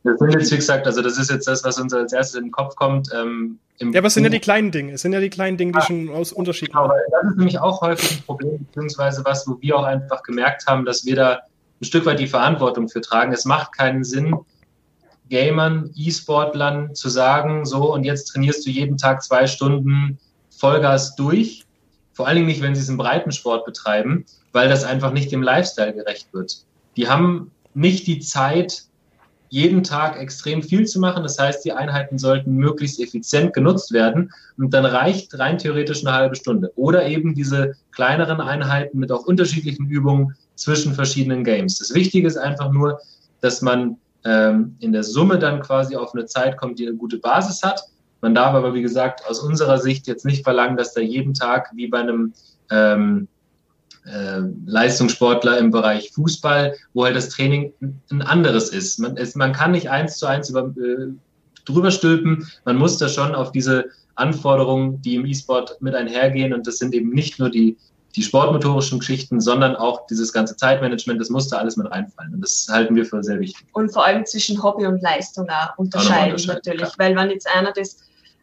Das 0.05 0.19
sind 0.19 0.31
jetzt, 0.33 0.53
wie 0.53 0.57
gesagt, 0.57 0.87
also 0.87 1.03
das 1.03 1.19
ist 1.19 1.31
jetzt 1.31 1.49
das, 1.49 1.65
was 1.65 1.81
uns 1.81 1.93
als 1.93 2.13
erstes 2.13 2.37
in 2.37 2.45
den 2.45 2.53
Kopf 2.53 2.77
kommt. 2.77 3.09
Ähm, 3.13 3.59
ja, 3.81 3.99
aber 3.99 4.07
es 4.07 4.15
sind 4.15 4.25
ja 4.25 4.31
die 4.31 4.39
kleinen 4.39 4.71
Dinge. 4.71 4.93
Es 4.93 5.03
sind 5.03 5.13
ja 5.13 5.21
die 5.21 5.31
kleinen 5.31 5.57
Dinge, 5.57 5.73
die 5.73 5.79
ah, 5.79 5.83
schon 5.83 6.11
aus 6.11 6.33
Unterschieden 6.33 6.73
genau, 6.73 6.89
Das 6.89 7.31
ist 7.31 7.37
nämlich 7.37 7.59
auch 7.59 7.81
häufig 7.81 8.19
ein 8.19 8.23
Problem, 8.25 8.67
beziehungsweise 8.67 9.25
was, 9.25 9.49
wo 9.49 9.57
wir 9.61 9.77
auch 9.77 9.85
einfach 9.85 10.23
gemerkt 10.23 10.67
haben, 10.69 10.85
dass 10.85 11.05
wir 11.05 11.17
da 11.17 11.41
ein 11.81 11.85
Stück 11.85 12.07
weit 12.07 12.21
die 12.21 12.27
Verantwortung 12.27 12.89
für 12.89 13.01
tragen. 13.01 13.33
Es 13.33 13.45
macht 13.45 13.77
keinen 13.77 14.05
Sinn, 14.05 14.37
Gamern, 15.31 15.91
E-Sportlern 15.97 16.95
zu 16.95 17.09
sagen, 17.09 17.65
so 17.65 17.93
und 17.95 18.05
jetzt 18.05 18.27
trainierst 18.27 18.67
du 18.67 18.71
jeden 18.71 18.99
Tag 18.99 19.23
zwei 19.23 19.47
Stunden 19.47 20.19
Vollgas 20.51 21.15
durch. 21.15 21.65
Vor 22.13 22.27
allen 22.27 22.37
Dingen 22.37 22.49
nicht, 22.49 22.61
wenn 22.61 22.75
sie 22.75 22.83
es 22.83 22.89
im 22.89 22.99
Breitensport 22.99 23.65
betreiben, 23.65 24.27
weil 24.53 24.69
das 24.69 24.85
einfach 24.85 25.13
nicht 25.13 25.33
dem 25.33 25.43
Lifestyle 25.43 25.95
gerecht 25.95 26.29
wird. 26.33 26.65
Die 26.97 27.09
haben 27.09 27.51
nicht 27.73 28.07
die 28.07 28.19
Zeit, 28.19 28.83
jeden 29.49 29.83
Tag 29.83 30.19
extrem 30.19 30.63
viel 30.63 30.87
zu 30.87 31.01
machen. 31.01 31.23
Das 31.23 31.39
heißt, 31.39 31.65
die 31.65 31.73
Einheiten 31.73 32.19
sollten 32.19 32.55
möglichst 32.55 33.01
effizient 33.01 33.53
genutzt 33.53 33.93
werden. 33.93 34.33
Und 34.57 34.73
dann 34.73 34.85
reicht 34.85 35.37
rein 35.39 35.59
theoretisch 35.59 36.07
eine 36.07 36.15
halbe 36.15 36.37
Stunde. 36.37 36.73
Oder 36.77 37.07
eben 37.07 37.35
diese 37.35 37.73
kleineren 37.91 38.41
Einheiten 38.41 38.99
mit 38.99 39.11
auch 39.11 39.25
unterschiedlichen 39.25 39.87
Übungen 39.89 40.37
zwischen 40.55 40.95
verschiedenen 40.95 41.43
Games. 41.43 41.79
Das 41.79 41.95
Wichtige 41.95 42.29
ist 42.29 42.37
einfach 42.37 42.71
nur, 42.71 43.01
dass 43.41 43.61
man 43.61 43.97
ähm, 44.25 44.77
in 44.81 44.93
der 44.93 45.05
Summe 45.05 45.39
dann 45.39 45.61
quasi 45.61 45.97
auf 45.97 46.15
eine 46.15 46.27
Zeit 46.27 46.57
kommt, 46.57 46.79
die 46.79 46.87
eine 46.87 46.97
gute 46.97 47.19
Basis 47.19 47.63
hat. 47.63 47.83
Man 48.21 48.35
darf 48.35 48.55
aber, 48.55 48.75
wie 48.75 48.83
gesagt, 48.83 49.27
aus 49.27 49.41
unserer 49.41 49.79
Sicht 49.79 50.07
jetzt 50.07 50.27
nicht 50.27 50.45
verlangen, 50.45 50.77
dass 50.77 50.93
da 50.93 51.01
jeden 51.01 51.35
Tag 51.35 51.71
wie 51.75 51.87
bei 51.87 52.01
einem 52.01 52.35
ähm, 52.71 53.29
äh, 54.05 54.41
Leistungssportler 54.67 55.59
im 55.59 55.71
Bereich 55.71 56.11
Fußball, 56.13 56.75
wo 56.95 57.05
halt 57.05 57.17
das 57.17 57.31
Training 57.31 57.73
ein 58.11 58.23
anderes 58.23 58.71
ist. 58.71 58.99
Man, 58.99 59.17
es, 59.17 59.35
man 59.35 59.53
kann 59.53 59.73
nicht 59.73 59.91
eins 59.91 60.19
zu 60.19 60.27
eins 60.27 60.51
über, 60.51 60.67
äh, 60.69 61.09
drüber 61.65 61.91
stülpen. 61.91 62.47
Man 62.65 62.77
muss 62.77 62.99
da 62.99 63.09
schon 63.09 63.35
auf 63.35 63.53
diese 63.53 63.87
Anforderungen, 64.15 65.01
die 65.03 65.15
im 65.15 65.27
E-Sport 65.27 65.81
mit 65.81 65.95
einhergehen, 65.95 66.53
und 66.53 66.67
das 66.67 66.79
sind 66.79 66.95
eben 66.95 67.11
nicht 67.11 67.39
nur 67.39 67.51
die 67.51 67.77
die 68.17 68.23
sportmotorischen 68.23 68.99
Geschichten, 68.99 69.41
sondern 69.41 69.77
auch 69.77 70.07
dieses 70.07 70.33
ganze 70.33 70.57
Zeitmanagement, 70.57 71.21
das 71.21 71.31
musste 71.31 71.59
alles 71.59 71.77
mit 71.77 71.91
reinfallen. 71.91 72.35
Und 72.35 72.41
das 72.41 72.67
halten 72.71 72.97
wir 72.97 73.05
für 73.05 73.23
sehr 73.23 73.39
wichtig. 73.39 73.67
Und 73.73 73.93
vor 73.93 74.05
allem 74.05 74.27
zwischen 74.27 74.63
Hobby 74.63 74.87
und 74.87 75.01
Leistung 75.01 75.49
auch 75.49 75.79
unterscheiden, 75.79 76.39
auch 76.41 76.55
natürlich. 76.55 76.83
Klar. 76.83 76.95
Weil 76.99 77.17
wenn 77.17 77.31
jetzt 77.31 77.49
einer 77.49 77.73
das 77.73 77.99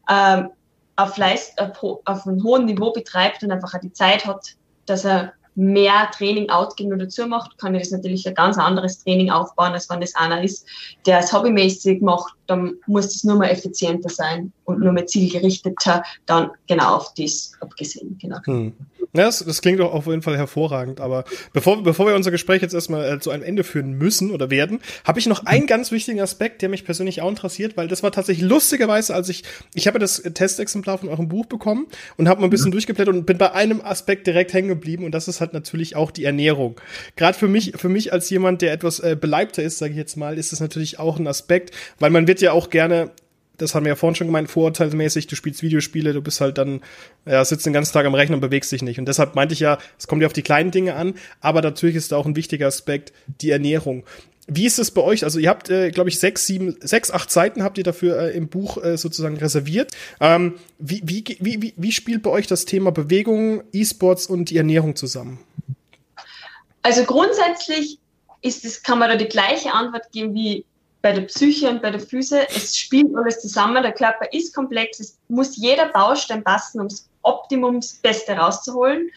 ähm, 0.10 0.50
auf, 0.96 1.18
Leist, 1.18 1.60
auf, 1.60 2.00
auf 2.06 2.28
einem 2.28 2.44
hohen 2.44 2.66
Niveau 2.66 2.92
betreibt 2.92 3.44
und 3.44 3.52
einfach 3.52 3.74
auch 3.74 3.80
die 3.80 3.92
Zeit 3.92 4.26
hat, 4.26 4.56
dass 4.86 5.04
er 5.04 5.34
mehr 5.56 6.10
Training 6.12 6.50
outgehen 6.50 6.94
oder 6.94 7.06
dazu 7.06 7.26
macht, 7.26 7.58
kann 7.58 7.74
ich 7.76 7.82
das 7.84 7.92
natürlich 7.92 8.28
ein 8.28 8.36
ganz 8.36 8.58
anderes 8.58 9.04
Training 9.04 9.32
aufbauen, 9.32 9.74
als 9.74 9.90
wenn 9.90 10.00
das 10.00 10.16
einer 10.16 10.44
ist, 10.44 10.66
der 11.06 11.20
es 11.20 11.34
hobbymäßig 11.34 12.02
macht, 12.02 12.37
dann 12.48 12.76
muss 12.88 13.14
das 13.14 13.24
nur 13.24 13.38
mal 13.38 13.50
effizienter 13.50 14.10
sein 14.10 14.52
und 14.66 14.80
nur 14.80 14.94
mal 14.94 15.06
zielgerichteter, 15.06 16.04
dann 16.26 16.52
genau 16.68 16.96
auf 16.96 17.14
das 17.16 17.54
abgesehen. 17.60 18.18
Genau. 18.22 18.38
Hm. 18.46 18.74
Ja, 19.14 19.24
das, 19.24 19.40
das 19.40 19.62
klingt 19.62 19.80
doch 19.80 19.94
auf 19.94 20.06
jeden 20.08 20.22
Fall 20.22 20.38
hervorragend. 20.38 21.00
Aber 21.00 21.24
bevor, 21.54 21.82
bevor 21.82 22.08
wir 22.08 22.16
unser 22.16 22.32
Gespräch 22.32 22.62
jetzt 22.62 22.74
erstmal 22.74 23.16
äh, 23.16 23.20
zu 23.20 23.32
einem 23.32 23.44
Ende 23.44 23.64
führen 23.64 23.94
müssen 23.94 24.32
oder 24.32 24.50
werden, 24.50 24.80
habe 25.06 25.20
ich 25.20 25.28
noch 25.28 25.46
einen 25.46 25.66
ganz 25.66 25.92
wichtigen 25.92 26.20
Aspekt, 26.20 26.62
der 26.62 26.70
mich 26.70 26.86
persönlich 26.86 27.22
auch 27.22 27.30
interessiert, 27.30 27.78
weil 27.78 27.88
das 27.88 28.04
war 28.04 28.12
tatsächlich 28.12 28.48
lustigerweise, 28.48 29.16
als 29.16 29.30
ich, 29.30 29.44
ich 29.74 29.88
habe 29.88 30.00
das 30.00 30.22
Testexemplar 30.22 30.98
von 30.98 31.10
eurem 31.10 31.30
Buch 31.30 31.46
bekommen 31.46 31.88
und 32.18 32.28
habe 32.28 32.42
mal 32.42 32.48
ein 32.48 32.50
bisschen 32.50 32.68
mhm. 32.68 32.74
durchgeblättert 32.74 33.16
und 33.16 33.26
bin 33.26 33.38
bei 33.38 33.52
einem 33.54 33.82
Aspekt 33.82 34.28
direkt 34.28 34.54
hängen 34.54 34.68
geblieben 34.68 35.04
und 35.06 35.12
das 35.12 35.28
ist 35.28 35.42
halt 35.42 35.54
natürlich 35.54 35.96
auch 35.96 36.12
die 36.12 36.26
Ernährung. 36.26 36.80
Gerade 37.16 37.38
für 37.38 37.48
mich, 37.48 37.74
für 37.78 37.90
mich 37.90 38.14
als 38.14 38.30
jemand, 38.30 38.62
der 38.62 38.74
etwas 38.74 39.00
äh, 39.00 39.18
beleibter 39.20 39.64
ist, 39.64 39.78
sage 39.78 39.92
ich 39.92 39.98
jetzt 39.98 40.18
mal, 40.18 40.38
ist 40.38 40.54
es 40.54 40.60
natürlich 40.60 41.00
auch 41.00 41.18
ein 41.18 41.28
Aspekt, 41.28 41.74
weil 42.00 42.10
man 42.10 42.28
wird 42.28 42.37
ja 42.42 42.52
auch 42.52 42.70
gerne 42.70 43.12
das 43.58 43.74
haben 43.74 43.86
wir 43.86 43.92
ja 43.92 43.96
vorhin 43.96 44.16
schon 44.16 44.28
gemeint, 44.28 44.50
vorurteilsmäßig, 44.50 45.28
du 45.28 45.36
spielst 45.36 45.62
Videospiele, 45.62 46.14
du 46.14 46.22
bist 46.22 46.42
halt 46.42 46.58
dann, 46.58 46.82
ja, 47.26 47.44
sitzt 47.44 47.66
den 47.66 47.74
ganzen 47.74 47.94
Tag 47.94 48.06
am 48.06 48.14
Rechner 48.14 48.36
und 48.36 48.42
bewegst 48.42 48.72
dich 48.72 48.84
nicht. 48.84 49.00
Und 49.00 49.08
deshalb 49.08 49.36
meinte 49.36 49.54
ich 49.54 49.60
ja, 49.60 49.80
es 49.98 50.08
kommt 50.08 50.22
ja 50.22 50.28
auf 50.28 50.34
die 50.34 50.44
kleinen 50.44 50.72
Dinge 50.72 50.96
an, 50.96 51.16
aber 51.42 51.62
natürlich 51.62 51.96
ist 51.96 52.12
da 52.12 52.18
auch 52.18 52.26
ein 52.26 52.36
wichtiger 52.36 52.68
Aspekt, 52.68 53.14
die 53.42 53.50
Ernährung. 53.50 54.04
Wie 54.50 54.66
ist 54.66 54.80
es 54.80 54.92
bei 54.92 55.02
euch? 55.02 55.26
Also 55.26 55.40
ihr 55.40 55.50
habt, 55.50 55.70
äh, 55.70 55.92
glaube 55.92 56.10
ich, 56.10 56.20
sechs, 56.20 56.46
sieben, 56.46 56.78
sechs, 56.80 57.12
acht 57.12 57.30
Seiten 57.32 57.64
habt 57.64 57.78
ihr 57.78 57.84
dafür 57.84 58.18
äh, 58.20 58.38
im 58.38 58.48
Buch 58.48 58.82
äh, 58.82 58.96
sozusagen 58.96 59.36
reserviert. 59.38 59.92
Ähm, 60.22 60.54
wie, 60.78 61.02
wie, 61.04 61.38
wie, 61.42 61.74
wie 61.76 61.92
spielt 61.92 62.24
bei 62.24 62.30
euch 62.30 62.48
das 62.48 62.64
Thema 62.64 62.92
Bewegung, 62.92 63.64
E-Sports 63.74 64.28
und 64.28 64.50
die 64.50 64.58
Ernährung 64.58 64.96
zusammen? 64.96 65.40
Also 66.82 67.04
grundsätzlich 67.04 68.00
ist 68.42 68.64
es, 68.64 68.84
kann 68.84 69.00
man 69.00 69.10
da 69.10 69.18
die 69.18 69.26
gleiche 69.26 69.74
Antwort 69.74 70.14
geben 70.14 70.34
wie 70.34 70.64
bei 71.08 71.14
der 71.14 71.22
Psyche 71.22 71.70
und 71.70 71.82
bei 71.82 71.90
der 71.90 72.02
Füße. 72.02 72.50
Es 72.50 72.78
spielt 72.78 73.16
alles 73.16 73.40
zusammen. 73.40 73.82
Der 73.82 73.94
Körper 73.94 74.28
ist 74.34 74.54
komplex. 74.54 75.00
Es 75.00 75.18
muss 75.30 75.56
jeder 75.56 75.88
Baustein 75.88 76.44
passen, 76.44 76.82
um 76.82 76.90
das 76.90 77.08
Optimum, 77.22 77.80
das 77.80 77.94
Beste 77.94 78.34
rauszuholen. 78.34 79.10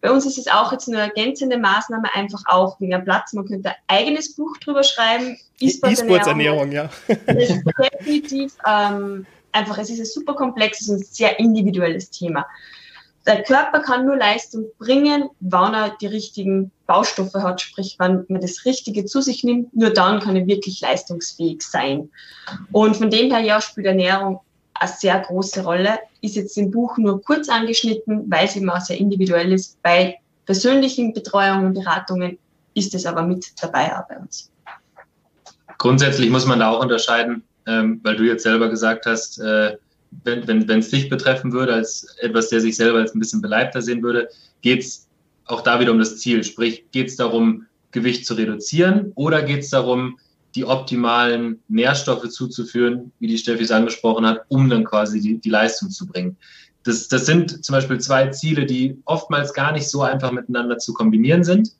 Bei 0.00 0.10
uns 0.10 0.24
ist 0.24 0.38
es 0.38 0.48
auch 0.48 0.72
jetzt 0.72 0.88
eine 0.88 0.98
ergänzende 0.98 1.58
Maßnahme, 1.58 2.08
einfach 2.14 2.42
auch 2.46 2.80
wegen 2.80 3.04
Platz. 3.04 3.34
Man 3.34 3.46
könnte 3.46 3.68
ein 3.68 3.76
eigenes 3.88 4.34
Buch 4.34 4.56
drüber 4.56 4.82
schreiben. 4.82 5.38
E-Sports-Ernährung, 5.60 6.72
ja. 6.72 6.88
definitiv 7.06 8.54
ähm, 8.66 9.26
einfach, 9.52 9.76
es 9.76 9.90
ist 9.90 9.98
ein 9.98 10.06
super 10.06 10.34
komplexes 10.34 10.88
und 10.88 11.04
sehr 11.04 11.38
individuelles 11.38 12.08
Thema. 12.08 12.46
Der 13.26 13.42
Körper 13.42 13.80
kann 13.80 14.06
nur 14.06 14.16
Leistung 14.16 14.66
bringen, 14.78 15.28
wenn 15.40 15.74
er 15.74 15.96
die 16.00 16.06
richtigen 16.06 16.70
Baustoffe 16.86 17.34
hat, 17.34 17.60
sprich, 17.60 17.96
wenn 17.98 18.24
man 18.28 18.40
das 18.40 18.64
Richtige 18.64 19.04
zu 19.04 19.20
sich 19.20 19.42
nimmt, 19.42 19.74
nur 19.74 19.90
dann 19.90 20.20
kann 20.20 20.36
er 20.36 20.46
wirklich 20.46 20.80
leistungsfähig 20.80 21.62
sein. 21.62 22.08
Und 22.70 22.96
von 22.96 23.10
dem 23.10 23.32
her 23.32 23.40
ja 23.40 23.60
spielt 23.60 23.88
Ernährung 23.88 24.40
eine 24.74 24.90
sehr 24.90 25.18
große 25.18 25.64
Rolle, 25.64 25.98
ist 26.20 26.36
jetzt 26.36 26.56
im 26.56 26.70
Buch 26.70 26.98
nur 26.98 27.20
kurz 27.22 27.48
angeschnitten, 27.48 28.30
weil 28.30 28.46
es 28.46 28.54
eben 28.54 28.70
auch 28.70 28.80
sehr 28.80 28.98
individuell 28.98 29.52
ist. 29.52 29.82
Bei 29.82 30.18
persönlichen 30.44 31.12
Betreuungen 31.12 31.66
und 31.66 31.74
Beratungen 31.74 32.38
ist 32.74 32.94
es 32.94 33.06
aber 33.06 33.22
mit 33.22 33.46
dabei 33.60 33.96
auch 33.96 34.06
bei 34.06 34.18
uns. 34.18 34.50
Grundsätzlich 35.78 36.30
muss 36.30 36.46
man 36.46 36.60
da 36.60 36.70
auch 36.70 36.80
unterscheiden, 36.80 37.42
ähm, 37.66 38.00
weil 38.04 38.16
du 38.16 38.24
jetzt 38.24 38.44
selber 38.44 38.68
gesagt 38.68 39.06
hast, 39.06 39.40
äh, 39.40 39.76
wenn 40.24 40.46
wenn 40.46 40.68
wenn, 40.68 40.78
es 40.80 40.90
dich 40.90 41.08
betreffen 41.08 41.52
würde, 41.52 41.74
als 41.74 42.16
etwas, 42.20 42.48
der 42.48 42.60
sich 42.60 42.76
selber 42.76 42.98
als 42.98 43.14
ein 43.14 43.18
bisschen 43.18 43.42
beleibter 43.42 43.82
sehen 43.82 44.02
würde, 44.02 44.28
geht 44.62 44.80
es 44.80 45.08
auch 45.46 45.60
da 45.60 45.80
wieder 45.80 45.92
um 45.92 45.98
das 45.98 46.18
Ziel. 46.18 46.42
Sprich, 46.44 46.84
geht 46.90 47.08
es 47.08 47.16
darum, 47.16 47.66
Gewicht 47.92 48.26
zu 48.26 48.34
reduzieren 48.34 49.12
oder 49.14 49.42
geht 49.42 49.60
es 49.60 49.70
darum, 49.70 50.18
die 50.54 50.64
optimalen 50.64 51.60
Nährstoffe 51.68 52.28
zuzuführen, 52.30 53.12
wie 53.20 53.26
die 53.26 53.38
Steffi 53.38 53.62
es 53.62 53.70
angesprochen 53.70 54.26
hat, 54.26 54.40
um 54.48 54.68
dann 54.70 54.84
quasi 54.84 55.20
die, 55.20 55.38
die 55.38 55.50
Leistung 55.50 55.90
zu 55.90 56.06
bringen. 56.06 56.36
Das, 56.82 57.08
das 57.08 57.26
sind 57.26 57.64
zum 57.64 57.74
Beispiel 57.74 57.98
zwei 57.98 58.28
Ziele, 58.28 58.64
die 58.64 58.96
oftmals 59.04 59.52
gar 59.52 59.72
nicht 59.72 59.88
so 59.88 60.02
einfach 60.02 60.32
miteinander 60.32 60.78
zu 60.78 60.94
kombinieren 60.94 61.44
sind, 61.44 61.72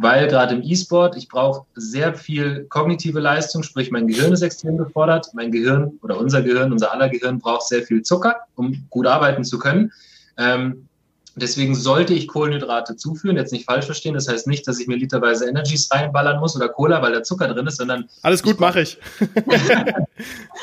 weil 0.00 0.28
gerade 0.28 0.54
im 0.54 0.62
E-Sport 0.62 1.16
ich 1.16 1.28
brauche 1.28 1.66
sehr 1.74 2.14
viel 2.14 2.64
kognitive 2.68 3.20
Leistung, 3.20 3.62
sprich 3.62 3.90
mein 3.90 4.06
Gehirn 4.06 4.32
ist 4.32 4.42
extrem 4.42 4.76
gefordert. 4.76 5.28
Mein 5.34 5.52
Gehirn 5.52 5.98
oder 6.02 6.18
unser 6.18 6.42
Gehirn, 6.42 6.72
unser 6.72 6.92
aller 6.92 7.08
Gehirn 7.08 7.38
braucht 7.38 7.68
sehr 7.68 7.82
viel 7.82 8.02
Zucker, 8.02 8.36
um 8.56 8.86
gut 8.90 9.06
arbeiten 9.06 9.44
zu 9.44 9.58
können. 9.58 9.92
Ähm, 10.36 10.88
Deswegen 11.36 11.74
sollte 11.74 12.12
ich 12.12 12.26
Kohlenhydrate 12.26 12.96
zuführen, 12.96 13.36
jetzt 13.36 13.52
nicht 13.52 13.64
falsch 13.64 13.86
verstehen. 13.86 14.14
Das 14.14 14.28
heißt 14.28 14.46
nicht, 14.46 14.66
dass 14.66 14.80
ich 14.80 14.88
mir 14.88 14.96
literweise 14.96 15.48
Energies 15.48 15.88
reinballern 15.90 16.40
muss 16.40 16.56
oder 16.56 16.68
Cola, 16.68 17.00
weil 17.02 17.12
da 17.12 17.22
Zucker 17.22 17.46
drin 17.48 17.66
ist, 17.66 17.76
sondern. 17.76 18.08
Alles 18.22 18.42
gut, 18.42 18.58
mache 18.58 18.80
ich. 18.80 18.98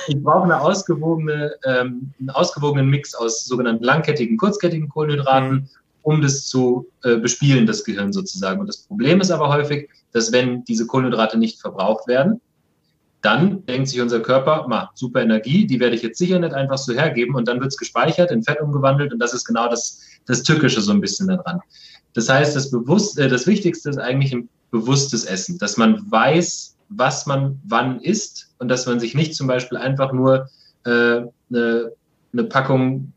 ich 0.07 0.17
brauche 0.23 0.43
eine 0.43 0.59
ausgewogene, 0.59 1.55
ähm, 1.63 2.11
einen 2.19 2.29
ausgewogenen 2.31 2.89
Mix 2.89 3.15
aus 3.15 3.45
sogenannten 3.45 3.83
langkettigen, 3.83 4.37
kurzkettigen 4.37 4.89
Kohlenhydraten, 4.89 5.51
mhm. 5.51 5.67
Um 6.07 6.21
das 6.21 6.45
zu 6.45 6.87
äh, 7.03 7.17
bespielen, 7.17 7.65
das 7.65 7.83
Gehirn 7.83 8.13
sozusagen. 8.13 8.61
Und 8.61 8.67
das 8.67 8.77
Problem 8.77 9.19
ist 9.19 9.29
aber 9.29 9.49
häufig, 9.49 9.89
dass 10.13 10.31
wenn 10.31 10.63
diese 10.63 10.87
Kohlenhydrate 10.87 11.37
nicht 11.37 11.59
verbraucht 11.59 12.07
werden, 12.07 12.39
dann 13.21 13.65
denkt 13.65 13.89
sich 13.89 13.99
unser 13.99 14.21
Körper, 14.21 14.69
ma, 14.69 14.89
super 14.95 15.21
Energie, 15.21 15.67
die 15.67 15.81
werde 15.81 15.97
ich 15.97 16.03
jetzt 16.03 16.17
sicher 16.17 16.39
nicht 16.39 16.53
einfach 16.53 16.77
so 16.77 16.93
hergeben 16.93 17.35
und 17.35 17.45
dann 17.49 17.59
wird 17.59 17.73
es 17.73 17.77
gespeichert, 17.77 18.31
in 18.31 18.41
Fett 18.41 18.61
umgewandelt 18.61 19.11
und 19.11 19.19
das 19.19 19.33
ist 19.33 19.43
genau 19.43 19.67
das, 19.69 19.99
das 20.25 20.43
Tückische 20.43 20.79
so 20.79 20.93
ein 20.93 21.01
bisschen 21.01 21.27
daran. 21.27 21.59
Das 22.13 22.29
heißt, 22.29 22.55
das, 22.55 22.71
Bewusst, 22.71 23.19
äh, 23.19 23.27
das 23.27 23.45
Wichtigste 23.45 23.89
ist 23.89 23.97
eigentlich 23.97 24.31
ein 24.31 24.47
bewusstes 24.71 25.25
Essen, 25.25 25.57
dass 25.57 25.75
man 25.75 26.09
weiß, 26.09 26.77
was 26.87 27.25
man 27.25 27.59
wann 27.65 27.99
isst 27.99 28.47
und 28.59 28.69
dass 28.69 28.85
man 28.85 29.01
sich 29.01 29.13
nicht 29.13 29.35
zum 29.35 29.47
Beispiel 29.47 29.77
einfach 29.77 30.13
nur 30.13 30.47
äh, 30.85 30.89
eine, 31.49 31.91
eine 32.31 32.43
Packung 32.47 33.11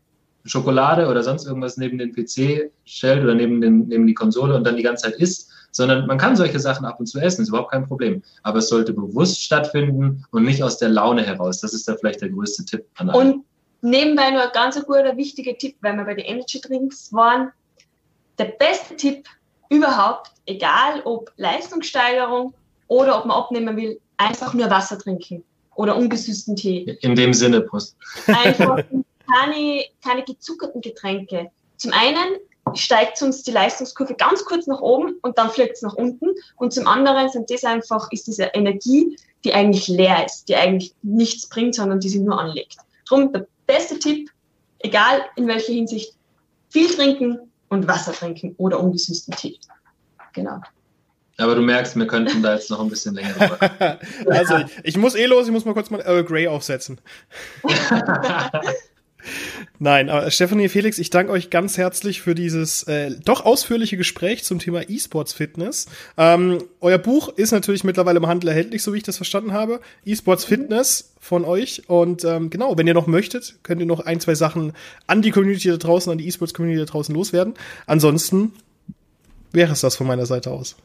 Schokolade 0.45 1.07
oder 1.07 1.23
sonst 1.23 1.45
irgendwas 1.45 1.77
neben 1.77 1.97
den 1.97 2.13
PC 2.13 2.71
stellt 2.85 3.23
oder 3.23 3.35
neben, 3.35 3.61
den, 3.61 3.87
neben 3.87 4.07
die 4.07 4.13
Konsole 4.13 4.55
und 4.55 4.63
dann 4.63 4.75
die 4.75 4.83
ganze 4.83 5.03
Zeit 5.03 5.19
isst, 5.19 5.51
sondern 5.71 6.05
man 6.07 6.17
kann 6.17 6.35
solche 6.35 6.59
Sachen 6.59 6.85
ab 6.85 6.99
und 6.99 7.07
zu 7.07 7.19
essen, 7.19 7.41
ist 7.41 7.49
überhaupt 7.49 7.71
kein 7.71 7.87
Problem. 7.87 8.21
Aber 8.43 8.59
es 8.59 8.69
sollte 8.69 8.93
bewusst 8.93 9.41
stattfinden 9.41 10.25
und 10.31 10.43
nicht 10.43 10.63
aus 10.63 10.77
der 10.77 10.89
Laune 10.89 11.23
heraus. 11.23 11.61
Das 11.61 11.73
ist 11.73 11.87
da 11.87 11.95
vielleicht 11.95 12.21
der 12.21 12.29
größte 12.29 12.65
Tipp 12.65 12.85
an 12.95 13.09
alle. 13.09 13.19
Und 13.19 13.45
nebenbei 13.81 14.31
nur 14.31 14.41
ein 14.41 14.49
ganz 14.53 14.81
guter, 14.83 15.15
wichtiger 15.17 15.57
Tipp, 15.57 15.75
weil 15.81 15.95
wir 15.95 16.05
bei 16.05 16.15
den 16.15 16.25
Energy 16.25 16.59
Drinks 16.59 17.13
waren. 17.13 17.51
Der 18.37 18.45
beste 18.45 18.95
Tipp 18.95 19.27
überhaupt, 19.69 20.31
egal 20.45 21.01
ob 21.05 21.31
Leistungssteigerung 21.37 22.53
oder 22.87 23.19
ob 23.19 23.25
man 23.25 23.37
abnehmen 23.37 23.77
will, 23.77 23.99
einfach 24.17 24.53
nur 24.53 24.69
Wasser 24.69 24.97
trinken 24.99 25.43
oder 25.75 25.95
ungesüßten 25.95 26.55
Tee. 26.55 26.97
In 27.01 27.15
dem 27.15 27.33
Sinne, 27.33 27.61
Post. 27.61 27.95
Einfach 28.27 28.83
keine, 29.33 29.85
keine 30.03 30.23
gezuckerten 30.23 30.81
Getränke. 30.81 31.51
Zum 31.77 31.91
einen 31.93 32.37
steigt 32.75 33.21
uns 33.21 33.43
die 33.43 33.51
Leistungskurve 33.51 34.13
ganz 34.15 34.45
kurz 34.45 34.67
nach 34.67 34.81
oben 34.81 35.15
und 35.21 35.37
dann 35.37 35.49
fliegt 35.49 35.75
es 35.75 35.81
nach 35.81 35.93
unten. 35.93 36.27
Und 36.57 36.73
zum 36.73 36.87
anderen 36.87 37.29
sind 37.29 37.49
das 37.49 37.63
einfach, 37.63 38.11
ist 38.11 38.27
diese 38.27 38.45
Energie, 38.53 39.17
die 39.43 39.53
eigentlich 39.53 39.87
leer 39.87 40.25
ist, 40.25 40.47
die 40.47 40.55
eigentlich 40.55 40.93
nichts 41.01 41.47
bringt, 41.47 41.75
sondern 41.75 41.99
die 41.99 42.09
sich 42.09 42.21
nur 42.21 42.39
anlegt. 42.39 42.77
Drum 43.07 43.31
der 43.33 43.47
beste 43.65 43.97
Tipp, 43.99 44.29
egal 44.79 45.21
in 45.35 45.47
welcher 45.47 45.73
Hinsicht, 45.73 46.13
viel 46.69 46.93
trinken 46.93 47.39
und 47.69 47.87
Wasser 47.87 48.13
trinken 48.13 48.53
oder 48.57 48.79
ungesüßten 48.79 49.35
Tee. 49.35 49.59
Genau. 50.33 50.61
Aber 51.37 51.55
du 51.55 51.61
merkst, 51.61 51.95
wir 51.95 52.05
könnten 52.05 52.43
da 52.43 52.53
jetzt 52.53 52.69
noch 52.69 52.79
ein 52.79 52.89
bisschen 52.89 53.15
länger 53.15 53.33
drüber. 53.33 53.99
also, 54.27 54.59
ich 54.83 54.97
muss 54.97 55.15
eh 55.15 55.25
los, 55.25 55.47
ich 55.47 55.51
muss 55.51 55.65
mal 55.65 55.73
kurz 55.73 55.89
mal 55.89 56.01
Earl 56.01 56.23
Grey 56.23 56.47
aufsetzen. 56.47 57.01
Nein, 59.79 60.09
aber 60.09 60.29
Stephanie 60.31 60.69
Felix, 60.69 60.99
ich 60.99 61.09
danke 61.09 61.31
euch 61.31 61.49
ganz 61.49 61.77
herzlich 61.77 62.21
für 62.21 62.35
dieses 62.35 62.83
äh, 62.83 63.11
doch 63.23 63.45
ausführliche 63.45 63.97
Gespräch 63.97 64.43
zum 64.43 64.59
Thema 64.59 64.89
E-Sports 64.89 65.33
Fitness. 65.33 65.87
Ähm, 66.17 66.63
euer 66.79 66.97
Buch 66.97 67.29
ist 67.29 67.51
natürlich 67.51 67.83
mittlerweile 67.83 68.17
im 68.17 68.27
Handel 68.27 68.49
erhältlich, 68.49 68.83
so 68.83 68.93
wie 68.93 68.97
ich 68.97 69.03
das 69.03 69.17
verstanden 69.17 69.53
habe. 69.53 69.79
E-Sports 70.05 70.45
Fitness 70.45 71.13
von 71.19 71.45
euch. 71.45 71.83
Und 71.87 72.23
ähm, 72.23 72.49
genau, 72.49 72.77
wenn 72.77 72.87
ihr 72.87 72.93
noch 72.93 73.07
möchtet, 73.07 73.55
könnt 73.63 73.81
ihr 73.81 73.87
noch 73.87 74.01
ein, 74.01 74.19
zwei 74.19 74.35
Sachen 74.35 74.73
an 75.07 75.21
die 75.21 75.31
Community 75.31 75.69
da 75.69 75.77
draußen, 75.77 76.11
an 76.11 76.17
die 76.17 76.27
E-Sports 76.27 76.53
Community 76.53 76.79
da 76.79 76.91
draußen 76.91 77.13
loswerden. 77.13 77.53
Ansonsten 77.87 78.53
wäre 79.51 79.71
es 79.71 79.81
das 79.81 79.95
von 79.95 80.07
meiner 80.07 80.25
Seite 80.25 80.51
aus. 80.51 80.75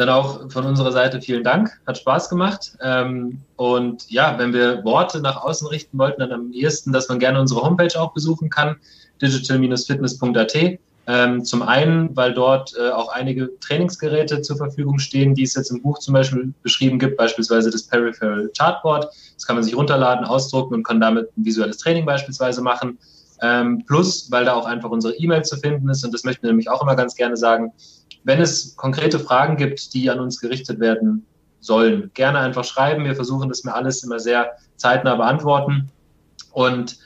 Dann 0.00 0.08
auch 0.08 0.50
von 0.50 0.64
unserer 0.64 0.92
Seite 0.92 1.20
vielen 1.20 1.44
Dank, 1.44 1.78
hat 1.86 1.98
Spaß 1.98 2.30
gemacht. 2.30 2.72
Ähm, 2.80 3.42
und 3.56 4.10
ja, 4.10 4.38
wenn 4.38 4.54
wir 4.54 4.82
Worte 4.82 5.20
nach 5.20 5.42
außen 5.42 5.68
richten 5.68 5.98
wollten, 5.98 6.20
dann 6.20 6.32
am 6.32 6.52
ehesten, 6.54 6.90
dass 6.90 7.10
man 7.10 7.18
gerne 7.18 7.38
unsere 7.38 7.60
Homepage 7.60 8.00
auch 8.00 8.14
besuchen 8.14 8.48
kann, 8.48 8.76
digital-fitness.at. 9.20 10.78
Ähm, 11.06 11.44
zum 11.44 11.60
einen, 11.60 12.16
weil 12.16 12.32
dort 12.32 12.72
äh, 12.78 12.88
auch 12.92 13.12
einige 13.12 13.50
Trainingsgeräte 13.60 14.40
zur 14.40 14.56
Verfügung 14.56 14.98
stehen, 14.98 15.34
die 15.34 15.42
es 15.42 15.54
jetzt 15.54 15.70
im 15.70 15.82
Buch 15.82 15.98
zum 15.98 16.14
Beispiel 16.14 16.54
beschrieben 16.62 16.98
gibt, 16.98 17.18
beispielsweise 17.18 17.70
das 17.70 17.82
Peripheral 17.82 18.50
Chartboard. 18.56 19.06
Das 19.34 19.46
kann 19.46 19.56
man 19.56 19.64
sich 19.64 19.76
runterladen, 19.76 20.24
ausdrucken 20.24 20.76
und 20.76 20.82
kann 20.82 21.02
damit 21.02 21.28
ein 21.36 21.44
visuelles 21.44 21.76
Training 21.76 22.06
beispielsweise 22.06 22.62
machen. 22.62 22.96
Ähm, 23.42 23.84
plus, 23.86 24.30
weil 24.30 24.46
da 24.46 24.54
auch 24.54 24.64
einfach 24.64 24.88
unsere 24.88 25.14
E-Mail 25.16 25.42
zu 25.44 25.58
finden 25.58 25.90
ist 25.90 26.02
und 26.06 26.14
das 26.14 26.24
möchten 26.24 26.42
wir 26.44 26.50
nämlich 26.50 26.70
auch 26.70 26.80
immer 26.80 26.96
ganz 26.96 27.14
gerne 27.16 27.36
sagen. 27.36 27.74
Wenn 28.24 28.40
es 28.40 28.76
konkrete 28.76 29.18
Fragen 29.18 29.56
gibt, 29.56 29.94
die 29.94 30.10
an 30.10 30.20
uns 30.20 30.40
gerichtet 30.40 30.80
werden 30.80 31.26
sollen, 31.60 32.10
gerne 32.14 32.38
einfach 32.38 32.64
schreiben. 32.64 33.04
Wir 33.04 33.14
versuchen 33.14 33.48
das 33.48 33.64
mir 33.64 33.74
alles 33.74 34.02
immer 34.02 34.18
sehr 34.18 34.52
zeitnah 34.76 35.16
beantworten. 35.16 35.90
Und 36.52 36.98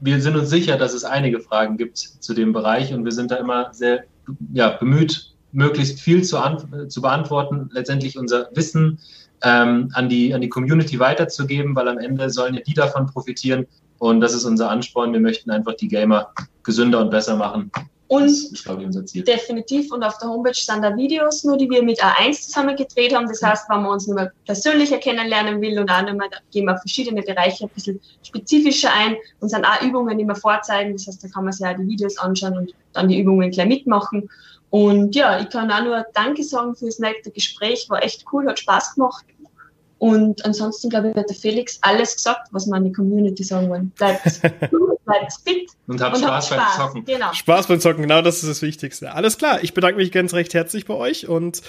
wir 0.00 0.20
sind 0.20 0.36
uns 0.36 0.50
sicher, 0.50 0.76
dass 0.76 0.94
es 0.94 1.04
einige 1.04 1.40
Fragen 1.40 1.76
gibt 1.76 1.98
zu 1.98 2.34
dem 2.34 2.52
Bereich 2.52 2.92
und 2.92 3.04
wir 3.04 3.12
sind 3.12 3.30
da 3.30 3.36
immer 3.36 3.72
sehr 3.72 4.04
ja, 4.52 4.70
bemüht, 4.70 5.32
möglichst 5.52 6.00
viel 6.00 6.24
zu, 6.24 6.38
zu 6.88 7.02
beantworten, 7.02 7.68
letztendlich 7.72 8.18
unser 8.18 8.48
Wissen 8.54 8.98
ähm, 9.42 9.90
an, 9.94 10.08
die, 10.08 10.34
an 10.34 10.40
die 10.40 10.48
Community 10.48 10.98
weiterzugeben, 10.98 11.76
weil 11.76 11.88
am 11.88 11.98
Ende 11.98 12.30
sollen 12.30 12.54
ja 12.54 12.60
die 12.66 12.74
davon 12.74 13.06
profitieren 13.06 13.66
und 13.98 14.20
das 14.20 14.34
ist 14.34 14.44
unser 14.44 14.70
Ansporn. 14.70 15.12
Wir 15.12 15.20
möchten 15.20 15.50
einfach 15.50 15.74
die 15.74 15.88
Gamer 15.88 16.32
gesünder 16.64 17.00
und 17.00 17.10
besser 17.10 17.36
machen. 17.36 17.70
Und 18.12 18.26
ist, 18.26 18.64
glaube 18.64 18.82
ich, 18.82 18.86
unser 18.88 19.06
Ziel. 19.06 19.24
definitiv, 19.24 19.90
und 19.90 20.02
auf 20.02 20.18
der 20.18 20.28
Homepage 20.28 20.52
sind 20.52 20.82
da 20.82 20.94
Videos 20.94 21.44
nur, 21.44 21.56
die 21.56 21.70
wir 21.70 21.82
mit 21.82 21.98
A1 22.04 22.42
zusammen 22.42 22.76
gedreht 22.76 23.14
haben. 23.14 23.26
Das 23.26 23.42
heißt, 23.42 23.70
wenn 23.70 23.82
man 23.82 23.92
uns 23.92 24.06
nur 24.06 24.16
mal 24.16 24.32
persönlicher 24.44 24.98
kennenlernen 24.98 25.62
will 25.62 25.78
und 25.78 25.90
auch 25.90 26.02
nochmal, 26.02 26.28
da 26.30 26.36
gehen 26.50 26.66
wir 26.66 26.74
auf 26.74 26.80
verschiedene 26.80 27.22
Bereiche 27.22 27.64
ein 27.64 27.70
bisschen 27.70 27.98
spezifischer 28.22 28.92
ein 28.92 29.16
und 29.40 29.48
sind 29.48 29.64
auch 29.64 29.80
Übungen, 29.80 30.18
die 30.18 30.26
wir 30.26 30.34
vorzeigen. 30.34 30.92
Das 30.92 31.06
heißt, 31.06 31.24
da 31.24 31.28
kann 31.28 31.44
man 31.44 31.54
sich 31.54 31.66
auch 31.66 31.74
die 31.74 31.88
Videos 31.88 32.18
anschauen 32.18 32.58
und 32.58 32.74
dann 32.92 33.08
die 33.08 33.18
Übungen 33.18 33.50
gleich 33.50 33.66
mitmachen. 33.68 34.28
Und 34.68 35.14
ja, 35.16 35.40
ich 35.40 35.48
kann 35.48 35.70
auch 35.70 35.82
nur 35.82 36.04
Danke 36.12 36.44
sagen 36.44 36.76
für 36.76 36.86
das 36.86 36.98
nette 36.98 37.30
Gespräch. 37.30 37.88
War 37.88 38.04
echt 38.04 38.26
cool, 38.30 38.46
hat 38.46 38.58
Spaß 38.58 38.94
gemacht. 38.94 39.24
Und 39.96 40.44
ansonsten, 40.44 40.90
glaube 40.90 41.08
ich, 41.08 41.16
hat 41.16 41.30
der 41.30 41.36
Felix 41.36 41.78
alles 41.80 42.16
gesagt, 42.16 42.48
was 42.50 42.66
wir 42.66 42.74
an 42.74 42.84
die 42.84 42.92
Community 42.92 43.42
sagen 43.42 43.70
wollen. 43.70 43.90
Bleibt 43.96 44.20
bleibt 45.04 45.32
fit. 45.44 45.70
Und 45.86 46.00
habt 46.00 46.16
und 46.16 46.22
Spaß, 46.22 46.46
Spaß 46.46 46.58
beim 46.58 46.86
Zocken. 46.86 47.04
Genau. 47.04 47.32
Spaß 47.32 47.66
beim 47.66 47.80
Zocken, 47.80 48.02
genau 48.02 48.22
das 48.22 48.42
ist 48.42 48.48
das 48.48 48.62
Wichtigste. 48.62 49.12
Alles 49.12 49.38
klar, 49.38 49.62
ich 49.62 49.74
bedanke 49.74 49.96
mich 49.96 50.12
ganz 50.12 50.34
recht 50.34 50.54
herzlich 50.54 50.86
bei 50.86 50.94
euch 50.94 51.28
und 51.28 51.62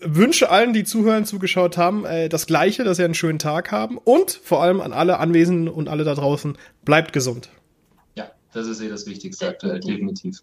wünsche 0.00 0.50
allen, 0.50 0.72
die 0.72 0.84
zuhören, 0.84 1.26
zugeschaut 1.26 1.76
haben, 1.76 2.04
äh, 2.04 2.28
das 2.28 2.46
Gleiche, 2.46 2.84
dass 2.84 2.96
sie 2.96 3.04
einen 3.04 3.14
schönen 3.14 3.38
Tag 3.38 3.70
haben 3.70 3.98
und 3.98 4.30
vor 4.30 4.62
allem 4.62 4.80
an 4.80 4.92
alle 4.92 5.18
Anwesenden 5.18 5.68
und 5.68 5.88
alle 5.88 6.04
da 6.04 6.14
draußen, 6.14 6.56
bleibt 6.84 7.12
gesund. 7.12 7.50
Ja, 8.14 8.30
das 8.52 8.66
ist 8.66 8.80
eh 8.80 8.88
das 8.88 9.06
Wichtigste 9.06 9.48
aktuell, 9.48 9.80
definitiv. 9.80 10.38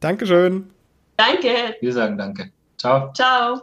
Dankeschön. 0.00 0.70
Danke. 1.16 1.76
Wir 1.80 1.92
sagen 1.92 2.16
danke. 2.16 2.52
Ciao. 2.78 3.12
Ciao. 3.12 3.60